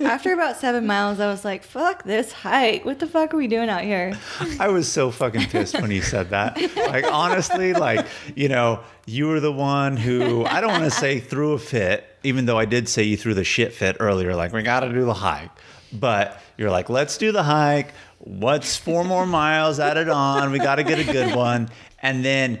After 0.00 0.32
about 0.32 0.56
seven 0.56 0.86
miles, 0.86 1.20
I 1.20 1.26
was 1.26 1.44
like, 1.44 1.62
fuck 1.62 2.04
this 2.04 2.32
hike. 2.32 2.84
What 2.84 2.98
the 2.98 3.06
fuck 3.06 3.34
are 3.34 3.36
we 3.36 3.46
doing 3.46 3.68
out 3.68 3.82
here? 3.82 4.18
I 4.58 4.68
was 4.68 4.90
so 4.90 5.10
fucking 5.10 5.46
pissed 5.46 5.80
when 5.80 5.90
you 5.90 6.00
said 6.02 6.30
that. 6.30 6.56
Like 6.76 7.04
honestly, 7.10 7.74
like 7.74 8.06
you 8.34 8.48
know, 8.48 8.80
you 9.06 9.28
were 9.28 9.40
the 9.40 9.52
one 9.52 9.96
who 9.96 10.44
I 10.46 10.60
don't 10.60 10.70
want 10.70 10.84
to 10.84 10.90
say 10.90 11.20
threw 11.20 11.52
a 11.52 11.58
fit, 11.58 12.06
even 12.22 12.46
though 12.46 12.58
I 12.58 12.64
did 12.64 12.88
say 12.88 13.02
you 13.02 13.16
threw 13.16 13.34
the 13.34 13.44
shit 13.44 13.72
fit 13.74 13.96
earlier. 14.00 14.34
Like 14.34 14.52
we 14.52 14.62
got 14.62 14.80
to 14.80 14.88
do 14.88 15.04
the 15.04 15.14
hike, 15.14 15.50
but 15.92 16.40
you're 16.56 16.70
like, 16.70 16.88
let's 16.88 17.18
do 17.18 17.30
the 17.32 17.42
hike. 17.42 17.92
What's 18.18 18.76
four 18.76 19.04
more 19.04 19.26
miles? 19.26 19.78
Add 19.80 19.98
it 19.98 20.08
on. 20.08 20.50
We 20.50 20.58
got 20.58 20.76
to 20.76 20.84
get 20.84 20.98
a 20.98 21.04
good 21.12 21.34
one, 21.34 21.68
and 22.00 22.24
then. 22.24 22.60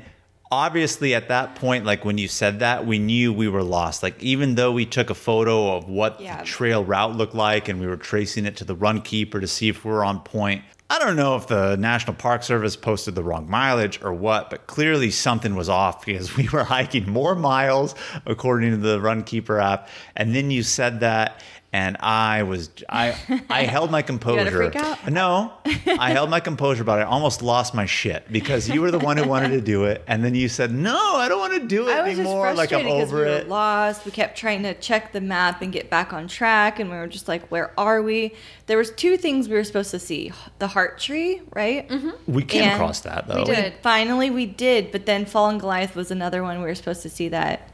Obviously, 0.50 1.14
at 1.14 1.28
that 1.28 1.56
point, 1.56 1.84
like 1.84 2.04
when 2.04 2.18
you 2.18 2.28
said 2.28 2.60
that, 2.60 2.86
we 2.86 2.98
knew 2.98 3.32
we 3.32 3.48
were 3.48 3.62
lost. 3.62 4.02
Like, 4.02 4.22
even 4.22 4.54
though 4.54 4.72
we 4.72 4.86
took 4.86 5.10
a 5.10 5.14
photo 5.14 5.76
of 5.76 5.88
what 5.88 6.20
Yeah. 6.20 6.38
the 6.38 6.44
trail 6.44 6.84
route 6.84 7.16
looked 7.16 7.34
like 7.34 7.68
and 7.68 7.80
we 7.80 7.86
were 7.86 7.96
tracing 7.96 8.44
it 8.46 8.56
to 8.58 8.64
the 8.64 8.76
Runkeeper 8.76 9.40
to 9.40 9.46
see 9.48 9.68
if 9.68 9.84
we 9.84 9.90
were 9.90 10.04
on 10.04 10.20
point. 10.20 10.62
I 10.90 10.98
don't 10.98 11.16
know 11.16 11.34
if 11.36 11.46
the 11.46 11.76
National 11.76 12.14
Park 12.14 12.42
Service 12.42 12.76
posted 12.76 13.14
the 13.14 13.24
wrong 13.24 13.48
mileage 13.50 14.00
or 14.02 14.12
what, 14.12 14.50
but 14.50 14.66
clearly 14.66 15.10
something 15.10 15.56
was 15.56 15.68
off 15.70 16.04
because 16.04 16.36
we 16.36 16.48
were 16.50 16.62
hiking 16.64 17.08
more 17.10 17.34
miles 17.34 17.94
according 18.26 18.70
to 18.72 18.76
the 18.76 18.98
Runkeeper 19.00 19.60
app. 19.60 19.88
And 20.14 20.34
then 20.36 20.50
you 20.50 20.62
said 20.62 21.00
that 21.00 21.40
and 21.74 21.96
I 21.98 22.44
was 22.44 22.70
I 22.88 23.16
I 23.50 23.62
held 23.76 23.90
my 23.90 24.00
composure. 24.00 24.48
freak 24.48 24.76
out? 24.76 25.10
No, 25.10 25.52
I 25.98 26.12
held 26.12 26.30
my 26.30 26.38
composure, 26.38 26.84
but 26.84 27.00
I 27.00 27.02
almost 27.02 27.42
lost 27.42 27.74
my 27.74 27.84
shit 27.84 28.30
because 28.30 28.68
you 28.68 28.80
were 28.80 28.92
the 28.92 29.00
one 29.00 29.16
who 29.16 29.26
wanted 29.28 29.48
to 29.48 29.60
do 29.60 29.84
it, 29.86 30.04
and 30.06 30.24
then 30.24 30.36
you 30.36 30.48
said, 30.48 30.70
"No, 30.72 31.16
I 31.16 31.28
don't 31.28 31.40
want 31.40 31.60
to 31.60 31.66
do 31.66 31.88
it 31.88 31.92
I 31.92 32.02
was 32.02 32.10
just 32.10 32.20
anymore." 32.20 32.54
Like 32.54 32.72
I'm 32.72 32.82
frustrated 32.82 32.86
because 33.00 33.12
we 33.12 33.18
over 33.18 33.28
were 33.28 33.38
it. 33.38 33.48
lost. 33.48 34.04
We 34.04 34.12
kept 34.12 34.38
trying 34.38 34.62
to 34.62 34.74
check 34.74 35.12
the 35.12 35.20
map 35.20 35.62
and 35.62 35.72
get 35.72 35.90
back 35.90 36.12
on 36.12 36.28
track, 36.28 36.78
and 36.78 36.88
we 36.88 36.96
were 36.96 37.08
just 37.08 37.26
like, 37.26 37.44
"Where 37.48 37.72
are 37.76 38.00
we?" 38.02 38.34
There 38.66 38.78
was 38.78 38.92
two 38.92 39.16
things 39.16 39.48
we 39.48 39.56
were 39.56 39.64
supposed 39.64 39.90
to 39.90 39.98
see: 39.98 40.30
the 40.60 40.68
heart 40.68 41.00
tree, 41.00 41.42
right? 41.56 41.88
Mm-hmm. 41.88 42.32
We 42.32 42.44
came 42.44 42.62
And 42.62 42.74
across 42.74 43.00
that 43.00 43.26
though. 43.26 43.40
We 43.40 43.46
did. 43.46 43.74
Finally, 43.82 44.30
we 44.30 44.46
did. 44.46 44.92
But 44.92 45.06
then 45.06 45.26
Fallen 45.26 45.58
Goliath 45.58 45.96
was 45.96 46.12
another 46.12 46.44
one 46.44 46.58
we 46.60 46.66
were 46.66 46.74
supposed 46.76 47.02
to 47.02 47.10
see. 47.10 47.28
That 47.30 47.68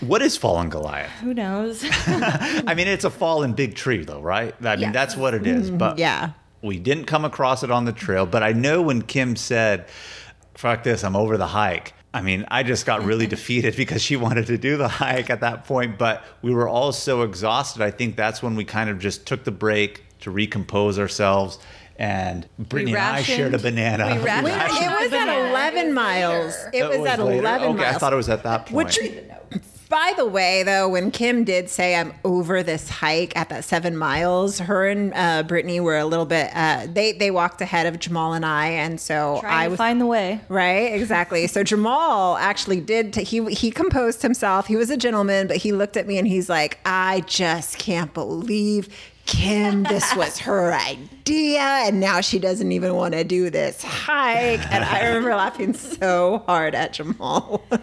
What 0.00 0.22
is 0.22 0.36
fallen 0.36 0.68
Goliath? 0.68 1.10
who 1.20 1.34
knows? 1.34 1.84
I 2.06 2.74
mean, 2.76 2.86
it's 2.88 3.04
a 3.04 3.10
fallen 3.10 3.52
big 3.52 3.74
tree, 3.74 4.04
though, 4.04 4.20
right? 4.20 4.54
I 4.62 4.70
mean, 4.76 4.80
Yes. 4.80 4.92
that's 4.94 5.16
what 5.16 5.34
it 5.34 5.46
is. 5.46 5.70
But 5.70 5.98
yeah. 5.98 6.30
we 6.62 6.78
didn't 6.78 7.04
come 7.06 7.24
across 7.24 7.62
it 7.62 7.70
on 7.70 7.84
the 7.84 7.92
trail. 7.92 8.24
But 8.26 8.42
I 8.42 8.52
know 8.52 8.80
when 8.82 9.02
Kim 9.02 9.34
said, 9.36 9.86
"Fuck 10.54 10.84
this, 10.84 11.02
I'm 11.04 11.16
over 11.16 11.36
the 11.36 11.48
hike." 11.48 11.94
I 12.14 12.22
mean, 12.22 12.46
I 12.48 12.62
just 12.62 12.86
got 12.86 13.04
really 13.04 13.26
defeated 13.36 13.76
because 13.76 14.00
she 14.02 14.16
wanted 14.16 14.46
to 14.46 14.56
do 14.58 14.76
the 14.76 14.88
hike 14.88 15.30
at 15.30 15.40
that 15.40 15.64
point. 15.64 15.98
But 15.98 16.24
we 16.42 16.52
were 16.54 16.68
all 16.68 16.92
so 16.92 17.22
exhausted. 17.22 17.82
I 17.82 17.90
think 17.90 18.16
that's 18.16 18.42
when 18.42 18.54
we 18.56 18.64
kind 18.64 18.88
of 18.90 18.98
just 18.98 19.26
took 19.26 19.44
the 19.44 19.50
break 19.52 20.04
to 20.20 20.30
recompose 20.30 20.98
ourselves. 20.98 21.58
And 22.00 22.46
Brittany 22.60 22.92
and 22.94 23.00
I 23.02 23.22
shared 23.22 23.54
a 23.54 23.58
banana. 23.58 24.06
we 24.16 24.22
rationed- 24.22 24.44
Wait, 24.44 24.54
Rationed 24.54 24.92
it 24.92 25.00
was 25.02 25.12
at 25.12 25.50
11 25.50 25.92
miles. 25.94 26.54
It 26.72 26.84
It 26.84 26.88
was, 27.00 27.08
at 27.08 27.18
later? 27.18 27.40
11 27.40 27.68
Okay, 27.70 27.76
miles. 27.78 27.96
I 27.96 27.98
thought 27.98 28.12
it 28.12 28.16
was 28.16 28.28
at 28.28 28.44
that 28.44 28.66
point. 28.66 28.72
Which, 28.96 28.98
by 29.88 30.12
the 30.16 30.26
way, 30.26 30.62
though, 30.62 30.88
when 30.88 31.10
Kim 31.10 31.44
did 31.44 31.70
say 31.70 31.96
I'm 31.96 32.12
over 32.24 32.62
this 32.62 32.88
hike 32.88 33.34
at 33.36 33.48
that 33.48 33.64
seven 33.64 33.96
miles, 33.96 34.58
her 34.58 34.86
and 34.86 35.12
uh, 35.14 35.42
Brittany 35.44 35.80
were 35.80 35.96
a 35.96 36.04
little 36.04 36.26
bit. 36.26 36.50
Uh, 36.54 36.86
they 36.92 37.12
they 37.12 37.30
walked 37.30 37.60
ahead 37.60 37.86
of 37.86 37.98
Jamal 37.98 38.34
and 38.34 38.44
I, 38.44 38.68
and 38.68 39.00
so 39.00 39.14
I 39.14 39.30
was 39.32 39.40
Trying 39.40 39.54
I 39.54 39.64
to 39.64 39.70
was 39.70 39.78
find 39.78 40.00
the 40.00 40.06
way. 40.06 40.40
Right, 40.48 40.92
exactly. 40.92 41.46
So 41.46 41.62
Jamal 41.62 42.36
actually 42.36 42.80
did. 42.80 43.12
T- 43.14 43.24
he 43.24 43.44
he 43.54 43.70
composed 43.70 44.20
himself. 44.22 44.66
He 44.66 44.76
was 44.76 44.90
a 44.90 44.96
gentleman, 44.96 45.46
but 45.46 45.56
he 45.56 45.72
looked 45.72 45.96
at 45.96 46.06
me 46.06 46.18
and 46.18 46.28
he's 46.28 46.48
like, 46.48 46.78
"I 46.84 47.22
just 47.26 47.78
can't 47.78 48.12
believe 48.12 48.88
Kim. 49.24 49.84
This 49.84 50.14
was 50.16 50.38
her 50.40 50.74
idea, 50.74 51.60
and 51.60 51.98
now 51.98 52.20
she 52.20 52.38
doesn't 52.38 52.72
even 52.72 52.94
want 52.94 53.14
to 53.14 53.24
do 53.24 53.48
this 53.48 53.82
hike." 53.82 54.60
And 54.70 54.84
I 54.84 55.06
remember 55.06 55.34
laughing 55.34 55.72
so 55.72 56.42
hard 56.46 56.74
at 56.74 56.92
Jamal. 56.92 57.64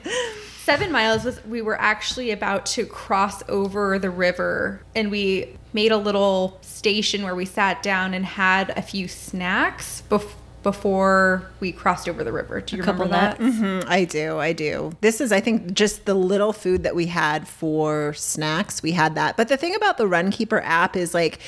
Seven 0.65 0.91
miles 0.91 1.23
was 1.23 1.45
we 1.45 1.61
were 1.61 1.79
actually 1.79 2.31
about 2.31 2.65
to 2.65 2.87
cross 2.87 3.47
over 3.47 3.99
the 3.99 4.09
river 4.09 4.81
and 4.95 5.11
we 5.11 5.55
made 5.73 5.91
a 5.91 5.97
little 5.97 6.57
station 6.61 7.21
where 7.21 7.35
we 7.35 7.45
sat 7.45 7.83
down 7.83 8.15
and 8.15 8.25
had 8.25 8.71
a 8.75 8.81
few 8.81 9.07
snacks 9.07 10.01
bef- 10.09 10.33
before 10.63 11.45
we 11.59 11.71
crossed 11.71 12.09
over 12.09 12.23
the 12.23 12.31
river. 12.31 12.61
Do 12.61 12.77
you 12.77 12.81
couple 12.81 13.05
remember 13.05 13.37
that? 13.37 13.39
nuts. 13.39 13.57
Mm, 13.57 13.85
I 13.87 14.05
do, 14.05 14.39
I 14.39 14.53
do. 14.53 14.91
This 15.01 15.21
is, 15.21 15.31
I 15.31 15.39
think, 15.39 15.75
just 15.75 16.05
the 16.05 16.15
little 16.15 16.51
food 16.51 16.81
that 16.81 16.95
we 16.95 17.05
had 17.05 17.47
for 17.47 18.15
snacks. 18.15 18.81
We 18.81 18.93
had 18.93 19.13
that. 19.13 19.37
But 19.37 19.49
the 19.49 19.57
thing 19.57 19.75
about 19.75 19.99
the 19.99 20.05
Runkeeper 20.05 20.63
app 20.63 20.95
is 20.95 21.13
like, 21.13 21.41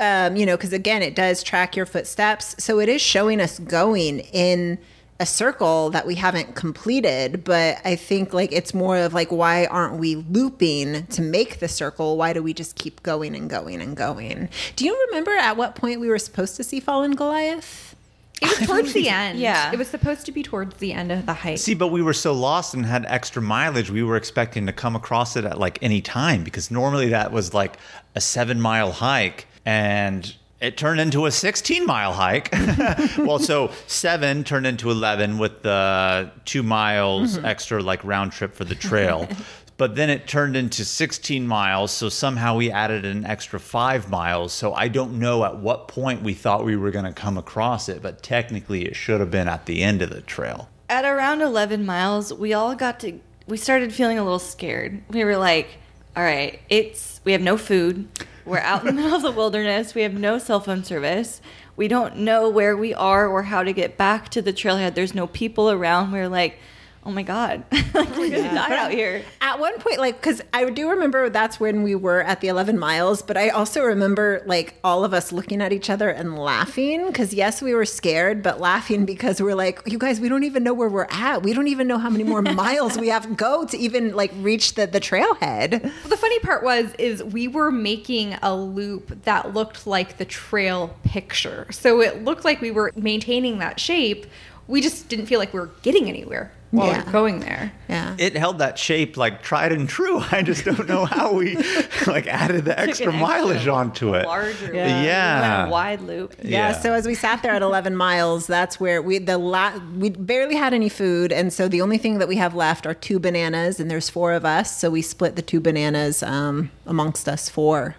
um, 0.00 0.34
you 0.34 0.46
know, 0.46 0.56
because 0.56 0.72
again, 0.72 1.02
it 1.02 1.14
does 1.14 1.42
track 1.42 1.76
your 1.76 1.84
footsteps. 1.84 2.56
So 2.58 2.80
it 2.80 2.88
is 2.88 3.02
showing 3.02 3.38
us 3.38 3.58
going 3.58 4.20
in 4.20 4.78
a 5.22 5.26
circle 5.26 5.88
that 5.90 6.04
we 6.04 6.16
haven't 6.16 6.56
completed. 6.56 7.44
But 7.44 7.78
I 7.84 7.94
think 7.94 8.34
like 8.34 8.50
it's 8.50 8.74
more 8.74 8.98
of 8.98 9.14
like, 9.14 9.30
why 9.30 9.66
aren't 9.66 9.94
we 9.94 10.16
looping 10.16 11.06
to 11.06 11.22
make 11.22 11.60
the 11.60 11.68
circle? 11.68 12.16
Why 12.16 12.32
do 12.32 12.42
we 12.42 12.52
just 12.52 12.74
keep 12.74 13.02
going 13.04 13.36
and 13.36 13.48
going 13.48 13.80
and 13.80 13.96
going? 13.96 14.48
Do 14.74 14.84
you 14.84 15.06
remember 15.06 15.30
at 15.30 15.56
what 15.56 15.76
point 15.76 16.00
we 16.00 16.08
were 16.08 16.18
supposed 16.18 16.56
to 16.56 16.64
see 16.64 16.80
Fallen 16.80 17.12
Goliath? 17.12 17.94
It 18.42 18.58
was 18.58 18.58
towards 18.66 18.92
the 18.94 19.08
end. 19.08 19.38
Yeah. 19.38 19.70
It 19.72 19.78
was 19.78 19.86
supposed 19.86 20.26
to 20.26 20.32
be 20.32 20.42
towards 20.42 20.78
the 20.78 20.92
end 20.92 21.12
of 21.12 21.24
the 21.24 21.34
hike. 21.34 21.58
See, 21.58 21.74
but 21.74 21.88
we 21.88 22.02
were 22.02 22.12
so 22.12 22.32
lost 22.32 22.74
and 22.74 22.84
had 22.84 23.06
extra 23.06 23.40
mileage, 23.40 23.90
we 23.90 24.02
were 24.02 24.16
expecting 24.16 24.66
to 24.66 24.72
come 24.72 24.96
across 24.96 25.36
it 25.36 25.44
at 25.44 25.56
like 25.56 25.78
any 25.82 26.00
time 26.00 26.42
because 26.42 26.68
normally 26.68 27.10
that 27.10 27.30
was 27.30 27.54
like 27.54 27.76
a 28.16 28.20
seven 28.20 28.60
mile 28.60 28.90
hike 28.90 29.46
and 29.64 30.34
it 30.62 30.76
turned 30.76 31.00
into 31.00 31.26
a 31.26 31.30
16 31.30 31.84
mile 31.84 32.12
hike. 32.12 32.48
well, 33.18 33.40
so 33.40 33.72
seven 33.88 34.44
turned 34.44 34.64
into 34.64 34.90
11 34.92 35.36
with 35.36 35.62
the 35.62 36.30
two 36.44 36.62
miles 36.62 37.36
mm-hmm. 37.36 37.44
extra, 37.44 37.82
like 37.82 38.02
round 38.04 38.30
trip 38.30 38.54
for 38.54 38.64
the 38.64 38.76
trail. 38.76 39.28
but 39.76 39.96
then 39.96 40.08
it 40.08 40.28
turned 40.28 40.54
into 40.54 40.84
16 40.84 41.44
miles. 41.48 41.90
So 41.90 42.08
somehow 42.08 42.56
we 42.56 42.70
added 42.70 43.04
an 43.04 43.26
extra 43.26 43.58
five 43.58 44.08
miles. 44.08 44.52
So 44.52 44.72
I 44.72 44.86
don't 44.86 45.18
know 45.18 45.44
at 45.44 45.56
what 45.56 45.88
point 45.88 46.22
we 46.22 46.32
thought 46.32 46.64
we 46.64 46.76
were 46.76 46.92
going 46.92 47.06
to 47.06 47.12
come 47.12 47.36
across 47.36 47.88
it, 47.88 48.00
but 48.00 48.22
technically 48.22 48.86
it 48.86 48.94
should 48.94 49.18
have 49.18 49.32
been 49.32 49.48
at 49.48 49.66
the 49.66 49.82
end 49.82 50.00
of 50.00 50.10
the 50.10 50.20
trail. 50.20 50.68
At 50.88 51.04
around 51.04 51.40
11 51.40 51.84
miles, 51.84 52.32
we 52.32 52.52
all 52.52 52.76
got 52.76 53.00
to, 53.00 53.18
we 53.48 53.56
started 53.56 53.92
feeling 53.92 54.18
a 54.18 54.22
little 54.22 54.38
scared. 54.38 55.02
We 55.08 55.24
were 55.24 55.38
like, 55.38 55.70
all 56.16 56.22
right, 56.22 56.60
it's, 56.68 57.20
we 57.24 57.32
have 57.32 57.40
no 57.40 57.56
food. 57.56 58.06
We're 58.44 58.58
out 58.58 58.80
in 58.80 58.96
the 58.96 59.02
middle 59.02 59.16
of 59.16 59.22
the 59.22 59.30
wilderness. 59.30 59.94
We 59.94 60.02
have 60.02 60.14
no 60.14 60.38
cell 60.38 60.58
phone 60.58 60.82
service. 60.82 61.40
We 61.76 61.86
don't 61.86 62.16
know 62.18 62.48
where 62.48 62.76
we 62.76 62.92
are 62.92 63.28
or 63.28 63.44
how 63.44 63.62
to 63.62 63.72
get 63.72 63.96
back 63.96 64.28
to 64.30 64.42
the 64.42 64.52
trailhead. 64.52 64.94
There's 64.94 65.14
no 65.14 65.28
people 65.28 65.70
around. 65.70 66.10
We 66.10 66.18
are 66.18 66.28
like, 66.28 66.58
oh 67.04 67.10
my 67.10 67.22
God, 67.22 67.64
like, 67.94 68.10
we're 68.10 68.30
going 68.30 68.44
to 68.44 68.54
die 68.54 68.76
out 68.76 68.92
here. 68.92 69.24
At 69.40 69.58
one 69.58 69.78
point, 69.80 69.98
like, 69.98 70.20
because 70.20 70.40
I 70.52 70.68
do 70.70 70.90
remember 70.90 71.28
that's 71.30 71.58
when 71.58 71.82
we 71.82 71.94
were 71.94 72.22
at 72.22 72.40
the 72.40 72.48
11 72.48 72.78
miles, 72.78 73.22
but 73.22 73.36
I 73.36 73.48
also 73.48 73.82
remember, 73.82 74.42
like, 74.46 74.74
all 74.84 75.04
of 75.04 75.12
us 75.12 75.32
looking 75.32 75.60
at 75.60 75.72
each 75.72 75.90
other 75.90 76.10
and 76.10 76.38
laughing. 76.38 77.08
Because, 77.08 77.34
yes, 77.34 77.60
we 77.60 77.74
were 77.74 77.84
scared, 77.84 78.42
but 78.42 78.60
laughing 78.60 79.04
because 79.04 79.42
we're 79.42 79.56
like, 79.56 79.80
you 79.86 79.98
guys, 79.98 80.20
we 80.20 80.28
don't 80.28 80.44
even 80.44 80.62
know 80.62 80.74
where 80.74 80.88
we're 80.88 81.08
at. 81.10 81.42
We 81.42 81.52
don't 81.52 81.66
even 81.66 81.88
know 81.88 81.98
how 81.98 82.08
many 82.08 82.24
more 82.24 82.42
miles 82.42 82.96
we 82.96 83.08
have 83.08 83.24
to 83.24 83.34
go 83.34 83.64
to 83.66 83.76
even, 83.76 84.14
like, 84.14 84.32
reach 84.36 84.74
the, 84.74 84.86
the 84.86 85.00
trailhead. 85.00 85.82
The 86.08 86.16
funny 86.16 86.38
part 86.40 86.62
was 86.62 86.94
is 86.98 87.22
we 87.24 87.48
were 87.48 87.72
making 87.72 88.34
a 88.42 88.54
loop 88.54 89.22
that 89.24 89.54
looked 89.54 89.86
like 89.86 90.18
the 90.18 90.24
trail 90.24 90.96
picture. 91.02 91.66
So 91.70 92.00
it 92.00 92.22
looked 92.22 92.44
like 92.44 92.60
we 92.60 92.70
were 92.70 92.92
maintaining 92.94 93.58
that 93.58 93.80
shape. 93.80 94.26
We 94.68 94.80
just 94.80 95.08
didn't 95.08 95.26
feel 95.26 95.40
like 95.40 95.52
we 95.52 95.58
were 95.58 95.70
getting 95.82 96.08
anywhere 96.08 96.52
while 96.72 96.88
we 96.88 96.92
Yeah. 96.92 97.04
were 97.04 97.12
going 97.12 97.38
there. 97.40 97.72
Yeah. 97.88 98.16
It 98.18 98.36
held 98.36 98.58
that 98.58 98.78
shape 98.78 99.16
like 99.16 99.42
tried 99.42 99.70
and 99.72 99.88
true. 99.88 100.20
I 100.32 100.42
just 100.42 100.64
don't 100.64 100.88
know 100.88 101.04
how 101.04 101.32
we 101.34 101.54
like 102.08 102.26
added 102.26 102.64
the 102.64 102.70
Took 102.72 102.78
an 102.82 102.88
extra 102.88 103.12
mileage 103.12 103.68
onto 103.68 104.14
it. 104.14 104.26
Larger 104.26 104.74
Yeah. 104.74 105.02
Yeah. 105.04 105.66
a 105.66 105.70
wide 105.70 106.00
loop. 106.00 106.34
Yeah, 106.42 106.70
Yeah. 106.70 106.72
So 106.72 106.92
as 106.94 107.06
we 107.06 107.14
sat 107.14 107.42
there 107.42 107.52
at 107.52 107.62
11 107.62 107.94
miles, 107.94 108.46
that's 108.48 108.80
where 108.80 109.00
we 109.00 109.18
the 109.18 109.38
la- 109.38 109.78
we 109.96 110.10
barely 110.10 110.56
had 110.56 110.74
any 110.74 110.88
food, 110.88 111.30
and 111.32 111.52
so 111.52 111.68
the 111.68 111.80
only 111.80 111.98
thing 111.98 112.18
that 112.18 112.26
we 112.28 112.36
have 112.36 112.54
left 112.54 112.86
are 112.86 112.94
two 112.94 113.18
bananas, 113.20 113.78
and 113.78 113.90
there's 113.90 114.08
four 114.10 114.32
of 114.32 114.44
us, 114.44 114.76
so 114.76 114.90
we 114.90 115.02
split 115.02 115.36
the 115.36 115.42
two 115.42 115.60
bananas 115.60 116.22
um, 116.22 116.70
amongst 116.86 117.28
us 117.28 117.48
four. 117.48 117.94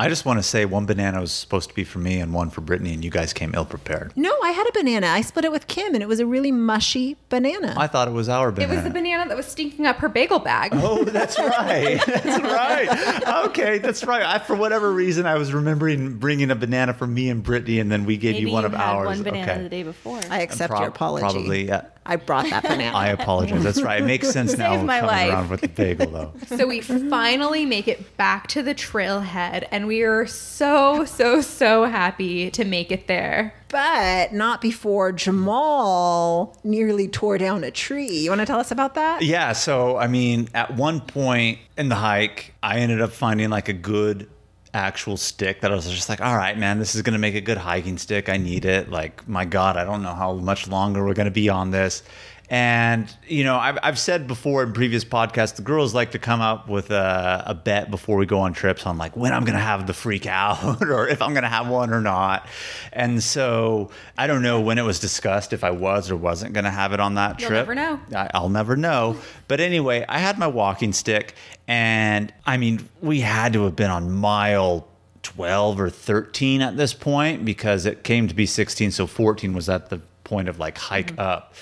I 0.00 0.08
just 0.08 0.24
want 0.24 0.38
to 0.38 0.42
say 0.42 0.64
one 0.64 0.86
banana 0.86 1.20
was 1.20 1.30
supposed 1.30 1.68
to 1.68 1.74
be 1.74 1.84
for 1.84 1.98
me 1.98 2.20
and 2.20 2.32
one 2.32 2.48
for 2.48 2.62
Brittany, 2.62 2.94
and 2.94 3.04
you 3.04 3.10
guys 3.10 3.34
came 3.34 3.54
ill 3.54 3.66
prepared. 3.66 4.16
No, 4.16 4.34
I 4.42 4.52
had 4.52 4.66
a 4.66 4.72
banana. 4.72 5.08
I 5.08 5.20
split 5.20 5.44
it 5.44 5.52
with 5.52 5.66
Kim, 5.66 5.92
and 5.92 6.02
it 6.02 6.08
was 6.08 6.20
a 6.20 6.26
really 6.26 6.50
mushy 6.50 7.18
banana. 7.28 7.74
I 7.76 7.86
thought 7.86 8.08
it 8.08 8.12
was 8.12 8.26
our 8.26 8.50
banana. 8.50 8.64
It 8.64 8.76
banana. 8.76 8.82
was 8.82 8.92
the 8.94 8.98
banana 8.98 9.28
that 9.28 9.36
was 9.36 9.44
stinking 9.44 9.84
up 9.84 9.96
her 9.96 10.08
bagel 10.08 10.38
bag. 10.38 10.70
Oh, 10.72 11.04
that's 11.04 11.38
right. 11.38 12.00
That's 12.06 12.42
right. 12.42 13.44
Okay, 13.46 13.78
that's 13.78 14.04
right. 14.04 14.22
I, 14.22 14.38
for 14.38 14.54
whatever 14.54 14.92
reason, 14.92 15.26
I 15.26 15.34
was 15.36 15.52
remembering 15.52 16.16
bringing 16.18 16.50
a 16.50 16.54
banana 16.54 16.94
for 16.94 17.06
me 17.06 17.28
and 17.28 17.42
Brittany, 17.42 17.78
and 17.78 17.92
then 17.92 18.04
we 18.06 18.16
gave 18.16 18.34
Maybe 18.36 18.46
you 18.46 18.52
one 18.52 18.62
you 18.62 18.68
of 18.68 18.72
had 18.72 18.80
ours. 18.80 19.06
one 19.06 19.22
banana 19.22 19.52
okay. 19.52 19.62
the 19.62 19.68
day 19.68 19.82
before. 19.82 20.20
I 20.30 20.40
accept 20.40 20.70
Prob- 20.70 20.80
your 20.80 20.88
apology. 20.88 21.22
Probably, 21.22 21.66
yeah. 21.68 21.86
I 22.06 22.16
brought 22.16 22.48
that 22.50 22.62
banana. 22.62 22.96
I 22.96 23.08
apologize. 23.08 23.62
That's 23.62 23.82
right. 23.82 24.02
It 24.02 24.06
makes 24.06 24.30
sense 24.32 24.56
now 24.56 24.74
Saved 24.74 24.84
my 24.84 25.00
coming 25.00 25.14
life. 25.14 25.30
around 25.30 25.50
with 25.50 25.60
the 25.60 25.68
bagel, 25.68 26.10
though. 26.10 26.32
So 26.56 26.66
we 26.66 26.80
finally 26.80 27.66
make 27.66 27.86
it 27.88 28.16
back 28.16 28.46
to 28.48 28.62
the 28.62 28.74
trailhead, 28.74 29.66
and 29.70 29.86
we 29.90 30.02
are 30.04 30.24
so, 30.24 31.04
so, 31.04 31.40
so 31.40 31.82
happy 31.82 32.48
to 32.52 32.64
make 32.64 32.92
it 32.92 33.08
there. 33.08 33.52
but 33.70 34.32
not 34.32 34.60
before 34.60 35.10
Jamal 35.12 36.56
nearly 36.62 37.08
tore 37.08 37.38
down 37.38 37.64
a 37.64 37.70
tree. 37.70 38.18
You 38.18 38.30
want 38.30 38.40
to 38.40 38.46
tell 38.46 38.60
us 38.60 38.70
about 38.70 38.94
that? 38.94 39.22
Yeah. 39.22 39.52
So, 39.52 39.96
I 39.96 40.06
mean, 40.06 40.48
at 40.54 40.76
one 40.76 41.00
point 41.00 41.58
in 41.76 41.88
the 41.88 41.94
hike, 41.96 42.54
I 42.62 42.78
ended 42.78 43.00
up 43.00 43.10
finding 43.10 43.50
like 43.50 43.68
a 43.68 43.72
good 43.72 44.28
actual 44.72 45.16
stick 45.16 45.62
that 45.62 45.72
I 45.72 45.74
was 45.74 45.90
just 45.90 46.08
like, 46.08 46.20
all 46.20 46.36
right, 46.36 46.56
man, 46.56 46.78
this 46.78 46.94
is 46.94 47.02
going 47.02 47.14
to 47.14 47.18
make 47.18 47.34
a 47.34 47.40
good 47.40 47.58
hiking 47.58 47.98
stick. 47.98 48.28
I 48.28 48.36
need 48.36 48.64
it. 48.64 48.90
Like, 48.90 49.26
my 49.28 49.44
God, 49.44 49.76
I 49.76 49.84
don't 49.84 50.02
know 50.02 50.14
how 50.14 50.34
much 50.34 50.68
longer 50.68 51.04
we're 51.04 51.14
going 51.14 51.24
to 51.26 51.32
be 51.32 51.48
on 51.48 51.72
this. 51.72 52.04
And, 52.50 53.08
you 53.28 53.44
know, 53.44 53.56
I've, 53.56 53.78
I've 53.80 53.98
said 53.98 54.26
before 54.26 54.64
in 54.64 54.72
previous 54.72 55.04
podcasts, 55.04 55.54
the 55.54 55.62
girls 55.62 55.94
like 55.94 56.10
to 56.10 56.18
come 56.18 56.40
up 56.40 56.68
with 56.68 56.90
a, 56.90 57.44
a 57.46 57.54
bet 57.54 57.92
before 57.92 58.16
we 58.16 58.26
go 58.26 58.40
on 58.40 58.52
trips 58.54 58.86
on 58.86 58.98
like 58.98 59.16
when 59.16 59.32
I'm 59.32 59.44
going 59.44 59.54
to 59.54 59.62
have 59.62 59.86
the 59.86 59.94
freak 59.94 60.26
out 60.26 60.82
or 60.82 61.06
if 61.06 61.22
I'm 61.22 61.32
going 61.32 61.44
to 61.44 61.48
have 61.48 61.68
one 61.68 61.92
or 61.92 62.00
not. 62.00 62.48
And 62.92 63.22
so 63.22 63.92
I 64.18 64.26
don't 64.26 64.42
know 64.42 64.60
when 64.60 64.78
it 64.78 64.82
was 64.82 64.98
discussed 64.98 65.52
if 65.52 65.62
I 65.62 65.70
was 65.70 66.10
or 66.10 66.16
wasn't 66.16 66.52
going 66.52 66.64
to 66.64 66.72
have 66.72 66.92
it 66.92 66.98
on 66.98 67.14
that 67.14 67.40
You'll 67.40 67.50
trip. 67.50 67.68
never 67.68 67.74
know. 67.76 68.00
I, 68.12 68.28
I'll 68.34 68.48
never 68.48 68.76
know. 68.76 69.16
But 69.46 69.60
anyway, 69.60 70.04
I 70.08 70.18
had 70.18 70.36
my 70.36 70.48
walking 70.48 70.92
stick, 70.92 71.36
and 71.68 72.34
I 72.44 72.56
mean, 72.56 72.88
we 73.00 73.20
had 73.20 73.52
to 73.52 73.62
have 73.62 73.76
been 73.76 73.90
on 73.90 74.10
mile 74.10 74.88
12 75.22 75.80
or 75.80 75.88
13 75.88 76.62
at 76.62 76.76
this 76.76 76.94
point 76.94 77.44
because 77.44 77.86
it 77.86 78.02
came 78.02 78.26
to 78.26 78.34
be 78.34 78.46
16. 78.46 78.90
So 78.90 79.06
14 79.06 79.54
was 79.54 79.68
at 79.68 79.90
the 79.90 80.00
point 80.24 80.48
of 80.48 80.58
like 80.58 80.78
hike 80.78 81.12
mm-hmm. 81.12 81.20
up. 81.20 81.54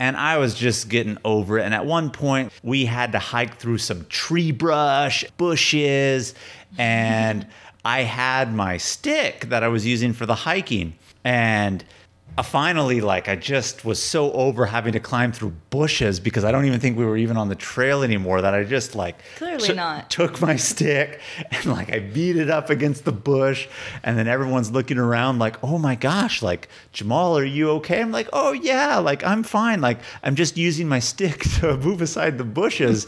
And 0.00 0.16
I 0.16 0.38
was 0.38 0.54
just 0.54 0.88
getting 0.88 1.18
over 1.24 1.58
it. 1.58 1.64
And 1.64 1.74
at 1.74 1.86
one 1.86 2.10
point, 2.10 2.52
we 2.62 2.86
had 2.86 3.12
to 3.12 3.18
hike 3.18 3.58
through 3.58 3.78
some 3.78 4.06
tree 4.06 4.50
brush, 4.50 5.24
bushes, 5.36 6.34
and 6.76 7.46
I 7.84 8.00
had 8.02 8.52
my 8.52 8.78
stick 8.78 9.46
that 9.50 9.62
I 9.62 9.68
was 9.68 9.86
using 9.86 10.12
for 10.12 10.26
the 10.26 10.34
hiking. 10.34 10.94
And 11.22 11.84
I 12.38 12.42
finally 12.42 13.00
like 13.00 13.28
I 13.28 13.36
just 13.36 13.84
was 13.84 14.02
so 14.02 14.32
over 14.32 14.66
having 14.66 14.92
to 14.94 15.00
climb 15.00 15.32
through 15.32 15.52
bushes 15.70 16.20
because 16.20 16.44
I 16.44 16.52
don't 16.52 16.64
even 16.64 16.80
think 16.80 16.96
we 16.96 17.04
were 17.04 17.16
even 17.16 17.36
on 17.36 17.48
the 17.48 17.54
trail 17.54 18.02
anymore 18.02 18.40
that 18.40 18.54
I 18.54 18.64
just 18.64 18.94
like 18.94 19.16
Clearly 19.36 19.66
took- 19.68 19.76
not. 19.76 20.10
took 20.10 20.40
my 20.40 20.56
stick 20.56 21.20
and 21.50 21.66
like 21.66 21.92
I 21.92 21.98
beat 21.98 22.36
it 22.36 22.48
up 22.48 22.70
against 22.70 23.04
the 23.04 23.12
bush. 23.12 23.68
And 24.02 24.16
then 24.18 24.26
everyone's 24.28 24.70
looking 24.70 24.98
around 24.98 25.38
like 25.38 25.62
oh 25.62 25.78
my 25.78 25.94
gosh 25.94 26.42
like 26.42 26.68
Jamal 26.92 27.36
are 27.36 27.44
you 27.44 27.70
okay? 27.72 28.00
I'm 28.00 28.12
like 28.12 28.28
oh 28.32 28.52
yeah 28.52 28.98
like 28.98 29.22
I'm 29.24 29.42
fine. 29.42 29.80
Like 29.80 29.98
I'm 30.22 30.34
just 30.36 30.56
using 30.56 30.88
my 30.88 30.98
stick 31.00 31.40
to 31.60 31.76
move 31.76 32.00
aside 32.00 32.38
the 32.38 32.44
bushes 32.44 33.06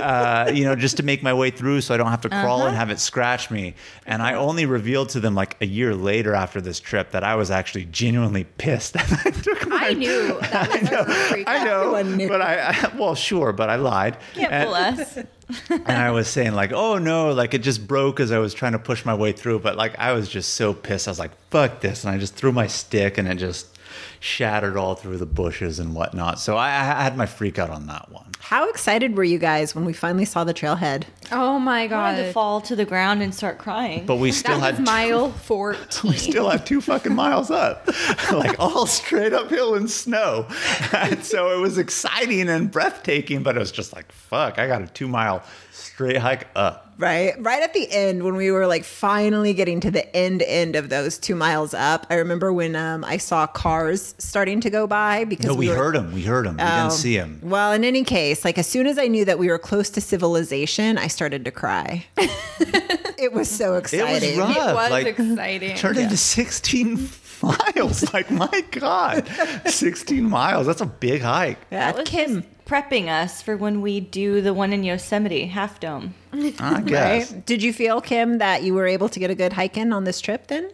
uh, 0.00 0.50
you 0.54 0.64
know 0.64 0.76
just 0.76 0.96
to 0.98 1.02
make 1.02 1.22
my 1.24 1.34
way 1.34 1.50
through 1.50 1.80
so 1.80 1.92
I 1.92 1.96
don't 1.96 2.10
have 2.10 2.20
to 2.20 2.28
crawl 2.28 2.66
and 2.66 2.76
have 2.76 2.90
it 2.90 3.00
scratch 3.00 3.50
me. 3.50 3.74
And 4.06 4.22
I 4.22 4.34
only 4.34 4.66
revealed 4.66 5.08
to 5.10 5.20
them 5.20 5.34
like 5.34 5.56
a 5.60 5.66
year 5.66 5.94
later 5.94 6.34
after 6.34 6.60
this 6.60 6.78
trip 6.78 7.10
that 7.10 7.24
I 7.24 7.34
was 7.34 7.50
actually 7.50 7.86
genuinely 7.86 8.44
pissed 8.58 8.92
that 8.94 9.10
I 9.24 9.30
took 9.30 9.66
my 9.68 9.88
I 9.88 9.92
knew 9.94 10.38
that 10.40 10.82
was 10.82 10.90
a 10.90 11.04
freak 11.28 11.48
I 11.48 11.64
know, 11.64 12.28
but 12.28 12.42
I, 12.42 12.70
I 12.70 12.96
well, 12.96 13.14
sure, 13.14 13.52
but 13.52 13.70
I 13.70 13.76
lied. 13.76 14.18
Can't 14.34 14.52
and, 14.52 14.64
fool 14.64 14.74
us. 14.74 15.18
and 15.70 15.88
I 15.88 16.10
was 16.10 16.28
saying 16.28 16.52
like, 16.52 16.72
oh 16.72 16.98
no, 16.98 17.32
like 17.32 17.54
it 17.54 17.62
just 17.62 17.86
broke 17.86 18.20
as 18.20 18.32
I 18.32 18.38
was 18.38 18.52
trying 18.52 18.72
to 18.72 18.78
push 18.78 19.04
my 19.04 19.14
way 19.14 19.32
through. 19.32 19.60
But 19.60 19.76
like 19.76 19.98
I 19.98 20.12
was 20.12 20.28
just 20.28 20.54
so 20.54 20.74
pissed. 20.74 21.08
I 21.08 21.10
was 21.10 21.18
like, 21.18 21.32
fuck 21.50 21.80
this, 21.80 22.04
and 22.04 22.14
I 22.14 22.18
just 22.18 22.34
threw 22.34 22.52
my 22.52 22.66
stick, 22.66 23.16
and 23.16 23.26
it 23.26 23.36
just 23.36 23.78
shattered 24.20 24.76
all 24.76 24.94
through 24.94 25.18
the 25.18 25.26
bushes 25.26 25.78
and 25.78 25.94
whatnot. 25.94 26.40
So 26.40 26.56
I, 26.56 26.68
I 26.68 27.02
had 27.02 27.16
my 27.16 27.26
freak 27.26 27.58
out 27.58 27.70
on 27.70 27.86
that 27.86 28.10
one. 28.10 28.27
How 28.48 28.70
excited 28.70 29.14
were 29.14 29.24
you 29.24 29.38
guys 29.38 29.74
when 29.74 29.84
we 29.84 29.92
finally 29.92 30.24
saw 30.24 30.42
the 30.42 30.54
trailhead? 30.54 31.02
Oh 31.30 31.58
my 31.58 31.86
god! 31.86 31.98
I 31.98 32.12
wanted 32.12 32.26
to 32.28 32.32
fall 32.32 32.62
to 32.62 32.74
the 32.74 32.86
ground 32.86 33.20
and 33.20 33.34
start 33.34 33.58
crying. 33.58 34.06
But 34.06 34.16
we 34.16 34.32
still 34.32 34.58
That 34.58 34.76
had 34.76 34.78
was 34.78 34.86
mile 34.86 35.30
14. 35.44 36.10
we 36.10 36.16
still 36.16 36.48
had 36.48 36.64
two 36.64 36.80
fucking 36.80 37.14
miles 37.14 37.50
up, 37.50 37.86
like 38.32 38.58
all 38.58 38.86
straight 38.86 39.34
uphill 39.34 39.74
in 39.74 39.86
snow. 39.86 40.46
And 40.94 41.22
so 41.22 41.54
it 41.54 41.60
was 41.60 41.76
exciting 41.76 42.48
and 42.48 42.70
breathtaking, 42.70 43.42
but 43.42 43.54
it 43.54 43.58
was 43.60 43.70
just 43.70 43.92
like, 43.92 44.10
fuck, 44.12 44.58
I 44.58 44.66
got 44.66 44.80
a 44.80 44.86
two 44.86 45.08
mile 45.08 45.42
straight 45.70 46.16
hike 46.16 46.46
up. 46.56 46.87
Right, 46.98 47.34
right 47.38 47.62
at 47.62 47.74
the 47.74 47.88
end 47.92 48.24
when 48.24 48.34
we 48.34 48.50
were 48.50 48.66
like 48.66 48.82
finally 48.84 49.54
getting 49.54 49.78
to 49.80 49.90
the 49.90 50.14
end 50.16 50.42
end 50.42 50.74
of 50.74 50.88
those 50.88 51.16
two 51.16 51.36
miles 51.36 51.72
up. 51.72 52.06
I 52.10 52.14
remember 52.16 52.52
when 52.52 52.74
um, 52.74 53.04
I 53.04 53.18
saw 53.18 53.46
cars 53.46 54.16
starting 54.18 54.60
to 54.62 54.70
go 54.70 54.88
by 54.88 55.24
because 55.24 55.46
No, 55.46 55.54
we, 55.54 55.68
were, 55.68 55.76
heard 55.76 55.94
him. 55.94 56.12
We 56.12 56.22
heard 56.22 56.44
him. 56.46 56.56
We 56.56 56.62
Um, 56.62 56.88
didn't 56.88 56.98
see 56.98 57.14
him. 57.14 57.38
Well, 57.42 57.72
in 57.72 57.84
any 57.84 58.02
case, 58.02 58.44
like 58.44 58.58
as 58.58 58.66
soon 58.66 58.88
as 58.88 58.98
I 58.98 59.06
knew 59.06 59.24
that 59.26 59.38
we 59.38 59.48
were 59.48 59.58
close 59.60 59.90
to 59.90 60.00
civilization, 60.00 60.98
I 60.98 61.06
started 61.06 61.44
to 61.44 61.52
cry. 61.52 62.04
it 62.18 63.32
was 63.32 63.48
so 63.48 63.74
exciting. 63.76 64.30
It 64.30 64.36
was 64.36 64.56
rough. 64.56 64.56
It 64.56 64.74
was 64.74 64.90
like, 64.90 65.06
exciting. 65.06 65.76
Turned 65.76 65.98
into 65.98 66.16
16 66.16 67.08
miles. 67.42 68.12
Like, 68.12 68.30
my 68.30 68.64
God. 68.72 69.28
16 69.66 70.28
miles. 70.28 70.66
That's 70.66 70.80
a 70.80 70.86
big 70.86 71.22
hike. 71.22 71.58
Yeah, 71.70 71.92
That 71.92 71.98
was 72.00 72.08
Kim, 72.08 72.42
just 72.42 72.57
prepping 72.68 73.08
us 73.08 73.40
for 73.42 73.56
when 73.56 73.80
we 73.80 73.98
do 74.00 74.40
the 74.42 74.52
one 74.54 74.72
in 74.72 74.84
Yosemite, 74.84 75.46
Half 75.46 75.80
Dome. 75.80 76.14
I 76.32 76.82
guess. 76.82 77.32
right? 77.32 77.46
Did 77.46 77.62
you 77.62 77.72
feel 77.72 78.00
Kim 78.00 78.38
that 78.38 78.62
you 78.62 78.74
were 78.74 78.86
able 78.86 79.08
to 79.08 79.18
get 79.18 79.30
a 79.30 79.34
good 79.34 79.54
hike 79.54 79.76
in 79.76 79.92
on 79.92 80.04
this 80.04 80.20
trip? 80.20 80.46
Then 80.48 80.70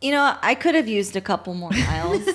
You 0.00 0.10
know, 0.12 0.36
I 0.42 0.54
could 0.54 0.74
have 0.74 0.88
used 0.88 1.14
a 1.16 1.20
couple 1.20 1.54
more 1.54 1.70
miles. 1.70 2.26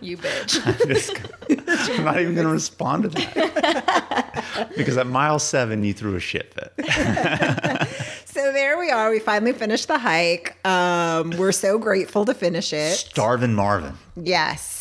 you 0.00 0.16
bitch. 0.16 0.60
I'm, 0.66 0.88
just- 0.88 1.90
I'm 1.98 2.04
not 2.04 2.20
even 2.20 2.34
going 2.34 2.46
to 2.46 2.52
respond 2.52 3.04
to 3.04 3.08
that. 3.10 4.70
because 4.76 4.96
at 4.96 5.06
mile 5.06 5.38
seven, 5.38 5.84
you 5.84 5.92
threw 5.92 6.16
a 6.16 6.20
shit 6.20 6.54
fit. 6.54 6.72
So 8.26 8.52
there 8.52 8.78
we 8.78 8.90
are. 8.90 9.10
We 9.10 9.18
finally 9.18 9.52
finished 9.52 9.88
the 9.88 9.98
hike. 9.98 10.56
Um, 10.66 11.30
we're 11.38 11.52
so 11.52 11.78
grateful 11.78 12.24
to 12.26 12.34
finish 12.34 12.72
it. 12.72 12.92
Starvin' 12.96 13.54
Marvin. 13.54 13.94
Yes. 14.14 14.74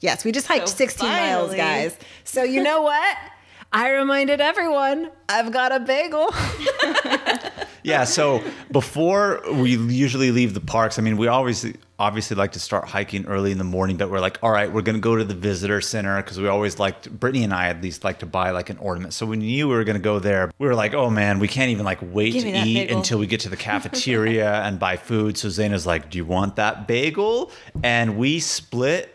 Yes. 0.00 0.24
We 0.24 0.32
just 0.32 0.46
hiked 0.46 0.68
So 0.68 0.76
16 0.76 1.08
miles, 1.08 1.54
guys. 1.54 1.96
So, 2.24 2.42
you 2.42 2.62
know 2.62 2.82
what? 2.82 3.16
I 3.72 3.90
reminded 3.90 4.40
everyone 4.40 5.10
I've 5.28 5.52
got 5.52 5.70
a 5.72 5.78
bagel. 5.80 6.34
Yeah, 7.82 8.04
so 8.04 8.42
before 8.70 9.42
we 9.52 9.70
usually 9.76 10.30
leave 10.30 10.54
the 10.54 10.60
parks, 10.60 10.98
I 10.98 11.02
mean, 11.02 11.16
we 11.16 11.28
always 11.28 11.66
obviously 11.98 12.36
like 12.36 12.52
to 12.52 12.60
start 12.60 12.88
hiking 12.88 13.26
early 13.26 13.52
in 13.52 13.58
the 13.58 13.64
morning, 13.64 13.96
but 13.96 14.10
we're 14.10 14.20
like, 14.20 14.38
all 14.42 14.50
right, 14.50 14.70
we're 14.70 14.82
going 14.82 14.96
to 14.96 15.00
go 15.00 15.16
to 15.16 15.24
the 15.24 15.34
visitor 15.34 15.80
center 15.80 16.16
because 16.22 16.38
we 16.38 16.48
always 16.48 16.78
liked, 16.78 17.10
Brittany 17.10 17.44
and 17.44 17.54
I 17.54 17.68
at 17.68 17.82
least 17.82 18.04
like 18.04 18.18
to 18.20 18.26
buy 18.26 18.50
like 18.50 18.70
an 18.70 18.78
ornament. 18.78 19.14
So 19.14 19.26
when 19.26 19.40
we 19.40 19.46
knew 19.46 19.68
we 19.68 19.74
were 19.74 19.84
going 19.84 19.96
to 19.96 20.02
go 20.02 20.18
there, 20.18 20.50
we 20.58 20.66
were 20.66 20.74
like, 20.74 20.94
oh 20.94 21.10
man, 21.10 21.38
we 21.38 21.48
can't 21.48 21.70
even 21.70 21.84
like 21.84 21.98
wait 22.02 22.34
Give 22.34 22.42
to 22.42 22.48
eat 22.50 22.74
bagel. 22.74 22.98
until 22.98 23.18
we 23.18 23.26
get 23.26 23.40
to 23.40 23.48
the 23.48 23.56
cafeteria 23.56 24.52
and 24.62 24.78
buy 24.78 24.96
food. 24.96 25.38
So 25.38 25.48
Zaina's 25.48 25.86
like, 25.86 26.10
do 26.10 26.18
you 26.18 26.24
want 26.24 26.56
that 26.56 26.86
bagel? 26.86 27.50
And 27.82 28.18
we 28.18 28.40
split 28.40 29.14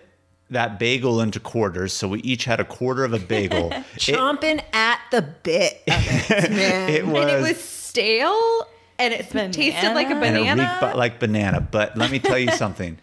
that 0.49 0.77
bagel 0.79 1.21
into 1.21 1.39
quarters. 1.39 1.91
So 1.93 2.07
we 2.07 2.21
each 2.21 2.45
had 2.45 2.59
a 2.59 2.65
quarter 2.65 3.03
of 3.03 3.13
a 3.13 3.19
bagel. 3.19 3.71
It- 3.73 3.83
Chomping 3.97 4.61
at 4.73 4.99
the 5.11 5.21
bit 5.21 5.81
of 5.87 6.31
it, 6.31 6.51
man. 6.51 6.89
it 6.89 7.05
was, 7.07 7.21
and 7.23 7.29
it 7.31 7.41
was 7.41 7.57
stale 7.63 8.67
and 8.99 9.13
it 9.13 9.29
tasted 9.29 9.93
like 9.93 10.07
a 10.07 10.15
Banana. 10.15 10.39
and 10.39 10.57
banana. 10.59 10.77
it 10.81 10.85
reeked 10.85 10.95
like 10.97 11.19
banana. 11.19 11.61
But 11.61 11.97
let 11.97 12.11
me 12.11 12.19
tell 12.19 12.37
you 12.39 12.51
something. 12.51 12.97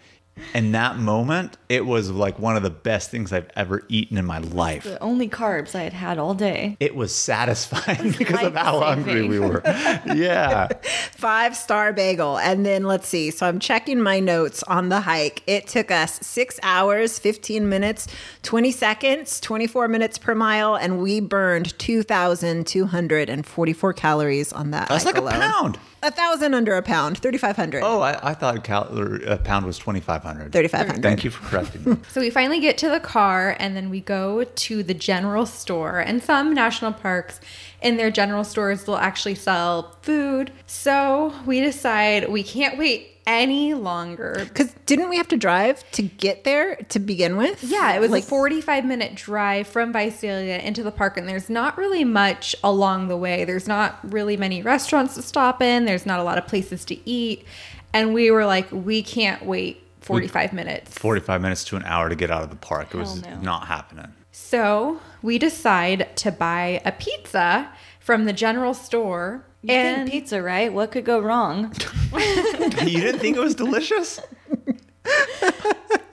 In 0.54 0.72
that 0.72 0.98
moment, 0.98 1.56
it 1.68 1.86
was 1.86 2.10
like 2.10 2.38
one 2.38 2.56
of 2.56 2.62
the 2.62 2.70
best 2.70 3.10
things 3.10 3.32
I've 3.32 3.50
ever 3.56 3.82
eaten 3.88 4.18
in 4.18 4.26
my 4.26 4.38
life. 4.38 4.84
The 4.84 5.02
only 5.02 5.28
carbs 5.28 5.74
I 5.74 5.82
had 5.82 5.92
had 5.92 6.18
all 6.18 6.34
day. 6.34 6.76
It 6.80 6.94
was 6.94 7.14
satisfying 7.14 8.12
because 8.18 8.46
of 8.46 8.54
how 8.54 8.80
hungry 8.80 9.26
we 9.26 9.38
were. 9.38 9.62
Yeah. 9.64 10.68
Five 11.12 11.56
star 11.56 11.92
bagel. 11.92 12.38
And 12.38 12.66
then 12.66 12.84
let's 12.84 13.08
see. 13.08 13.30
So 13.30 13.46
I'm 13.46 13.58
checking 13.58 14.00
my 14.00 14.20
notes 14.20 14.62
on 14.64 14.88
the 14.88 15.00
hike. 15.00 15.42
It 15.46 15.68
took 15.68 15.90
us 15.90 16.18
six 16.20 16.58
hours, 16.62 17.18
15 17.18 17.68
minutes, 17.68 18.08
20 18.42 18.70
seconds, 18.72 19.40
24 19.40 19.88
minutes 19.88 20.18
per 20.18 20.34
mile, 20.34 20.76
and 20.76 21.00
we 21.00 21.20
burned 21.20 21.78
2,244 21.78 23.92
calories 23.92 24.52
on 24.52 24.70
that. 24.72 24.88
That's 24.88 25.04
like 25.04 25.16
a 25.16 25.20
alone. 25.20 25.32
pound. 25.32 25.78
A 26.04 26.10
thousand 26.10 26.52
under 26.54 26.76
a 26.76 26.82
pound, 26.82 27.18
3,500. 27.18 27.82
Oh, 27.84 28.00
I, 28.00 28.30
I 28.30 28.34
thought 28.34 28.64
cal- 28.64 28.88
a 29.24 29.36
pound 29.36 29.66
was 29.66 29.78
2,500. 29.78 30.50
3,500. 30.52 31.00
Thank 31.00 31.22
you 31.22 31.30
for 31.30 31.46
correcting 31.48 31.84
me. 31.84 31.96
So 32.08 32.20
we 32.20 32.28
finally 32.30 32.58
get 32.58 32.76
to 32.78 32.88
the 32.88 32.98
car 32.98 33.56
and 33.60 33.76
then 33.76 33.88
we 33.88 34.00
go 34.00 34.42
to 34.42 34.82
the 34.82 34.94
general 34.94 35.46
store. 35.46 36.00
And 36.00 36.20
some 36.22 36.54
national 36.54 36.92
parks 36.92 37.40
in 37.80 37.96
their 37.98 38.10
general 38.10 38.42
stores 38.42 38.86
will 38.86 38.96
actually 38.96 39.36
sell 39.36 39.96
food. 40.02 40.50
So 40.66 41.32
we 41.46 41.60
decide 41.60 42.28
we 42.28 42.42
can't 42.42 42.76
wait 42.76 43.11
any 43.26 43.74
longer. 43.74 44.36
Because 44.38 44.74
didn't 44.86 45.08
we 45.08 45.16
have 45.16 45.28
to 45.28 45.36
drive 45.36 45.88
to 45.92 46.02
get 46.02 46.44
there 46.44 46.76
to 46.76 46.98
begin 46.98 47.36
with? 47.36 47.62
Yeah, 47.62 47.92
it 47.92 48.00
was 48.00 48.10
like 48.10 48.24
a 48.24 48.26
45 48.26 48.84
minute 48.84 49.14
drive 49.14 49.66
from 49.66 49.92
Visalia 49.92 50.58
into 50.58 50.82
the 50.82 50.92
park, 50.92 51.16
and 51.16 51.28
there's 51.28 51.50
not 51.50 51.76
really 51.76 52.04
much 52.04 52.54
along 52.64 53.08
the 53.08 53.16
way. 53.16 53.44
There's 53.44 53.68
not 53.68 53.98
really 54.02 54.36
many 54.36 54.62
restaurants 54.62 55.14
to 55.14 55.22
stop 55.22 55.62
in, 55.62 55.84
there's 55.84 56.06
not 56.06 56.20
a 56.20 56.24
lot 56.24 56.38
of 56.38 56.46
places 56.46 56.84
to 56.86 57.08
eat. 57.08 57.44
And 57.92 58.14
we 58.14 58.30
were 58.30 58.46
like, 58.46 58.70
we 58.72 59.02
can't 59.02 59.44
wait 59.44 59.82
45 60.00 60.52
minutes. 60.52 60.96
45 60.98 61.42
minutes 61.42 61.64
to 61.64 61.76
an 61.76 61.82
hour 61.84 62.08
to 62.08 62.14
get 62.14 62.30
out 62.30 62.42
of 62.42 62.50
the 62.50 62.56
park. 62.56 62.94
It 62.94 62.96
was 62.96 63.22
no. 63.22 63.38
not 63.40 63.66
happening. 63.66 64.12
So 64.32 65.00
we 65.20 65.38
decide 65.38 66.16
to 66.16 66.32
buy 66.32 66.80
a 66.84 66.92
pizza 66.92 67.70
from 68.02 68.24
the 68.24 68.32
general 68.32 68.74
store. 68.74 69.44
You 69.62 69.74
and 69.74 70.08
think 70.08 70.22
pizza, 70.22 70.42
right? 70.42 70.72
What 70.72 70.90
could 70.90 71.04
go 71.04 71.20
wrong? 71.20 71.72
you 72.12 73.00
didn't 73.00 73.20
think 73.20 73.36
it 73.36 73.40
was 73.40 73.54
delicious? 73.54 74.20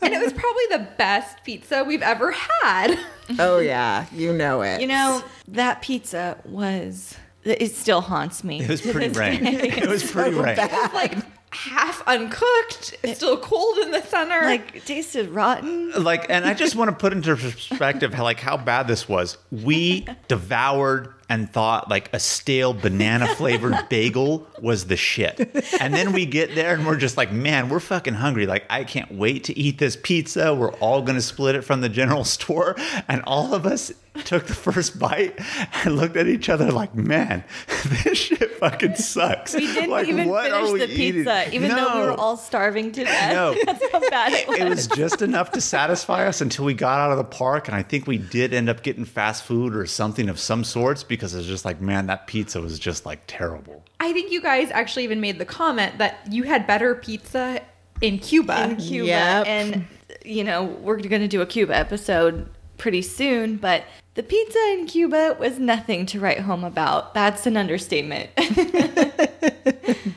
and 0.02 0.14
it 0.14 0.22
was 0.24 0.34
probably 0.34 0.64
the 0.70 0.88
best 0.98 1.44
pizza 1.44 1.84
we've 1.84 2.02
ever 2.02 2.32
had. 2.32 2.98
Oh, 3.38 3.60
yeah. 3.60 4.08
You 4.12 4.34
know 4.34 4.64
it. 4.64 4.82
You 4.82 4.88
know, 4.88 5.24
that 5.50 5.84
pizza 5.84 6.40
was. 6.46 7.16
It 7.44 7.76
still 7.76 8.02
haunts 8.02 8.44
me. 8.44 8.60
It 8.60 8.68
was 8.68 8.82
pretty 8.82 9.10
rank. 9.10 9.44
It 9.44 9.88
was 9.88 10.12
pretty 10.12 10.36
rank. 10.36 10.58
like 10.96 11.16
half 11.52 12.02
uncooked, 12.08 12.96
it's 13.04 13.18
still 13.18 13.38
cold 13.38 13.78
in 13.80 13.92
the 13.92 14.02
center. 14.02 14.42
Like, 14.42 14.78
it 14.78 14.86
tasted 14.88 15.30
rotten. 15.30 15.92
like 16.04 16.26
and 16.30 16.44
i 16.44 16.56
just 16.56 16.76
want 16.76 16.90
to 16.90 16.96
put 16.96 17.14
into 17.14 17.36
perspective 17.36 18.14
how 18.16 18.24
like 18.24 18.40
how 18.40 18.58
bad 18.58 18.88
this 18.88 19.08
was 19.08 19.38
we 19.52 20.08
devoured 20.28 21.14
and 21.30 21.52
thought 21.52 21.90
like 21.90 22.12
a 22.14 22.20
stale 22.20 22.74
banana 22.74 23.28
flavored 23.36 23.78
bagel 23.90 24.48
was 24.62 24.88
the 24.88 24.98
shit. 24.98 25.40
And 25.80 25.94
then 25.94 26.12
we 26.12 26.26
get 26.26 26.56
there 26.56 26.74
and 26.74 26.86
we're 26.86 26.98
just 26.98 27.16
like 27.16 27.32
man 27.32 27.70
we're 27.70 27.80
fucking 27.80 28.16
hungry. 28.16 28.48
Like 28.48 28.66
i 28.70 28.84
can't 28.84 29.12
wait 29.14 29.46
to 29.46 29.58
eat 29.58 29.78
this 29.78 29.96
pizza. 29.96 30.54
We're 30.54 30.74
all 30.74 31.02
gonna 31.02 31.22
split 31.22 31.56
it 31.56 31.62
from 31.62 31.82
the 31.82 31.90
general 31.90 32.24
store. 32.24 32.76
And 33.08 33.22
all 33.26 33.54
of 33.54 33.66
us 33.66 33.94
took 34.26 34.46
the 34.48 34.54
first 34.54 35.00
bite 35.00 35.40
and 35.84 35.96
looked 35.96 36.16
at 36.18 36.28
each 36.28 36.50
other 36.50 36.72
like 36.72 36.94
man 36.96 37.44
this 38.04 38.18
shit 38.18 38.52
fucking 38.60 38.96
sucks 38.96 39.54
We 39.54 39.62
didn't 39.62 39.90
Like, 39.90 40.08
even 40.08 40.28
what 40.30 40.50
finish 40.52 40.72
we 40.72 40.80
the 40.80 40.88
pizza, 40.88 41.42
eating? 41.48 41.54
even 41.54 41.70
though 41.76 41.96
we 42.02 42.06
were 42.08 42.14
all 42.14 42.38
starving 42.38 42.92
to 42.94 43.04
death. 43.04 43.34
No. 43.34 43.56
That's 43.66 43.92
how 43.92 44.00
bad 44.10 44.34
it 44.34 44.48
was. 44.48 44.58
it 44.60 44.70
was 44.70 44.88
just 44.88 45.22
enough 45.22 45.52
to 45.52 45.62
satisfy 45.62 46.28
us 46.28 46.42
until 46.42 46.66
we 46.66 46.74
got 46.74 47.00
out 47.00 47.12
of 47.12 47.18
the 47.18 47.24
park 47.24 47.68
and 47.68 47.76
i 47.76 47.82
think 47.82 48.08
we 48.08 48.18
did 48.18 48.54
end 48.54 48.70
up 48.70 48.84
getting 48.84 49.06
fast 49.06 49.44
food 49.44 49.76
or 49.76 49.86
something 49.86 50.30
of 50.30 50.40
some 50.40 50.64
sorts 50.64 51.04
because 51.04 51.34
it's 51.34 51.48
just 51.48 51.66
like 51.66 51.80
man 51.82 52.08
that 52.08 52.28
pizza 52.28 52.60
was 52.62 52.78
just 52.80 53.06
like 53.06 53.20
terrible 53.28 53.84
I 54.02 54.14
think 54.14 54.32
you 54.32 54.42
guys 54.42 54.72
actually 54.72 55.04
even 55.04 55.20
made 55.20 55.40
the 55.40 55.46
comment 55.46 55.98
that 55.98 56.20
you 56.32 56.44
had 56.44 56.66
better 56.66 56.96
pizza 56.96 57.62
in 58.02 58.18
Cuba. 58.20 58.64
in 58.70 58.76
Cuba. 58.78 59.08
Yep. 59.08 59.46
And, 59.48 59.88
you 60.24 60.46
know, 60.46 60.64
we're 60.64 60.96
going 61.02 61.22
to 61.22 61.28
do 61.28 61.42
a 61.42 61.46
Cuba 61.46 61.76
episode 61.76 62.50
pretty 62.80 63.04
soon, 63.04 63.58
but 63.58 63.84
the 64.16 64.24
pizza 64.24 64.60
in 64.74 64.88
Cuba 64.88 65.38
was 65.40 65.60
nothing 65.60 66.06
to 66.08 66.20
write 66.20 66.40
home 66.40 66.64
about. 66.64 67.14
That's 67.14 67.46
an 67.46 67.56
understatement. 67.56 68.32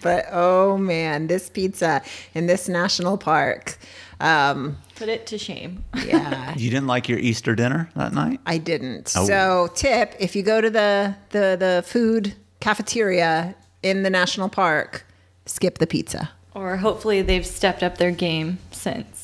But 0.03 0.27
oh, 0.33 0.77
man, 0.77 1.29
this 1.29 1.49
pizza 1.49 2.03
in 2.35 2.47
this 2.47 2.69
national 2.69 3.17
park. 3.17 3.79
Um, 4.21 4.77
Put 4.97 5.09
it 5.09 5.27
to 5.29 5.39
shame. 5.39 5.85
yeah. 6.07 6.55
you 6.57 6.71
didn't 6.71 6.87
like 6.87 7.09
your 7.09 7.19
easter 7.19 7.55
dinner 7.55 7.91
that 7.97 8.13
night 8.13 8.41
I 8.47 8.59
didn't. 8.59 9.13
Oh. 9.17 9.25
So, 9.27 9.69
tip: 9.75 10.15
if 10.21 10.37
you 10.37 10.43
go 10.43 10.61
to 10.61 10.71
the 10.71 11.17
the 11.31 11.57
the 11.59 11.85
food 11.87 12.35
cafeteria 12.61 13.55
in 13.83 14.03
the 14.03 14.11
national 14.11 14.49
park, 14.49 15.07
skip 15.47 15.79
the 15.79 15.87
pizza. 15.87 16.31
Or 16.55 16.77
hopefully 16.77 17.23
they've 17.23 17.47
stepped 17.47 17.83
up 17.83 17.99
their 17.99 18.11
game 18.11 18.59
since. 18.71 19.22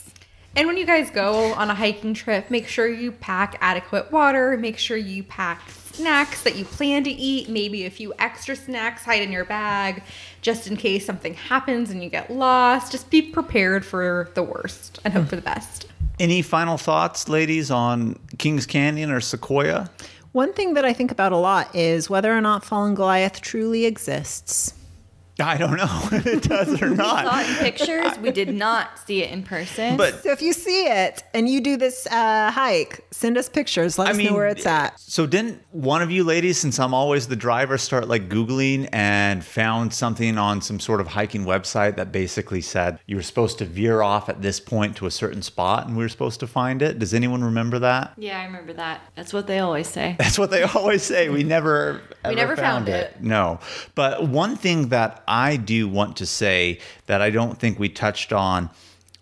And 0.59 0.67
when 0.67 0.77
you 0.77 0.87
guys 0.87 1.09
go 1.09 1.53
on 1.53 1.71
a 1.71 1.75
hiking 1.75 2.15
trip, 2.15 2.51
make 2.51 2.67
sure 2.67 2.89
you 2.89 3.13
pack 3.13 3.57
adequate 3.61 4.11
water, 4.11 4.57
make 4.57 4.77
sure 4.77 4.97
you 4.97 5.23
pack 5.23 5.63
snacks 5.71 6.43
that 6.43 6.57
you 6.57 6.65
plan 6.65 7.05
to 7.05 7.11
eat, 7.11 7.49
maybe 7.49 7.87
a 7.87 7.91
few 7.91 8.13
extra 8.19 8.57
snacks 8.57 9.05
hide 9.05 9.23
in 9.23 9.31
your 9.31 9.45
bag 9.45 10.03
just 10.43 10.67
in 10.67 10.77
case 10.77 11.07
something 11.07 11.35
happens 11.35 11.93
and 11.93 12.03
you 12.03 12.11
get 12.11 12.33
lost. 12.33 12.91
Just 12.91 13.09
be 13.09 13.23
prepared 13.23 13.85
for 13.85 14.33
the 14.35 14.43
worst 14.43 14.99
and 15.05 15.15
hope 15.15 15.23
hmm. 15.23 15.29
for 15.29 15.37
the 15.37 15.43
best. 15.43 15.87
any 16.19 16.43
final 16.43 16.77
thoughts 16.77 17.29
ladies 17.29 17.71
on 17.71 18.19
kings 18.39 18.67
canyon 18.67 19.13
or 19.13 19.21
sequoia 19.21 19.89
One 20.33 20.53
thing 20.53 20.75
that 20.75 20.85
I 20.85 20.93
think 20.93 21.13
about 21.13 21.31
a 21.31 21.37
lot 21.37 21.73
is 21.73 22.11
whether 22.11 22.37
or 22.37 22.41
not 22.41 22.65
Fallen 22.65 22.97
Goliath 22.97 23.41
truly 23.41 23.87
exists. 23.87 24.75
I 25.41 25.57
don't 25.57 25.77
know 25.77 26.01
if 26.13 26.27
it 26.27 26.43
does 26.43 26.81
or 26.83 26.95
Saw 26.97 27.23
not 27.23 27.45
it 27.45 27.49
in 27.49 27.55
pictures. 27.57 28.19
We 28.19 28.31
did 28.31 28.53
not 28.67 28.99
see 29.07 29.23
it 29.23 29.31
in 29.31 29.43
person. 29.43 29.97
but 29.97 30.23
So 30.23 30.33
if 30.33 30.43
you 30.43 30.53
see 30.53 30.87
it 30.87 31.23
and 31.35 31.49
you 31.49 31.61
do 31.61 31.77
this 31.77 32.07
uh, 32.11 32.51
hike, 32.51 33.05
send 33.11 33.39
us 33.39 33.49
pictures. 33.49 33.99
Let 33.99 34.09
us 34.11 34.17
know 34.17 34.35
where 34.35 34.49
it's 34.49 34.67
at. 34.67 34.99
So 34.99 35.27
didn't 35.27 35.63
one 35.71 36.03
of 36.03 36.11
you 36.11 36.25
ladies, 36.25 36.59
since 36.59 36.79
I'm 36.79 36.95
always 36.95 37.29
the 37.29 37.37
driver, 37.37 37.79
start 37.79 38.09
like 38.09 38.29
Googling 38.29 38.89
and 38.93 39.45
found 39.45 39.93
something 39.95 40.39
on 40.39 40.61
some 40.61 40.81
sort 40.81 41.01
of 41.01 41.07
hiking 41.09 41.45
website 41.45 41.97
that 41.97 42.11
basically 42.11 42.61
said 42.61 42.99
you 43.07 43.17
were 43.17 43.23
supposed 43.23 43.59
to 43.59 43.65
veer 43.65 44.03
off 44.03 44.29
at 44.29 44.43
this 44.43 44.59
point 44.61 44.97
to 44.97 45.07
a 45.07 45.11
certain 45.11 45.43
spot 45.43 45.87
and 45.87 45.97
we 45.97 46.03
were 46.03 46.09
supposed 46.09 46.41
to 46.41 46.47
find 46.47 46.83
it? 46.83 46.99
Does 46.99 47.15
anyone 47.15 47.45
remember 47.45 47.79
that? 47.81 48.15
yeah, 48.17 48.41
I 48.41 48.45
remember 48.45 48.73
that. 48.75 49.03
That's 49.15 49.33
what 49.33 49.47
they 49.47 49.59
always 49.61 49.89
say. 49.89 50.17
That's 50.19 50.39
what 50.39 50.51
they 50.51 50.63
always 50.63 51.03
say. 51.03 51.29
We 51.29 51.45
never 51.45 52.01
ever 52.25 52.35
never 52.35 52.57
found 52.57 52.89
it. 52.89 53.21
No. 53.23 53.61
But 53.95 54.29
one 54.29 54.57
thing 54.57 54.89
that 54.89 55.23
I 55.29 55.57
do 55.57 55.89
want 55.89 56.17
to 56.17 56.27
say 56.27 56.81
that 57.07 57.23
I 57.23 57.31
don't 57.31 57.59
think 57.59 57.79
we 57.79 57.89
touched 57.89 58.33
on 58.33 58.71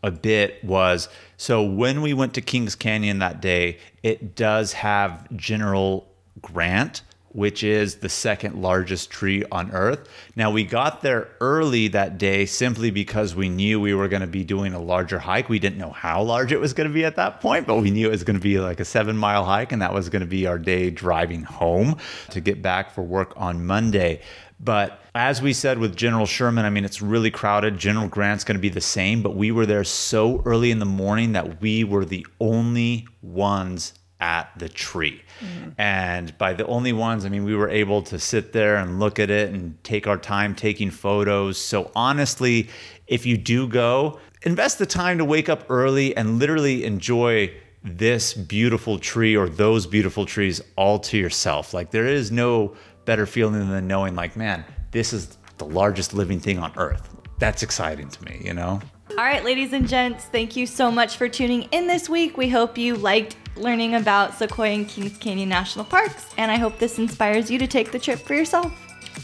a 0.02 0.10
bit 0.10 0.62
was 0.64 1.08
so 1.36 1.62
when 1.62 2.00
we 2.00 2.14
went 2.14 2.34
to 2.34 2.40
Kings 2.40 2.74
Canyon 2.74 3.18
that 3.18 3.40
day, 3.40 3.78
it 4.02 4.34
does 4.34 4.72
have 4.72 5.26
General 5.36 6.08
Grant 6.40 7.02
which 7.36 7.62
is 7.62 7.96
the 7.96 8.08
second 8.08 8.62
largest 8.62 9.10
tree 9.10 9.44
on 9.52 9.70
earth. 9.72 10.08
Now, 10.36 10.50
we 10.50 10.64
got 10.64 11.02
there 11.02 11.28
early 11.42 11.86
that 11.88 12.16
day 12.16 12.46
simply 12.46 12.90
because 12.90 13.34
we 13.34 13.50
knew 13.50 13.78
we 13.78 13.92
were 13.92 14.08
going 14.08 14.22
to 14.22 14.26
be 14.26 14.42
doing 14.42 14.72
a 14.72 14.80
larger 14.80 15.18
hike. 15.18 15.50
We 15.50 15.58
didn't 15.58 15.76
know 15.76 15.90
how 15.90 16.22
large 16.22 16.50
it 16.50 16.58
was 16.58 16.72
going 16.72 16.88
to 16.88 16.94
be 16.94 17.04
at 17.04 17.16
that 17.16 17.42
point, 17.42 17.66
but 17.66 17.76
we 17.76 17.90
knew 17.90 18.06
it 18.06 18.12
was 18.12 18.24
going 18.24 18.38
to 18.38 18.42
be 18.42 18.58
like 18.58 18.80
a 18.80 18.86
seven 18.86 19.18
mile 19.18 19.44
hike, 19.44 19.70
and 19.70 19.82
that 19.82 19.92
was 19.92 20.08
going 20.08 20.20
to 20.20 20.26
be 20.26 20.46
our 20.46 20.58
day 20.58 20.88
driving 20.88 21.42
home 21.42 21.98
to 22.30 22.40
get 22.40 22.62
back 22.62 22.90
for 22.90 23.02
work 23.02 23.34
on 23.36 23.66
Monday. 23.66 24.22
But 24.58 25.00
as 25.14 25.42
we 25.42 25.52
said 25.52 25.78
with 25.78 25.96
General 25.96 26.26
Sherman, 26.26 26.64
I 26.64 26.70
mean, 26.70 26.84
it's 26.84 27.02
really 27.02 27.30
crowded. 27.30 27.78
General 27.78 28.08
Grant's 28.08 28.44
going 28.44 28.56
to 28.56 28.60
be 28.60 28.68
the 28.68 28.80
same, 28.80 29.22
but 29.22 29.36
we 29.36 29.50
were 29.50 29.66
there 29.66 29.84
so 29.84 30.42
early 30.44 30.70
in 30.70 30.78
the 30.78 30.86
morning 30.86 31.32
that 31.32 31.60
we 31.60 31.84
were 31.84 32.04
the 32.04 32.26
only 32.40 33.06
ones 33.22 33.92
at 34.18 34.50
the 34.58 34.68
tree. 34.68 35.22
Mm-hmm. 35.40 35.70
And 35.78 36.38
by 36.38 36.54
the 36.54 36.66
only 36.66 36.94
ones, 36.94 37.26
I 37.26 37.28
mean, 37.28 37.44
we 37.44 37.54
were 37.54 37.68
able 37.68 38.02
to 38.04 38.18
sit 38.18 38.52
there 38.52 38.76
and 38.76 38.98
look 38.98 39.18
at 39.18 39.30
it 39.30 39.52
and 39.52 39.82
take 39.84 40.06
our 40.06 40.16
time 40.16 40.54
taking 40.54 40.90
photos. 40.90 41.58
So 41.58 41.90
honestly, 41.94 42.70
if 43.06 43.26
you 43.26 43.36
do 43.36 43.68
go, 43.68 44.18
invest 44.42 44.78
the 44.78 44.86
time 44.86 45.18
to 45.18 45.24
wake 45.24 45.50
up 45.50 45.66
early 45.68 46.16
and 46.16 46.38
literally 46.38 46.84
enjoy 46.84 47.52
this 47.84 48.32
beautiful 48.32 48.98
tree 48.98 49.36
or 49.36 49.48
those 49.48 49.86
beautiful 49.86 50.26
trees 50.26 50.60
all 50.76 50.98
to 50.98 51.18
yourself. 51.18 51.72
Like 51.74 51.90
there 51.90 52.06
is 52.06 52.32
no 52.32 52.74
better 53.06 53.24
feeling 53.24 53.70
than 53.70 53.86
knowing 53.86 54.14
like, 54.14 54.36
man, 54.36 54.64
this 54.90 55.14
is 55.14 55.38
the 55.56 55.64
largest 55.64 56.12
living 56.12 56.40
thing 56.40 56.58
on 56.58 56.72
earth. 56.76 57.08
That's 57.38 57.62
exciting 57.62 58.08
to 58.08 58.24
me, 58.24 58.42
you 58.44 58.52
know? 58.52 58.80
All 59.10 59.24
right, 59.24 59.44
ladies 59.44 59.72
and 59.72 59.88
gents, 59.88 60.24
thank 60.24 60.56
you 60.56 60.66
so 60.66 60.90
much 60.90 61.16
for 61.16 61.28
tuning 61.28 61.62
in 61.70 61.86
this 61.86 62.08
week. 62.08 62.36
We 62.36 62.48
hope 62.48 62.76
you 62.76 62.96
liked 62.96 63.36
learning 63.56 63.94
about 63.94 64.34
Sequoia 64.34 64.72
and 64.72 64.88
Kings 64.88 65.16
Canyon 65.16 65.48
National 65.48 65.84
Parks, 65.84 66.34
and 66.36 66.50
I 66.50 66.56
hope 66.56 66.78
this 66.78 66.98
inspires 66.98 67.50
you 67.50 67.58
to 67.58 67.66
take 67.66 67.92
the 67.92 67.98
trip 67.98 68.18
for 68.18 68.34
yourself. 68.34 68.72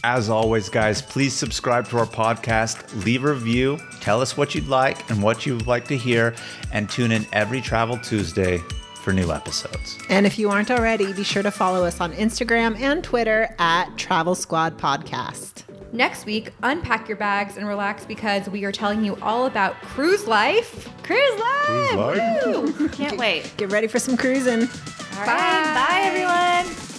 As 0.05 0.31
always, 0.31 0.69
guys, 0.69 1.03
please 1.03 1.35
subscribe 1.35 1.87
to 1.89 1.99
our 1.99 2.07
podcast, 2.07 3.05
leave 3.05 3.25
a 3.25 3.33
review, 3.35 3.79
tell 4.01 4.21
us 4.21 4.37
what 4.37 4.55
you'd 4.55 4.69
like 4.69 5.11
and 5.11 5.23
what 5.23 5.45
you'd 5.45 5.67
like 5.67 5.87
to 5.89 5.97
hear, 5.97 6.35
and 6.73 6.89
tune 6.89 7.13
in 7.13 7.27
every 7.33 7.61
Travel 7.61 7.99
Tuesday 7.99 8.61
for 9.03 9.13
new 9.13 9.33
episodes. 9.33 9.99
And 10.09 10.25
if 10.25 10.39
you 10.39 10.49
aren't 10.49 10.71
already, 10.71 11.13
be 11.13 11.25
sure 11.25 11.43
to 11.43 11.51
follow 11.51 11.85
us 11.85 12.01
on 12.01 12.13
Instagram 12.13 12.79
and 12.81 13.03
Twitter 13.03 13.55
at 13.59 13.97
Travel 13.99 14.35
Squad 14.35 14.79
Podcast. 14.79 15.65
Next 15.93 16.25
week, 16.25 16.51
unpack 16.63 17.07
your 17.07 17.19
bags 17.19 17.59
and 17.59 17.69
relax 17.69 18.07
because 18.07 18.49
we 18.49 18.65
are 18.65 18.73
telling 18.73 19.05
you 19.05 19.17
all 19.21 19.45
about 19.45 19.75
cruise 19.83 20.27
life. 20.27 20.89
Cruise 21.03 21.39
life! 21.39 21.67
Cruise 21.67 21.95
life. 21.95 22.47
Woo! 22.79 22.89
Can't 22.89 23.19
wait. 23.19 23.53
Get 23.59 23.71
ready 23.71 23.89
for 23.89 23.99
some 23.99 24.17
cruising. 24.17 24.63
All 24.63 25.27
right, 25.27 25.75
bye 25.75 26.03
everyone. 26.05 26.92